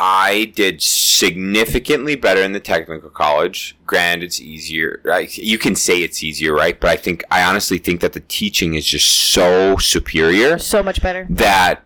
I 0.00 0.52
did 0.54 0.80
significantly 0.82 2.14
better 2.14 2.40
in 2.42 2.52
the 2.52 2.60
technical 2.60 3.10
college. 3.10 3.76
Granted, 3.86 4.26
it's 4.26 4.40
easier. 4.40 5.00
Right? 5.04 5.36
You 5.36 5.58
can 5.58 5.74
say 5.74 6.02
it's 6.02 6.22
easier, 6.22 6.54
right? 6.54 6.78
But 6.78 6.90
I 6.90 6.96
think 6.96 7.24
I 7.30 7.42
honestly 7.42 7.78
think 7.78 8.00
that 8.00 8.12
the 8.12 8.20
teaching 8.20 8.74
is 8.74 8.86
just 8.86 9.06
so 9.08 9.76
superior 9.78 10.58
So 10.58 10.82
much 10.82 11.02
better. 11.02 11.26
that 11.30 11.84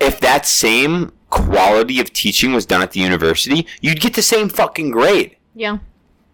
if 0.00 0.18
that 0.20 0.46
same 0.46 1.12
quality 1.28 2.00
of 2.00 2.12
teaching 2.12 2.52
was 2.52 2.64
done 2.64 2.80
at 2.82 2.92
the 2.92 3.00
university, 3.00 3.66
you'd 3.82 4.00
get 4.00 4.14
the 4.14 4.22
same 4.22 4.48
fucking 4.48 4.90
grade. 4.90 5.36
Yeah. 5.54 5.78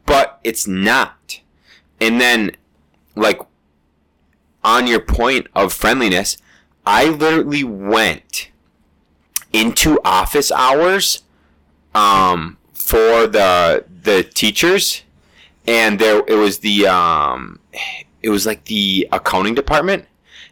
But 0.07 0.39
it's 0.45 0.69
not. 0.69 1.41
And 2.01 2.21
then, 2.21 2.53
like, 3.17 3.41
on 4.63 4.87
your 4.87 5.01
point 5.01 5.49
of 5.55 5.73
friendliness, 5.73 6.37
I 6.87 7.07
literally 7.09 7.65
went 7.65 8.51
into 9.57 9.99
office 10.05 10.53
hours 10.53 11.23
um, 11.95 12.59
for 12.75 13.27
the 13.27 13.85
the 14.03 14.23
teachers, 14.23 15.03
and 15.67 15.99
there 15.99 16.23
it 16.29 16.35
was 16.35 16.59
the 16.59 16.87
um, 16.87 17.59
it 18.23 18.31
was 18.31 18.47
like 18.47 18.65
the 18.67 19.09
accounting 19.13 19.55
department, 19.55 20.05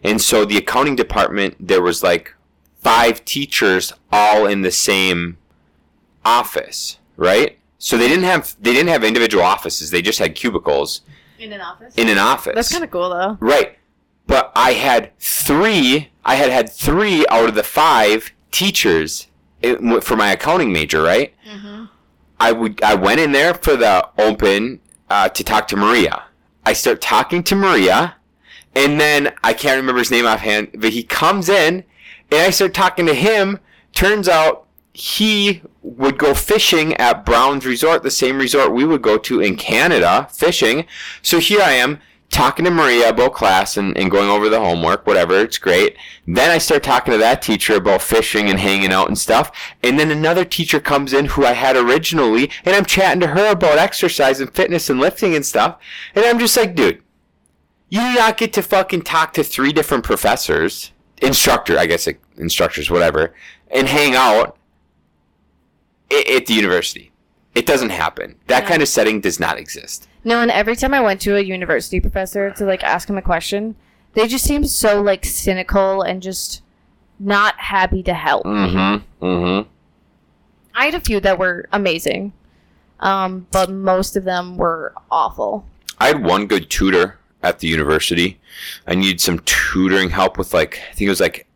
and 0.03 0.21
so 0.21 0.45
the 0.45 0.57
accounting 0.57 0.97
department 0.97 1.55
there 1.61 1.83
was 1.83 2.03
like 2.03 2.35
five 2.83 3.25
teachers 3.25 3.93
all 4.13 4.47
in 4.47 4.63
the 4.63 4.71
same 4.71 5.37
office, 6.25 6.99
right? 7.17 7.59
So 7.79 7.99
they 7.99 8.09
didn't 8.09 8.25
have 8.25 8.57
they 8.61 8.73
didn't 8.73 8.89
have 8.89 9.05
individual 9.05 9.45
offices. 9.45 9.91
They 9.91 10.03
just 10.03 10.19
had 10.19 10.35
cubicles 10.35 11.03
In 11.39 11.53
an 11.53 11.61
office. 11.61 11.95
in 11.97 12.09
an 12.09 12.19
office. 12.19 12.55
That's 12.55 12.73
kind 12.73 12.85
of 12.85 12.91
cool 12.91 13.11
though. 13.11 13.37
Right. 13.41 13.79
But 14.27 14.53
I 14.57 14.73
had 14.73 15.11
three, 15.19 16.09
I 16.25 16.37
had 16.37 16.51
had 16.51 16.73
three 16.73 17.27
out 17.29 17.47
of 17.51 17.55
the 17.55 17.63
five 17.63 18.33
teachers 18.55 19.27
i- 19.63 20.01
for 20.01 20.17
my 20.17 20.31
accounting 20.33 20.73
major, 20.73 21.03
right? 21.03 21.35
Mm-hmm. 21.49 21.85
I 22.41 22.53
would, 22.53 22.83
I 22.83 22.95
went 22.95 23.21
in 23.21 23.33
there 23.33 23.53
for 23.55 23.77
the 23.77 24.09
open 24.19 24.81
uh, 25.11 25.29
to 25.31 25.45
talk 25.45 25.67
to 25.69 25.77
Maria. 25.77 26.23
I 26.65 26.73
start 26.73 27.01
talking 27.01 27.43
to 27.45 27.57
Maria, 27.57 28.17
and 28.75 28.99
then 29.01 29.33
I 29.43 29.53
can't 29.55 29.77
remember 29.77 29.99
his 30.01 30.11
name 30.11 30.27
offhand, 30.27 30.69
but 30.77 30.91
he 30.93 31.03
comes 31.03 31.49
in, 31.49 31.85
and 32.31 32.41
I 32.41 32.51
start 32.51 32.75
talking 32.75 33.07
to 33.07 33.15
him. 33.15 33.59
Turns 33.93 34.29
out 34.29 34.67
he 34.93 35.61
would 35.83 36.17
go 36.19 36.33
fishing 36.35 36.95
at 36.95 37.25
Brown's 37.27 37.67
Resort, 37.67 38.03
the 38.03 38.11
same 38.11 38.39
resort 38.39 38.73
we 38.73 38.85
would 38.85 39.03
go 39.03 39.19
to 39.19 39.41
in 39.41 39.57
Canada, 39.57 40.29
fishing. 40.33 40.87
So 41.23 41.39
here 41.39 41.61
I 41.61 41.73
am 41.73 42.01
talking 42.31 42.65
to 42.65 42.71
Maria 42.71 43.11
about 43.11 43.33
class 43.33 43.77
and, 43.77 43.97
and 43.97 44.11
going 44.11 44.29
over 44.29 44.49
the 44.49 44.59
homework, 44.59 45.07
whatever, 45.07 45.39
it's 45.39 45.59
great. 45.59 45.97
Then 46.27 46.51
I 46.51 46.59
start 46.59 46.83
talking 46.83 47.13
to 47.13 47.19
that 47.19 47.43
teacher 47.43 47.77
about 47.77 48.03
fishing 48.03 48.51
and 48.51 48.59
hanging 48.59 48.93
out 48.93 49.09
and 49.09 49.17
stuff. 49.17 49.53
And 49.83 49.99
then 49.99 50.11
another 50.11 50.45
teacher 50.45 50.81
comes 50.81 51.13
in 51.13 51.27
who 51.27 51.45
I 51.45 51.53
had 51.53 51.77
originally, 51.77 52.51
and 52.65 52.75
I'm 52.75 52.85
chatting 52.85 53.21
to 53.21 53.29
her 53.29 53.53
about 53.53 53.79
exercise 53.79 54.41
and 54.41 54.53
fitness 54.53 54.91
and 54.91 54.99
lifting 54.99 55.35
and 55.37 55.47
stuff. 55.47 55.79
And 56.15 56.25
I'm 56.25 56.39
just 56.39 56.57
like, 56.57 56.75
dude, 56.75 57.03
you 57.89 58.01
do 58.01 58.15
not 58.15 58.37
get 58.37 58.53
to 58.55 58.63
fucking 58.63 59.03
talk 59.03 59.33
to 59.35 59.45
three 59.45 59.73
different 59.73 60.03
professors, 60.03 60.91
instructor, 61.23 61.79
I 61.79 61.87
guess, 61.87 62.09
instructors, 62.37 62.91
whatever, 62.91 63.33
and 63.71 63.87
hang 63.87 64.15
out 64.17 64.57
at 66.11 66.47
the 66.47 66.55
university. 66.55 67.13
It 67.55 67.67
doesn't 67.67 67.91
happen. 67.91 68.37
That 68.49 68.63
Yeah. 68.65 68.69
kind 68.69 68.83
of 68.83 68.89
setting 68.89 69.21
does 69.21 69.39
not 69.39 69.59
exist. 69.59 70.09
No, 70.25 70.41
and 70.41 70.51
every 70.51 70.75
time 70.77 70.93
I 70.95 71.01
went 71.01 71.21
to 71.23 71.37
a 71.37 71.41
university 71.41 72.01
professor 72.01 72.51
to 72.53 72.65
like 72.65 72.83
ask 72.83 73.09
him 73.09 73.19
a 73.19 73.23
question, 73.23 73.77
they 74.15 74.27
just 74.27 74.45
seemed 74.45 74.69
so 74.71 75.01
like 75.03 75.25
cynical 75.25 76.03
and 76.03 76.23
just 76.23 76.63
not 77.21 77.55
happy 77.59 78.03
to 78.05 78.15
help. 78.15 78.45
Mm-hmm. 78.45 79.25
Mm-hmm. 79.25 79.69
I 80.75 80.85
had 80.87 80.95
a 80.95 81.01
few 81.01 81.21
that 81.21 81.39
were 81.39 81.69
amazing, 81.73 82.33
um, 83.01 83.47
but 83.53 83.71
most 83.71 84.17
of 84.17 84.25
them 84.25 84.57
were 84.57 84.93
awful. 85.11 85.65
I 86.01 86.09
had 86.09 86.25
one 86.25 86.47
good 86.47 86.69
tutor 86.71 87.19
at 87.43 87.61
the 87.61 87.69
university. 87.69 88.41
I 88.87 88.95
needed 88.97 89.21
some 89.21 89.39
tutoring 89.41 90.11
help 90.11 90.39
with 90.39 90.53
like 90.53 90.81
I 90.91 90.95
think 90.95 91.07
it 91.07 91.11
was 91.11 91.21
like 91.21 91.47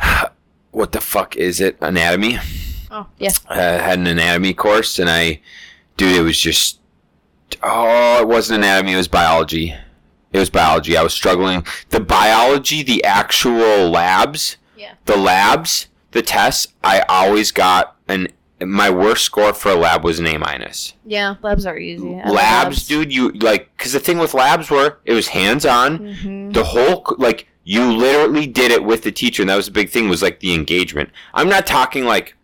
what 0.70 0.92
the 0.92 1.00
fuck 1.00 1.34
is 1.36 1.60
it? 1.60 1.76
Anatomy. 1.80 2.38
Oh 2.90 3.06
yeah, 3.18 3.30
I 3.48 3.56
had 3.56 3.98
an 3.98 4.06
anatomy 4.06 4.54
course 4.54 4.98
and 4.98 5.08
I 5.08 5.40
dude 5.96 6.16
it 6.16 6.22
was 6.22 6.38
just 6.38 6.80
oh 7.62 8.20
it 8.20 8.28
wasn't 8.28 8.58
anatomy, 8.58 8.92
it 8.92 8.96
was 8.96 9.08
biology. 9.08 9.74
It 10.32 10.38
was 10.38 10.50
biology. 10.50 10.96
I 10.96 11.02
was 11.02 11.12
struggling. 11.12 11.66
The 11.88 11.98
biology, 12.00 12.84
the 12.84 13.02
actual 13.02 13.90
labs, 13.90 14.58
yeah. 14.76 14.92
the 15.06 15.16
labs, 15.16 15.88
the 16.12 16.22
tests, 16.22 16.68
I 16.84 17.00
always 17.08 17.50
got 17.50 17.96
an 18.08 18.28
my 18.62 18.90
worst 18.90 19.24
score 19.24 19.54
for 19.54 19.70
a 19.70 19.74
lab 19.74 20.04
was 20.04 20.18
an 20.18 20.26
A 20.26 20.38
minus. 20.38 20.92
Yeah, 21.04 21.36
labs 21.42 21.64
are 21.66 21.78
easy. 21.78 22.04
Love 22.06 22.30
labs, 22.30 22.86
dude, 22.86 23.12
you 23.12 23.30
like 23.32 23.74
because 23.76 23.92
the 23.92 24.00
thing 24.00 24.18
with 24.18 24.34
labs 24.34 24.70
were 24.70 24.98
it 25.04 25.14
was 25.14 25.28
hands 25.28 25.64
on. 25.64 25.98
Mhm. 25.98 26.52
The 26.52 26.64
whole 26.64 27.16
like 27.18 27.48
you 27.64 27.90
literally 27.92 28.46
did 28.46 28.70
it 28.70 28.84
with 28.84 29.02
the 29.02 29.12
teacher, 29.12 29.42
and 29.42 29.48
that 29.50 29.56
was 29.56 29.66
the 29.66 29.72
big 29.72 29.90
thing 29.90 30.08
was 30.08 30.22
like 30.22 30.40
the 30.40 30.54
engagement. 30.54 31.10
I'm 31.34 31.48
not 31.48 31.66
talking 31.66 32.04
like 32.04 32.34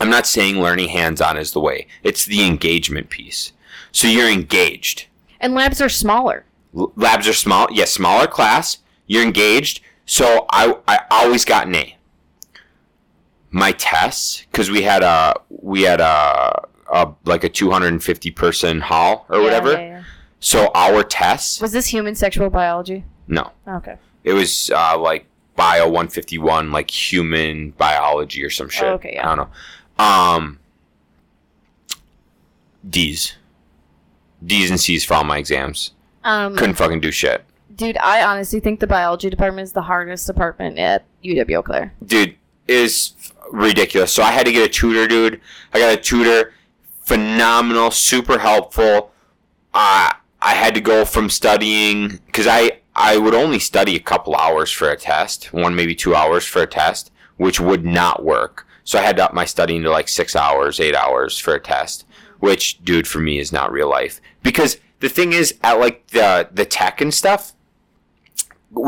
I'm 0.00 0.10
not 0.10 0.26
saying 0.26 0.60
learning 0.60 0.88
hands 0.90 1.20
on 1.20 1.36
is 1.36 1.52
the 1.52 1.60
way. 1.60 1.86
It's 2.02 2.24
the 2.24 2.44
engagement 2.44 3.10
piece. 3.10 3.52
So 3.92 4.06
you're 4.08 4.30
engaged. 4.30 5.06
And 5.40 5.54
labs 5.54 5.80
are 5.80 5.88
smaller. 5.88 6.44
L- 6.76 6.92
labs 6.96 7.26
are 7.26 7.32
small, 7.32 7.68
yes, 7.72 7.92
smaller 7.92 8.26
class. 8.26 8.78
You're 9.06 9.22
engaged. 9.22 9.80
So 10.06 10.46
I 10.50 10.76
I 10.86 11.00
always 11.10 11.44
got 11.44 11.66
an 11.66 11.74
A. 11.74 11.96
My 13.50 13.72
tests, 13.72 14.44
because 14.50 14.70
we 14.70 14.82
had 14.82 15.02
a 15.02 15.34
we 15.48 15.82
had 15.82 16.00
a, 16.00 16.62
a 16.92 17.12
like 17.24 17.44
a 17.44 17.48
250 17.48 18.30
person 18.32 18.80
hall 18.80 19.24
or 19.30 19.38
Yeah, 19.38 19.44
whatever. 19.44 19.72
yeah, 19.72 19.78
yeah. 19.80 20.02
So 20.40 20.70
our 20.74 21.02
tests, 21.02 21.60
Was 21.60 21.72
this 21.72 21.86
human 21.86 22.14
sexual 22.14 22.50
biology? 22.50 23.04
no, 23.26 23.50
Okay. 23.66 23.96
it 24.22 24.34
was 24.34 24.70
uh, 24.70 24.96
like 24.98 25.26
bio 25.56 25.86
151, 25.86 26.70
like 26.70 26.90
human 26.90 27.70
biology 27.72 28.44
or 28.44 28.50
some 28.50 28.68
shit. 28.68 28.84
Oh, 28.84 28.92
okay, 28.92 29.14
yeah. 29.14 29.24
I 29.24 29.34
don't 29.34 29.48
know. 29.48 29.54
Um, 29.98 30.58
D's, 32.88 33.34
D's 34.44 34.70
and 34.70 34.80
C's 34.80 35.04
for 35.04 35.14
all 35.14 35.24
my 35.24 35.38
exams. 35.38 35.92
Um, 36.24 36.56
Couldn't 36.56 36.76
fucking 36.76 37.00
do 37.00 37.10
shit. 37.10 37.44
dude, 37.74 37.96
I 37.98 38.22
honestly 38.22 38.60
think 38.60 38.80
the 38.80 38.86
biology 38.86 39.30
department 39.30 39.64
is 39.64 39.72
the 39.72 39.82
hardest 39.82 40.26
department 40.26 40.78
at 40.78 41.04
UW 41.24 41.50
Eau 41.58 41.62
Claire. 41.62 41.92
dude 42.04 42.36
is 42.66 43.12
ridiculous. 43.50 44.12
So 44.12 44.22
I 44.22 44.30
had 44.30 44.46
to 44.46 44.52
get 44.52 44.66
a 44.66 44.68
tutor, 44.68 45.08
dude. 45.08 45.40
I 45.72 45.78
got 45.78 45.92
a 45.94 46.00
tutor, 46.00 46.52
phenomenal, 47.02 47.90
super 47.90 48.38
helpful. 48.38 49.10
Uh, 49.72 50.12
I 50.40 50.54
had 50.54 50.74
to 50.74 50.80
go 50.80 51.04
from 51.04 51.30
studying 51.30 52.18
because 52.26 52.46
I 52.46 52.80
I 52.94 53.16
would 53.16 53.34
only 53.34 53.58
study 53.58 53.96
a 53.96 54.00
couple 54.00 54.34
hours 54.36 54.70
for 54.70 54.90
a 54.90 54.96
test, 54.96 55.52
one 55.52 55.74
maybe 55.74 55.94
two 55.94 56.14
hours 56.14 56.44
for 56.44 56.62
a 56.62 56.66
test, 56.66 57.10
which 57.36 57.58
would 57.60 57.84
not 57.84 58.24
work. 58.24 58.66
So 58.88 58.98
I 58.98 59.02
had 59.02 59.18
to 59.18 59.24
up 59.26 59.34
my 59.34 59.44
studying 59.44 59.82
to 59.82 59.90
like 59.90 60.08
six 60.08 60.34
hours, 60.34 60.80
eight 60.80 60.94
hours 60.94 61.38
for 61.38 61.52
a 61.52 61.60
test, 61.60 62.06
which, 62.38 62.82
dude, 62.82 63.06
for 63.06 63.18
me 63.18 63.38
is 63.38 63.52
not 63.52 63.70
real 63.70 63.90
life. 63.90 64.18
Because 64.42 64.78
the 65.00 65.10
thing 65.10 65.34
is, 65.34 65.58
at 65.62 65.74
like 65.74 66.06
the 66.06 66.48
the 66.50 66.64
tech 66.64 67.02
and 67.02 67.12
stuff, 67.12 67.52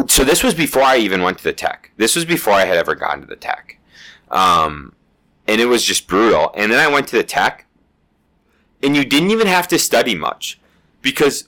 so 0.07 0.25
this 0.25 0.43
was 0.43 0.55
before 0.55 0.81
I 0.81 0.97
even 0.97 1.21
went 1.21 1.37
to 1.37 1.45
the 1.45 1.53
tech. 1.53 1.91
This 1.99 2.17
was 2.17 2.25
before 2.25 2.55
I 2.55 2.65
had 2.65 2.79
ever 2.79 2.95
gone 2.95 3.21
to 3.21 3.27
the 3.27 3.37
tech. 3.37 3.79
Um, 4.31 4.95
and 5.47 5.61
it 5.61 5.67
was 5.67 5.85
just 5.85 6.07
brutal. 6.07 6.51
And 6.57 6.73
then 6.73 6.81
I 6.81 6.91
went 6.91 7.07
to 7.09 7.17
the 7.17 7.23
tech, 7.23 7.67
and 8.83 8.97
you 8.97 9.05
didn't 9.05 9.33
even 9.33 9.49
have 9.49 9.69
to 9.69 9.79
study 9.79 10.15
much 10.15 10.59
because 11.03 11.47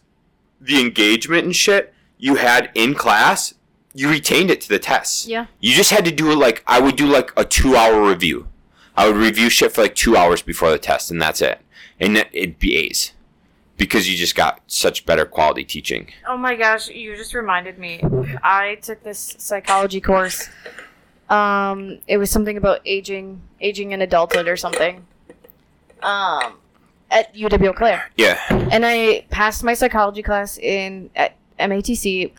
the 0.61 0.79
engagement 0.79 1.47
and 1.47 1.57
shit 1.57 1.95
you 2.19 2.35
had 2.35 2.71
in 2.75 2.95
class, 2.95 3.55
you 3.95 4.09
retained 4.09 4.51
it 4.51 4.61
to 4.62 4.68
the 4.68 4.78
test. 4.78 5.26
Yeah. 5.26 5.47
You 5.61 5.72
just 5.74 5.90
had 5.90 6.05
to 6.07 6.11
do 6.11 6.30
it 6.32 6.36
like 6.36 6.62
I 6.66 6.80
would 6.80 6.97
do 6.97 7.07
like 7.07 7.30
a 7.36 7.45
two 7.45 7.76
hour 7.76 8.09
review. 8.09 8.49
I 8.97 9.07
would 9.07 9.16
review 9.16 9.49
shit 9.51 9.72
for 9.72 9.82
like 9.82 9.95
two 9.95 10.16
hours 10.16 10.43
before 10.43 10.70
the 10.70 10.78
test, 10.78 11.11
and 11.11 11.20
that's 11.20 11.40
it. 11.40 11.61
And 12.01 12.16
it- 12.16 12.28
it'd 12.32 12.59
be 12.59 12.76
A's 12.76 13.12
because 13.76 14.09
you 14.11 14.16
just 14.16 14.34
got 14.34 14.61
such 14.66 15.07
better 15.07 15.24
quality 15.24 15.64
teaching. 15.64 16.09
Oh 16.28 16.36
my 16.36 16.55
gosh, 16.57 16.88
you 16.88 17.16
just 17.16 17.34
reminded 17.34 17.78
me. 17.78 18.01
I 18.43 18.76
took 18.82 19.03
this 19.03 19.34
psychology 19.38 20.01
course. 20.01 20.49
Um, 21.30 21.99
it 22.07 22.18
was 22.18 22.30
something 22.30 22.57
about 22.57 22.80
aging, 22.84 23.40
aging 23.61 23.93
in 23.93 24.03
adulthood 24.03 24.47
or 24.49 24.57
something. 24.57 25.07
Um, 26.03 26.55
at 27.11 27.34
UW 27.34 27.68
Eau 27.68 27.72
Claire. 27.72 28.11
Yeah. 28.16 28.38
And 28.51 28.84
I 28.84 29.24
passed 29.30 29.62
my 29.64 29.74
psychology 29.74 30.22
class 30.22 30.59
in 30.59 31.11
at 31.16 31.34
MATC 31.59 32.32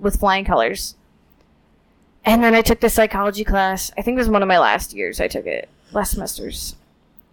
with 0.00 0.18
flying 0.18 0.44
colors. 0.44 0.96
And 2.24 2.42
then 2.42 2.54
I 2.54 2.60
took 2.62 2.80
the 2.80 2.90
psychology 2.90 3.44
class. 3.44 3.90
I 3.96 4.02
think 4.02 4.16
it 4.16 4.18
was 4.20 4.28
one 4.28 4.42
of 4.42 4.48
my 4.48 4.58
last 4.58 4.92
years 4.94 5.20
I 5.20 5.28
took 5.28 5.46
it, 5.46 5.68
last 5.92 6.12
semesters. 6.12 6.76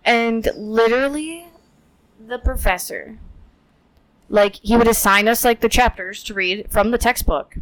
And 0.05 0.47
literally, 0.55 1.47
the 2.25 2.37
professor, 2.39 3.17
like, 4.29 4.55
he 4.55 4.77
would 4.77 4.87
assign 4.87 5.27
us, 5.27 5.43
like, 5.43 5.59
the 5.59 5.69
chapters 5.69 6.23
to 6.23 6.33
read 6.33 6.67
from 6.71 6.91
the 6.91 6.97
textbook. 6.97 7.57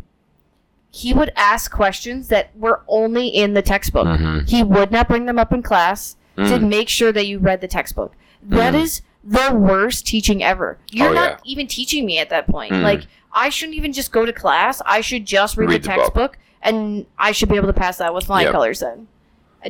He 0.91 1.13
would 1.13 1.31
ask 1.35 1.71
questions 1.71 2.27
that 2.29 2.55
were 2.55 2.81
only 2.87 3.27
in 3.27 3.53
the 3.53 3.61
textbook. 3.61 4.07
Mhm. 4.07 4.47
He 4.47 4.63
would 4.63 4.91
not 4.91 5.07
bring 5.07 5.25
them 5.25 5.39
up 5.39 5.51
in 5.51 5.61
class 5.63 6.15
to 6.37 6.43
Mm. 6.43 6.69
make 6.69 6.89
sure 6.89 7.11
that 7.11 7.25
you 7.27 7.39
read 7.39 7.61
the 7.61 7.67
textbook. 7.67 8.13
That 8.43 8.73
Mhm. 8.73 8.81
is 8.81 9.01
the 9.25 9.53
worst 9.55 10.05
teaching 10.05 10.43
ever. 10.43 10.77
You're 10.91 11.09
Oh, 11.09 11.13
not 11.13 11.29
yeah. 11.31 11.51
even 11.51 11.67
teaching 11.67 12.05
me 12.05 12.19
at 12.19 12.29
that 12.29 12.47
point. 12.47 12.71
Mm. 12.71 12.83
Like 12.83 13.01
I 13.33 13.49
shouldn't 13.49 13.75
even 13.75 13.91
just 13.91 14.11
go 14.11 14.25
to 14.25 14.31
class. 14.31 14.81
I 14.85 15.01
should 15.01 15.25
just 15.25 15.57
read, 15.57 15.69
Read 15.69 15.83
the 15.83 15.87
the 15.89 15.95
book. 15.95 15.97
textbook 16.03 16.37
and 16.61 17.05
I 17.17 17.31
should 17.31 17.49
be 17.49 17.55
able 17.55 17.67
to 17.67 17.73
pass 17.73 17.97
that 17.97 18.13
with 18.13 18.25
flying 18.25 18.45
Yep. 18.45 18.53
colors 18.53 18.79
then. 18.79 19.07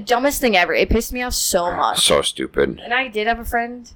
Dumbest 0.03 0.41
thing 0.41 0.57
ever. 0.57 0.73
It 0.73 0.89
pissed 0.89 1.13
me 1.13 1.21
off 1.21 1.33
so 1.33 1.73
much. 1.73 2.05
So 2.05 2.21
stupid. 2.21 2.81
And 2.83 2.93
I 2.93 3.07
did 3.07 3.27
have 3.27 3.39
a 3.39 3.45
friend, 3.45 3.89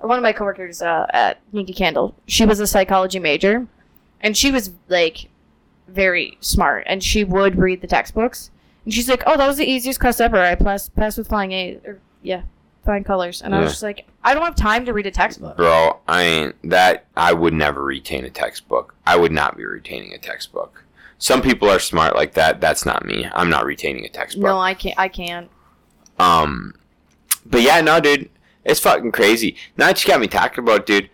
or 0.00 0.08
one 0.08 0.18
of 0.18 0.22
my 0.22 0.32
coworkers 0.32 0.80
uh, 0.80 1.06
at 1.10 1.38
Yankee 1.52 1.74
Candle. 1.74 2.14
She 2.26 2.46
was 2.46 2.60
a 2.60 2.66
psychology 2.66 3.18
major, 3.18 3.66
and 4.22 4.36
she 4.38 4.50
was 4.50 4.70
like 4.88 5.28
very 5.86 6.38
smart, 6.40 6.84
and 6.86 7.02
she 7.04 7.24
would 7.24 7.58
read 7.58 7.82
the 7.82 7.86
textbooks. 7.86 8.50
And 8.86 8.94
she's 8.94 9.06
like, 9.08 9.22
"Oh, 9.26 9.36
that 9.36 9.46
was 9.46 9.58
the 9.58 9.70
easiest 9.70 10.00
class 10.00 10.18
ever. 10.18 10.38
I 10.38 10.54
passed 10.54 10.96
passed 10.96 11.18
with 11.18 11.28
flying 11.28 11.52
A, 11.52 11.78
or 11.84 12.00
yeah, 12.22 12.42
flying 12.84 13.04
colors." 13.04 13.42
And 13.42 13.54
I 13.54 13.58
was 13.58 13.66
Yeah. 13.66 13.70
just 13.72 13.82
like, 13.82 14.06
"I 14.22 14.34
don't 14.34 14.44
have 14.44 14.54
time 14.56 14.84
to 14.86 14.92
read 14.92 15.06
a 15.06 15.10
textbook." 15.10 15.56
Bro, 15.56 15.98
I 16.06 16.22
ain't 16.22 16.70
that 16.70 17.04
I 17.16 17.32
would 17.32 17.54
never 17.54 17.82
retain 17.82 18.24
a 18.24 18.30
textbook. 18.30 18.94
I 19.06 19.16
would 19.16 19.32
not 19.32 19.56
be 19.56 19.64
retaining 19.64 20.12
a 20.12 20.18
textbook. 20.18 20.84
Some 21.18 21.40
people 21.42 21.70
are 21.70 21.78
smart 21.78 22.14
like 22.14 22.34
that. 22.34 22.60
That's 22.60 22.84
not 22.84 23.04
me. 23.04 23.26
I'm 23.34 23.48
not 23.48 23.64
retaining 23.64 24.04
a 24.04 24.08
textbook. 24.08 24.44
No, 24.44 24.58
I 24.58 24.74
can't. 24.74 24.98
I 24.98 25.08
can't. 25.08 25.48
Um, 26.18 26.74
but 27.46 27.62
yeah, 27.62 27.80
no, 27.80 27.98
dude, 28.00 28.28
it's 28.64 28.80
fucking 28.80 29.12
crazy. 29.12 29.56
Now 29.76 29.86
that 29.86 30.04
you 30.04 30.08
got 30.10 30.20
me 30.20 30.26
talking 30.26 30.62
about, 30.64 30.86
dude, 30.86 31.08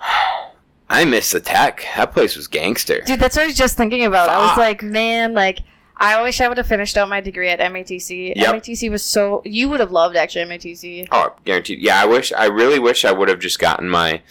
I 0.88 1.04
miss 1.04 1.30
the 1.30 1.40
tech. 1.40 1.84
That 1.96 2.12
place 2.12 2.36
was 2.36 2.46
gangster. 2.46 3.00
Dude, 3.00 3.18
that's 3.18 3.36
what 3.36 3.44
I 3.44 3.46
was 3.46 3.56
just 3.56 3.76
thinking 3.76 4.04
about. 4.04 4.28
I 4.28 4.38
was 4.38 4.50
Fuck. 4.50 4.58
like, 4.58 4.82
man, 4.82 5.34
like. 5.34 5.60
I 5.96 6.20
wish 6.22 6.40
I 6.40 6.48
would 6.48 6.56
have 6.58 6.66
finished 6.66 6.96
out 6.96 7.08
my 7.08 7.20
degree 7.20 7.48
at 7.48 7.60
MATC. 7.60 8.34
Yep. 8.36 8.54
MATC 8.54 8.90
was 8.90 9.04
so. 9.04 9.42
You 9.44 9.68
would 9.68 9.80
have 9.80 9.92
loved 9.92 10.16
actually 10.16 10.44
MATC. 10.44 11.06
Oh, 11.12 11.34
guaranteed. 11.44 11.80
Yeah, 11.80 12.00
I 12.00 12.04
wish. 12.04 12.32
I 12.32 12.46
really 12.46 12.78
wish 12.78 13.04
I 13.04 13.12
would 13.12 13.28
have 13.28 13.38
just 13.38 13.58
gotten 13.58 13.88
my. 13.88 14.22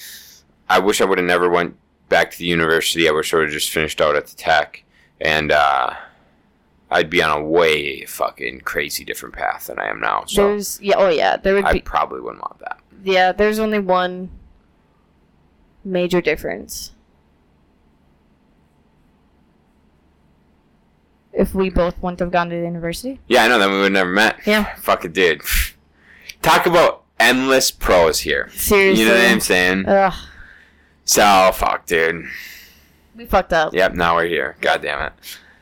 I 0.69 0.79
wish 0.79 0.99
I 1.01 1.05
would 1.05 1.17
have 1.17 1.27
never 1.27 1.49
went 1.49 1.77
back 2.09 2.31
to 2.31 2.37
the 2.37 2.45
university. 2.45 3.07
I 3.07 3.11
wish 3.11 3.33
I 3.33 3.37
would 3.37 3.45
have 3.45 3.53
just 3.53 3.69
finished 3.69 4.01
out 4.01 4.15
at 4.15 4.27
the 4.27 4.35
tech, 4.35 4.83
and 5.21 5.51
uh, 5.53 5.93
I'd 6.91 7.09
be 7.09 7.23
on 7.23 7.39
a 7.39 7.43
way 7.43 8.03
fucking 8.05 8.61
crazy 8.61 9.05
different 9.05 9.33
path 9.33 9.67
than 9.67 9.79
I 9.79 9.87
am 9.87 10.01
now. 10.01 10.25
So 10.27 10.49
There's 10.49 10.81
yeah, 10.81 10.95
oh 10.97 11.09
yeah, 11.09 11.37
there 11.37 11.53
would 11.55 11.65
I 11.65 11.73
be 11.73 11.79
probably 11.81 12.19
wouldn't 12.19 12.41
want 12.41 12.59
that. 12.59 12.79
yeah. 13.03 13.31
There's 13.31 13.59
only 13.59 13.79
one 13.79 14.29
major 15.85 16.19
difference. 16.21 16.91
If 21.33 21.55
we 21.55 21.69
both 21.69 21.97
wouldn't 22.01 22.19
have 22.19 22.31
gone 22.31 22.49
to 22.49 22.55
the 22.55 22.61
university, 22.61 23.19
Yeah, 23.27 23.43
I 23.43 23.47
know. 23.47 23.57
Then 23.59 23.71
we 23.71 23.77
would 23.77 23.83
have 23.85 23.91
never 23.93 24.11
met. 24.11 24.37
Yeah. 24.45 24.75
Fuck 24.75 25.03
it, 25.05 25.13
dude. 25.13 25.41
Talk 26.41 26.65
about 26.67 27.03
endless 27.19 27.71
pros 27.71 28.19
here. 28.19 28.49
seriously, 28.53 29.03
You 29.03 29.09
know 29.09 29.15
what 29.15 29.31
I'm 29.31 29.39
saying? 29.39 29.85
Ugh, 29.87 30.13
So 31.05 31.51
fuck, 31.53 31.85
dude. 31.87 32.25
we 33.15 33.25
fucked 33.25 33.51
up. 33.53 33.73
Yep. 33.73 33.93
Now 33.95 34.15
we're 34.15 34.27
here. 34.27 34.55
God 34.61 34.81
damn 34.83 35.01
it. 35.01 35.13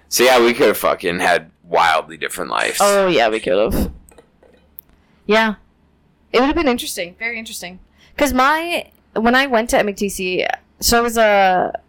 So 0.09 0.24
yeah, 0.26 0.43
we 0.43 0.53
could 0.53 0.67
have 0.67 0.78
fucking 0.78 1.19
had 1.19 1.51
wildly 1.63 2.17
different 2.17 2.51
lives. 2.51 2.80
Oh 2.82 3.07
yeah, 3.07 3.30
we 3.30 3.39
could 3.39 3.74
have. 3.74 3.91
Yeah, 5.26 5.55
it 6.34 6.39
would 6.41 6.47
have 6.47 6.55
been 6.55 6.67
interesting, 6.67 7.15
very 7.17 7.39
interesting. 7.39 7.80
Cause 8.17 8.34
my 8.34 8.89
when 9.15 9.36
I 9.36 9.47
went 9.47 9.69
to 9.69 9.78
MTC, 9.78 10.45
so 10.82 10.97
I 10.97 11.01
was 11.01 11.17
a 11.17 11.80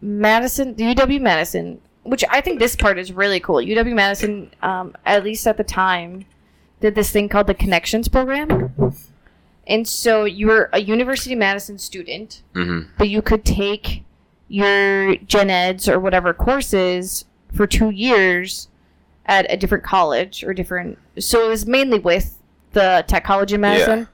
Madison, 0.00 0.74
UW 0.74 1.20
Madison, 1.20 1.80
which 2.04 2.24
I 2.30 2.40
think 2.40 2.58
this 2.58 2.76
part 2.76 2.98
is 2.98 3.12
really 3.12 3.40
cool. 3.40 3.56
UW 3.56 3.94
Madison, 3.94 4.50
um, 4.62 4.94
at 5.04 5.24
least 5.24 5.46
at 5.46 5.56
the 5.56 5.64
time, 5.64 6.24
did 6.80 6.94
this 6.94 7.10
thing 7.10 7.28
called 7.28 7.46
the 7.48 7.54
Connections 7.54 8.08
Program, 8.08 8.72
and 9.66 9.88
so 9.88 10.24
you 10.24 10.46
were 10.48 10.70
a 10.72 10.80
University 10.80 11.32
of 11.32 11.38
Madison 11.40 11.78
student, 11.78 12.42
Mm-hmm. 12.54 12.90
but 12.98 13.08
you 13.08 13.22
could 13.22 13.44
take 13.44 14.02
your 14.48 15.16
gen 15.16 15.48
eds 15.50 15.88
or 15.88 15.98
whatever 15.98 16.34
courses 16.34 17.24
for 17.54 17.66
two 17.66 17.88
years 17.90 18.68
at 19.24 19.50
a 19.50 19.56
different 19.56 19.82
college 19.82 20.44
or 20.44 20.52
different 20.52 20.98
so 21.18 21.46
it 21.46 21.48
was 21.48 21.64
mainly 21.66 21.98
with 21.98 22.36
the 22.72 23.02
tech 23.08 23.24
college 23.24 23.54
in 23.54 23.60
madison 23.62 24.06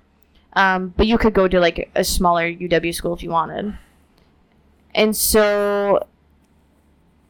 um, 0.53 0.95
but 0.97 1.09
you 1.09 1.19
could 1.19 1.35
go 1.35 1.49
to 1.49 1.59
like 1.59 1.91
a 1.97 2.05
smaller 2.05 2.45
uw 2.49 2.95
school 2.95 3.13
if 3.13 3.25
you 3.25 3.31
wanted 3.31 3.77
and 4.95 5.17
so 5.17 6.07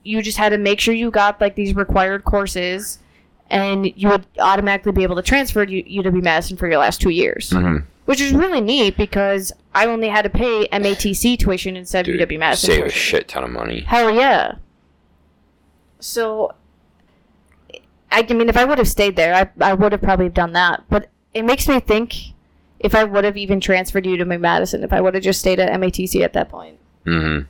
you 0.02 0.22
just 0.22 0.38
had 0.38 0.50
to 0.50 0.58
make 0.58 0.80
sure 0.80 0.94
you 0.94 1.10
got 1.10 1.40
like 1.40 1.54
these 1.56 1.74
required 1.74 2.24
courses 2.24 2.98
and 3.50 3.92
you 3.96 4.08
would 4.08 4.26
automatically 4.38 4.92
be 4.92 5.02
able 5.02 5.16
to 5.16 5.22
transfer 5.22 5.66
to 5.66 5.72
U- 5.72 6.02
uw 6.02 6.22
madison 6.22 6.56
for 6.56 6.68
your 6.68 6.78
last 6.78 7.00
two 7.00 7.10
years 7.10 7.50
Mm-hmm. 7.50 7.84
which 8.06 8.20
is 8.20 8.32
really 8.32 8.60
neat 8.60 8.96
because 8.96 9.52
I 9.74 9.86
only 9.86 10.08
had 10.08 10.22
to 10.22 10.30
pay 10.30 10.66
MATC 10.72 11.38
tuition 11.38 11.76
instead 11.76 12.08
of 12.08 12.14
UW 12.14 12.38
Madison 12.38 12.70
save 12.70 12.84
a 12.86 12.90
shit 12.90 13.28
ton 13.28 13.44
of 13.44 13.50
money. 13.50 13.80
Hell 13.82 14.10
yeah! 14.12 14.54
So, 16.00 16.54
I, 18.10 18.26
I 18.28 18.32
mean, 18.32 18.48
if 18.48 18.56
I 18.56 18.64
would 18.64 18.78
have 18.78 18.88
stayed 18.88 19.14
there, 19.16 19.34
I, 19.34 19.48
I 19.64 19.74
would 19.74 19.92
have 19.92 20.02
probably 20.02 20.28
done 20.28 20.52
that. 20.54 20.82
But 20.88 21.08
it 21.34 21.42
makes 21.44 21.68
me 21.68 21.78
think 21.78 22.14
if 22.80 22.94
I 22.94 23.04
would 23.04 23.24
have 23.24 23.36
even 23.36 23.60
transferred 23.60 24.06
you 24.06 24.16
to 24.16 24.24
UW 24.24 24.40
Madison, 24.40 24.82
if 24.82 24.92
I 24.92 25.00
would 25.00 25.14
have 25.14 25.22
just 25.22 25.38
stayed 25.40 25.60
at 25.60 25.70
MATC 25.78 26.22
at 26.24 26.32
that 26.32 26.48
point. 26.48 26.78
Mm-hmm. 27.06 27.46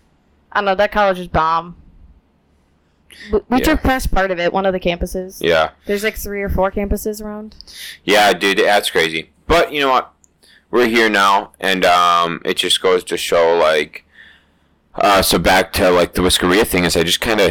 I 0.52 0.58
don't 0.58 0.64
know. 0.66 0.74
That 0.74 0.92
college 0.92 1.18
is 1.20 1.28
bomb. 1.28 1.76
We, 3.32 3.40
we 3.48 3.58
Yeah. 3.58 3.64
took 3.64 3.82
past 3.82 4.10
part 4.12 4.30
of 4.30 4.38
it, 4.38 4.52
one 4.52 4.66
of 4.66 4.72
the 4.72 4.80
campuses. 4.80 5.38
Yeah. 5.40 5.70
There's 5.86 6.04
like 6.04 6.16
three 6.16 6.42
or 6.42 6.48
four 6.48 6.70
campuses 6.70 7.22
around. 7.22 7.56
Yeah, 8.04 8.32
dude, 8.32 8.58
that's 8.58 8.90
crazy. 8.90 9.30
But 9.46 9.72
you 9.72 9.80
know 9.80 9.90
what? 9.90 10.12
We're 10.70 10.86
here 10.86 11.10
now, 11.10 11.52
and 11.58 11.84
um, 11.84 12.40
it 12.44 12.56
just 12.56 12.80
goes 12.80 13.02
to 13.04 13.16
show, 13.16 13.56
like, 13.58 14.04
uh, 14.94 15.20
so 15.22 15.38
back 15.38 15.72
to 15.74 15.90
like 15.90 16.12
the 16.14 16.22
WiscoREIA 16.22 16.64
thing 16.66 16.84
is, 16.84 16.96
I 16.96 17.02
just 17.02 17.20
kind 17.20 17.40
of, 17.40 17.50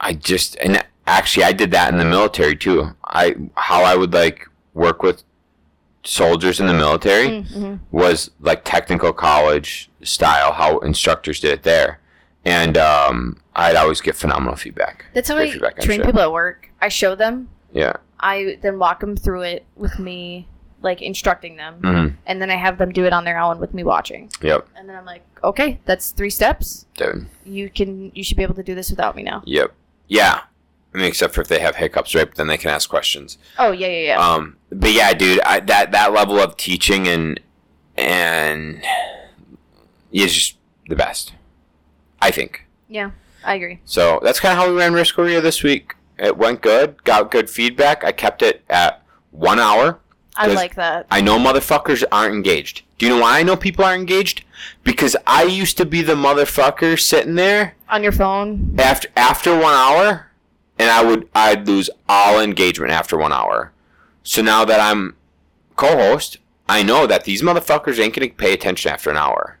I 0.00 0.14
just, 0.14 0.56
and 0.56 0.84
actually, 1.06 1.44
I 1.44 1.52
did 1.52 1.70
that 1.70 1.92
in 1.92 1.98
the 1.98 2.04
military 2.04 2.56
too. 2.56 2.96
I 3.04 3.36
how 3.56 3.84
I 3.84 3.94
would 3.94 4.12
like 4.12 4.48
work 4.74 5.02
with 5.04 5.22
soldiers 6.02 6.58
in 6.60 6.66
the 6.66 6.74
military 6.74 7.28
Mm-hmm. 7.28 7.74
was 7.92 8.30
like 8.40 8.62
technical 8.64 9.12
college 9.12 9.88
style, 10.02 10.52
how 10.52 10.78
instructors 10.78 11.38
did 11.40 11.52
it 11.52 11.62
there, 11.62 11.99
and 12.44 12.76
um, 12.78 13.40
I'd 13.54 13.76
always 13.76 14.00
get 14.00 14.16
phenomenal 14.16 14.56
feedback. 14.56 15.06
That's 15.14 15.28
how 15.28 15.36
Great 15.36 15.62
I 15.62 15.70
train 15.82 16.02
people 16.02 16.20
at 16.20 16.32
work. 16.32 16.70
I 16.80 16.88
show 16.88 17.14
them 17.14 17.48
Yeah. 17.72 17.94
I 18.18 18.58
then 18.62 18.78
walk 18.78 19.00
them 19.00 19.16
through 19.16 19.42
it 19.42 19.64
with 19.76 19.98
me, 19.98 20.46
like 20.82 21.00
instructing 21.02 21.56
them, 21.56 21.80
Mm-hmm. 21.82 22.14
and 22.26 22.40
then 22.42 22.50
I 22.50 22.56
have 22.56 22.78
them 22.78 22.92
do 22.92 23.04
it 23.04 23.12
on 23.12 23.24
their 23.24 23.38
own 23.38 23.58
with 23.60 23.72
me 23.74 23.82
watching. 23.84 24.30
Yep. 24.42 24.68
And 24.76 24.88
then 24.88 24.96
I'm 24.96 25.04
like, 25.06 25.24
okay, 25.42 25.80
that's 25.86 26.10
three 26.12 26.30
steps. 26.30 26.86
Dude. 26.96 27.26
You 27.44 27.70
can, 27.70 28.12
you 28.14 28.22
should 28.24 28.36
be 28.36 28.42
able 28.42 28.54
to 28.56 28.62
do 28.62 28.74
this 28.74 28.90
without 28.90 29.16
me 29.16 29.22
now. 29.22 29.42
Yep. 29.46 29.72
Yeah. 30.08 30.40
I 30.92 30.96
mean, 30.98 31.06
except 31.06 31.34
for 31.34 31.40
if 31.40 31.48
they 31.48 31.60
have 31.60 31.76
hiccups, 31.76 32.14
right? 32.14 32.26
But 32.26 32.34
then 32.36 32.48
they 32.48 32.56
can 32.58 32.70
ask 32.70 32.90
questions. 32.90 33.38
Oh 33.58 33.70
yeah, 33.70 33.86
yeah, 33.86 34.06
yeah. 34.14 34.18
Um, 34.34 34.56
but 34.72 34.92
yeah, 34.92 35.12
dude, 35.14 35.40
I, 35.42 35.60
that 35.60 35.92
that 35.92 36.12
level 36.12 36.38
of 36.40 36.56
teaching 36.56 37.06
and 37.06 37.38
and 37.96 38.82
is 40.10 40.34
just 40.34 40.56
the 40.88 40.96
best. 40.96 41.32
I 42.22 42.30
think. 42.30 42.66
yeah, 42.88 43.10
I 43.44 43.54
agree. 43.54 43.80
So 43.84 44.20
that's 44.22 44.40
kind 44.40 44.52
of 44.52 44.58
how 44.58 44.70
we 44.70 44.76
ran 44.78 44.92
WiscoREIA 44.92 45.40
this 45.42 45.62
week. 45.62 45.94
It 46.18 46.36
went 46.36 46.60
good. 46.60 47.02
Got 47.04 47.30
good 47.30 47.48
feedback. 47.48 48.04
I 48.04 48.12
kept 48.12 48.42
it 48.42 48.62
at 48.68 49.02
one 49.30 49.58
hour. 49.58 49.98
I 50.36 50.46
like 50.48 50.74
that. 50.76 51.06
I 51.10 51.20
know 51.20 51.38
motherfuckers 51.38 52.04
aren't 52.12 52.34
engaged. 52.34 52.82
Do 52.98 53.06
you 53.06 53.12
know 53.14 53.20
why 53.22 53.38
I 53.38 53.42
know 53.42 53.56
people 53.56 53.84
aren't 53.84 54.00
engaged? 54.00 54.44
Because 54.84 55.16
I 55.26 55.44
used 55.44 55.76
to 55.78 55.86
be 55.86 56.02
the 56.02 56.14
motherfucker 56.14 57.00
sitting 57.00 57.34
there 57.34 57.74
On 57.88 58.02
your 58.02 58.12
phone. 58.12 58.74
after 58.78 59.08
after 59.16 59.52
one 59.54 59.72
hour, 59.74 60.30
and 60.78 60.90
I 60.90 61.02
would 61.02 61.28
I'd 61.34 61.66
lose 61.66 61.88
all 62.08 62.40
engagement 62.40 62.92
after 62.92 63.16
one 63.16 63.32
hour. 63.32 63.72
So 64.22 64.42
now 64.42 64.64
that 64.66 64.80
I'm 64.80 65.16
co-host, 65.76 66.36
I 66.68 66.82
know 66.82 67.06
that 67.06 67.24
these 67.24 67.40
motherfuckers 67.42 67.98
ain't 67.98 68.14
gonna 68.14 68.28
pay 68.28 68.52
attention 68.52 68.92
after 68.92 69.10
an 69.10 69.16
hour. 69.16 69.58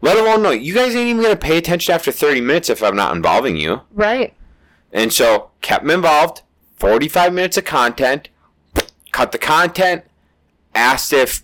Let 0.00 0.16
alone 0.16 0.42
know 0.42 0.50
you 0.50 0.74
guys 0.74 0.94
ain't 0.94 1.08
even 1.08 1.22
gonna 1.22 1.36
pay 1.36 1.58
attention 1.58 1.94
after 1.94 2.12
thirty 2.12 2.40
minutes 2.40 2.70
if 2.70 2.82
I'm 2.82 2.96
not 2.96 3.14
involving 3.16 3.56
you. 3.56 3.82
Right. 3.92 4.34
And 4.92 5.12
so 5.12 5.50
kept 5.60 5.84
them 5.84 5.90
involved. 5.90 6.42
Forty-five 6.76 7.32
minutes 7.32 7.56
of 7.56 7.64
content. 7.64 8.28
Cut 9.10 9.32
the 9.32 9.38
content. 9.38 10.04
Asked 10.74 11.12
if 11.12 11.42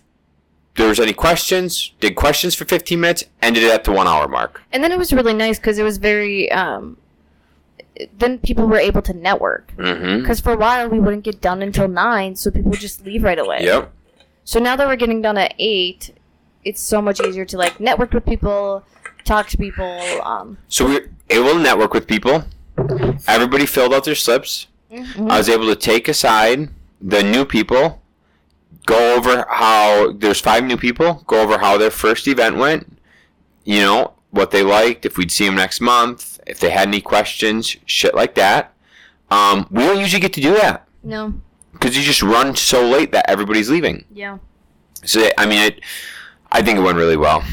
there 0.75 0.87
was 0.87 0.99
any 0.99 1.13
questions, 1.13 1.93
did 1.99 2.15
questions 2.15 2.53
for 2.53 2.65
15 2.65 2.99
minutes, 2.99 3.23
ended 3.41 3.63
it 3.63 3.71
at 3.71 3.85
the 3.85 3.91
one 3.91 4.07
hour 4.07 4.27
mark. 4.27 4.61
And 4.73 4.83
then 4.83 4.91
it 4.91 4.97
was 4.97 5.13
really 5.13 5.33
nice 5.33 5.57
because 5.57 5.77
it 5.77 5.83
was 5.83 5.97
very. 5.97 6.51
Um, 6.51 6.97
then 8.17 8.39
people 8.39 8.67
were 8.67 8.77
able 8.77 9.01
to 9.03 9.13
network. 9.13 9.73
Mm-hmm. 9.77 10.19
Because 10.21 10.41
for 10.41 10.51
a 10.51 10.57
while 10.57 10.89
we 10.89 10.99
wouldn't 10.99 11.23
get 11.23 11.39
done 11.41 11.61
until 11.61 11.87
nine, 11.87 12.35
so 12.35 12.51
people 12.51 12.71
would 12.71 12.79
just 12.79 13.05
leave 13.05 13.23
right 13.23 13.39
away. 13.39 13.59
Yep. 13.61 13.91
So 14.43 14.59
now 14.59 14.75
that 14.75 14.85
we're 14.85 14.97
getting 14.97 15.21
done 15.21 15.37
at 15.37 15.53
eight, 15.57 16.13
it's 16.65 16.81
so 16.81 17.01
much 17.01 17.19
easier 17.21 17.45
to 17.45 17.57
like 17.57 17.79
network 17.79 18.11
with 18.13 18.25
people, 18.25 18.83
talk 19.23 19.47
to 19.49 19.57
people. 19.57 19.99
Um, 20.23 20.57
So 20.67 20.85
we 20.87 20.93
were 20.95 21.07
able 21.29 21.53
to 21.53 21.59
network 21.59 21.93
with 21.93 22.07
people. 22.07 22.43
Everybody 23.27 23.65
filled 23.65 23.93
out 23.93 24.03
their 24.03 24.15
slips. 24.15 24.67
mhm. 24.91 25.31
I 25.31 25.37
was 25.37 25.47
able 25.49 25.67
to 25.67 25.75
take 25.75 26.07
aside 26.07 26.69
the 27.01 27.21
new 27.23 27.45
people, 27.45 28.01
go 28.85 29.15
over 29.15 29.45
how 29.49 30.11
there's 30.13 30.39
five 30.41 30.63
new 30.63 30.77
people, 30.77 31.23
go 31.27 31.41
over 31.41 31.57
how 31.59 31.77
their 31.77 31.91
first 31.91 32.27
event 32.27 32.57
went, 32.57 32.97
you 33.63 33.79
know, 33.81 34.13
what 34.31 34.51
they 34.51 34.63
liked, 34.63 35.05
if 35.05 35.17
we'd 35.17 35.31
see 35.31 35.45
them 35.45 35.55
next 35.55 35.79
month, 35.81 36.39
if 36.45 36.59
they 36.59 36.69
had 36.69 36.87
any 36.87 37.01
questions, 37.01 37.77
shit 37.85 38.13
like 38.15 38.35
that. 38.35 38.73
Um, 39.31 39.67
we 39.71 39.83
don't 39.83 39.99
usually 39.99 40.19
get 40.19 40.33
to 40.33 40.41
do 40.41 40.53
that 40.53 40.87
no. 41.03 41.33
because 41.73 41.97
you 41.97 42.03
just 42.03 42.21
run 42.21 42.55
so 42.55 42.87
late 42.87 43.11
that 43.11 43.27
everybody's 43.29 43.69
leaving. 43.69 44.05
Yeah. 44.13 44.37
So 45.03 45.29
I 45.37 45.45
mean, 45.45 45.61
it, 45.61 45.79
I 46.55 46.61
think 46.61 46.79
it 46.79 46.81
went 46.81 46.97
really 46.97 47.17
well, 47.17 47.43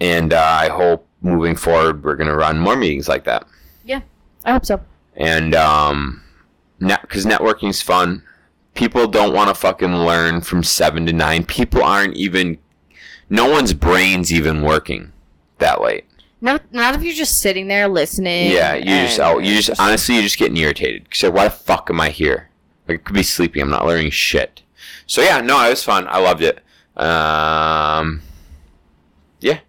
and 0.00 0.32
uh, 0.32 0.42
I 0.42 0.70
hope 0.70 1.06
moving 1.20 1.54
forward 1.54 2.02
we're 2.02 2.16
gonna 2.16 2.34
run 2.34 2.58
more 2.58 2.76
meetings 2.76 3.06
like 3.06 3.24
that. 3.24 3.46
Yeah, 3.84 4.00
I 4.42 4.52
hope 4.52 4.64
so. 4.64 4.80
and 5.16 5.54
um, 5.54 6.22
because 6.78 7.26
networking's 7.26 7.82
fun. 7.82 8.22
People 8.72 9.06
don't 9.06 9.34
want 9.34 9.48
to 9.48 9.54
fucking 9.54 9.94
learn 9.94 10.40
from 10.40 10.62
seven 10.62 11.04
to 11.04 11.12
nine. 11.12 11.44
People 11.44 11.82
aren't 11.82 12.16
even. 12.16 12.56
No 13.28 13.50
one's 13.50 13.74
brain's 13.74 14.32
even 14.32 14.62
working 14.62 15.12
that 15.58 15.82
late. 15.82 16.06
Not 16.40 16.72
not 16.72 16.94
if 16.94 17.02
you're 17.02 17.12
just 17.12 17.40
sitting 17.40 17.68
there 17.68 17.86
listening. 17.86 18.50
Yeah, 18.50 18.76
you 18.76 18.84
just 18.84 19.20
oh, 19.20 19.40
you 19.40 19.60
just 19.60 19.78
honestly 19.78 20.14
you're 20.14 20.22
just 20.22 20.38
getting 20.38 20.56
irritated. 20.56 21.08
So 21.12 21.30
why 21.30 21.44
the 21.44 21.50
fuck 21.50 21.90
am 21.90 22.00
I 22.00 22.08
here? 22.08 22.48
Like, 22.88 23.00
I 23.00 23.02
could 23.02 23.14
be 23.14 23.22
sleeping. 23.22 23.60
I'm 23.60 23.68
not 23.68 23.84
learning 23.84 24.10
shit. 24.10 24.62
So 25.06 25.20
yeah, 25.20 25.42
no, 25.42 25.62
it 25.66 25.68
was 25.68 25.84
fun. 25.84 26.06
I 26.08 26.18
loved 26.18 26.42
it. 26.42 26.64
Um, 26.96 28.22
yeah, 29.40 29.60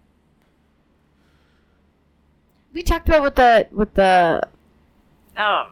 we 2.80 2.84
talked 2.84 3.06
about 3.10 3.22
with 3.22 3.34
the 3.34 3.68
with 3.72 3.92
the 3.92 4.40
um 5.36 5.66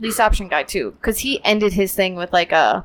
lease 0.00 0.18
option 0.18 0.48
guy 0.48 0.64
too, 0.64 0.90
because 1.00 1.20
he 1.20 1.40
ended 1.44 1.72
his 1.74 1.94
thing 1.94 2.16
with 2.16 2.32
like 2.32 2.50
a 2.50 2.84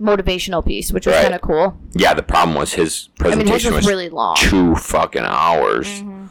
motivational 0.00 0.64
piece, 0.64 0.92
which 0.92 1.04
was 1.04 1.16
Right. 1.16 1.22
kind 1.22 1.34
of 1.34 1.40
cool. 1.40 1.76
yeah. 1.94 2.14
The 2.14 2.22
problem 2.22 2.56
was 2.56 2.74
his 2.74 3.08
I 3.20 3.24
mean, 3.34 3.38
his 3.40 3.48
presentation 3.48 3.74
was 3.74 3.84
was 3.84 3.88
really 3.88 4.08
long. 4.08 4.36
two 4.36 4.76
fucking 4.76 5.24
hours. 5.24 6.02
Mhm. 6.02 6.28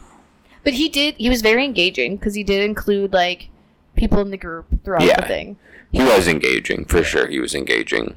But 0.64 0.72
he 0.74 0.88
did. 0.88 1.14
He 1.18 1.28
was 1.28 1.42
very 1.42 1.62
engaging 1.66 2.16
because 2.16 2.34
he 2.34 2.42
did 2.42 2.62
include 2.64 3.12
like 3.12 3.50
people 3.94 4.20
in 4.20 4.30
the 4.30 4.38
group 4.38 4.64
throughout 4.82 5.02
Yeah. 5.02 5.20
the 5.20 5.26
thing. 5.26 5.56
He 5.92 6.02
was 6.02 6.26
engaging 6.26 6.86
for 6.86 7.04
sure. 7.04 7.26
He 7.26 7.38
was 7.38 7.54
engaging. 7.54 8.14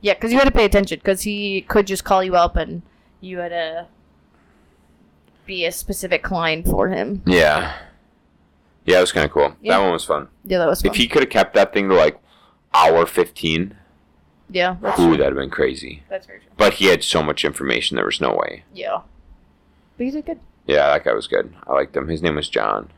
Yeah, 0.00 0.14
because 0.14 0.32
you 0.32 0.38
had 0.38 0.46
to 0.46 0.50
pay 0.50 0.64
attention 0.64 0.98
because 0.98 1.22
he 1.22 1.60
could 1.62 1.86
just 1.86 2.02
call 2.02 2.24
you 2.24 2.34
up 2.34 2.56
and 2.56 2.82
you 3.20 3.38
had 3.38 3.50
to 3.50 3.86
be 5.46 5.64
a 5.64 5.72
specific 5.72 6.22
client 6.22 6.66
for 6.66 6.88
him. 6.88 7.22
Yeah. 7.26 7.76
Yeah, 8.84 8.98
it 8.98 9.02
was 9.02 9.12
kind 9.12 9.24
of 9.24 9.30
cool. 9.32 9.54
Yeah. 9.62 9.76
That 9.76 9.82
one 9.84 9.92
was 9.92 10.04
fun. 10.04 10.28
Yeah, 10.44 10.58
that 10.58 10.68
was 10.68 10.82
fun. 10.82 10.90
If 10.90 10.96
he 10.96 11.08
could 11.08 11.22
have 11.22 11.30
kept 11.30 11.54
that 11.54 11.72
thing 11.72 11.88
to 11.88 11.94
like 11.94 12.18
hour 12.74 13.06
15, 13.06 13.76
yeah, 14.50 14.76
that's 14.80 14.98
ooh, 15.00 15.08
true. 15.08 15.16
that'd 15.16 15.32
have 15.32 15.36
been 15.36 15.50
crazy. 15.50 16.02
That's 16.10 16.26
very 16.26 16.40
true. 16.40 16.50
But 16.56 16.74
he 16.74 16.86
had 16.86 17.02
so 17.02 17.22
much 17.22 17.44
information, 17.44 17.96
there 17.96 18.04
was 18.04 18.20
no 18.20 18.34
way. 18.34 18.64
Yeah. 18.74 19.00
But 19.96 20.04
he 20.04 20.10
did 20.10 20.26
good. 20.26 20.40
Yeah, 20.66 20.86
that 20.88 21.04
guy 21.04 21.12
was 21.12 21.26
good. 21.26 21.54
I 21.66 21.72
liked 21.72 21.96
him. 21.96 22.08
His 22.08 22.22
name 22.22 22.36
was 22.36 22.48
John. 22.48 22.90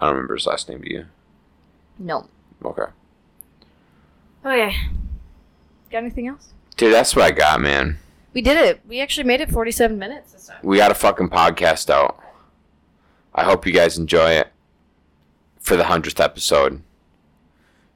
I 0.00 0.06
don't 0.06 0.14
remember 0.14 0.34
his 0.36 0.46
last 0.46 0.68
name, 0.68 0.82
do 0.82 0.90
you? 0.90 1.06
No. 1.98 2.28
Okay. 2.64 2.82
Okay. 4.44 4.76
Got 5.90 5.98
anything 5.98 6.28
else? 6.28 6.52
Dude, 6.76 6.94
that's 6.94 7.16
what 7.16 7.24
I 7.24 7.30
got, 7.30 7.60
man. 7.60 7.98
We 8.38 8.42
did 8.42 8.56
it. 8.56 8.80
We 8.86 9.00
actually 9.00 9.24
made 9.24 9.40
it 9.40 9.50
47 9.50 9.98
minutes 9.98 10.30
this 10.30 10.46
time. 10.46 10.58
We 10.62 10.76
got 10.76 10.92
a 10.92 10.94
fucking 10.94 11.28
podcast 11.28 11.90
out. 11.90 12.22
I 13.34 13.42
hope 13.42 13.66
you 13.66 13.72
guys 13.72 13.98
enjoy 13.98 14.30
it 14.30 14.52
for 15.58 15.74
the 15.76 15.82
100th 15.82 16.22
episode. 16.22 16.80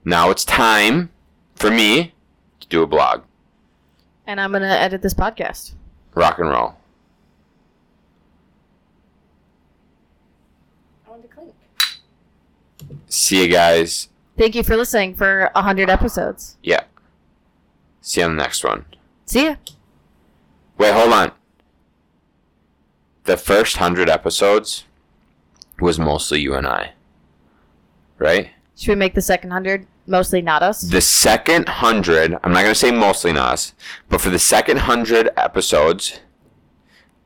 Now 0.04 0.30
it's 0.30 0.44
time 0.44 1.12
for 1.54 1.70
me 1.70 2.14
to 2.58 2.66
do 2.66 2.82
a 2.82 2.88
blog. 2.88 3.22
And 4.26 4.40
I'm 4.40 4.50
going 4.50 4.62
to 4.62 4.68
edit 4.68 5.00
this 5.00 5.14
podcast. 5.14 5.74
Rock 6.16 6.40
and 6.40 6.48
roll. 6.48 6.74
I 11.06 11.10
want 11.10 11.22
to 11.22 11.28
clink. 11.28 11.54
See 13.06 13.44
you 13.44 13.48
guys. 13.48 14.08
Thank 14.36 14.56
you 14.56 14.64
for 14.64 14.76
listening 14.76 15.14
for 15.14 15.50
100 15.54 15.88
episodes. 15.88 16.56
Yeah. 16.64 16.82
See 18.00 18.22
you 18.22 18.26
on 18.26 18.34
the 18.34 18.42
next 18.42 18.64
one. 18.64 18.86
See 19.24 19.44
ya. 19.44 19.54
Wait, 20.82 20.94
hold 20.94 21.12
on. 21.12 21.30
The 23.22 23.36
first 23.36 23.76
hundred 23.76 24.08
episodes 24.10 24.82
was 25.78 25.96
mostly 25.96 26.40
you 26.40 26.54
and 26.54 26.66
I. 26.66 26.94
Right? 28.18 28.50
Should 28.76 28.88
we 28.88 28.94
make 28.96 29.14
the 29.14 29.22
second 29.22 29.50
100 29.50 29.86
mostly 30.08 30.42
not 30.42 30.64
us? 30.64 30.80
The 30.80 31.00
second 31.00 31.68
hundred, 31.68 32.36
I'm 32.42 32.52
not 32.52 32.62
going 32.62 32.74
to 32.74 32.74
say 32.74 32.90
mostly 32.90 33.32
not 33.32 33.52
us, 33.52 33.74
but 34.08 34.20
for 34.20 34.30
the 34.30 34.40
second 34.40 34.78
hundred 34.78 35.30
episodes, 35.36 36.18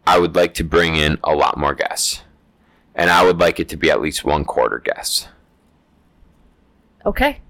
I 0.07 0.19
would 0.19 0.35
like 0.37 0.53
to 0.53 0.63
bring 0.63 0.97
in 0.97 1.17
a 1.25 1.35
lot 1.35 1.57
more 1.57 1.75
guests. 1.75 2.25
And 2.95 3.09
I 3.09 3.25
would 3.25 3.41
like 3.41 3.59
it 3.59 3.71
to 3.71 3.79
be 3.79 3.91
at 3.91 4.03
least 4.03 4.23
one 4.23 4.45
quarter 4.45 4.81
guests. 4.81 5.29
Okay. 7.07 7.41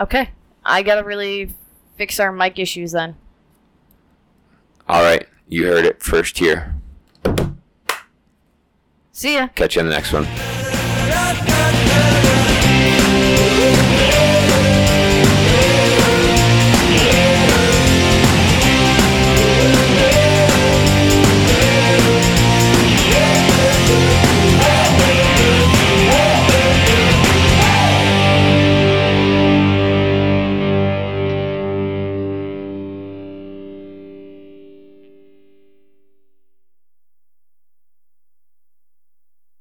Okay. 0.00 0.30
I 0.64 0.82
got 0.82 0.94
to 0.94 1.02
really 1.02 1.52
fix 1.98 2.18
our 2.18 2.32
mic 2.32 2.58
issues 2.58 2.92
then. 2.92 3.16
All 4.88 5.02
right. 5.02 5.28
You 5.48 5.66
heard 5.66 5.84
it 5.84 6.02
first 6.02 6.38
here. 6.38 6.74
See 9.12 9.34
ya. 9.34 9.48
Catch 9.48 9.76
you 9.76 9.82
on 9.82 9.88
the 9.88 9.92
next 9.92 10.12
one. 10.12 10.26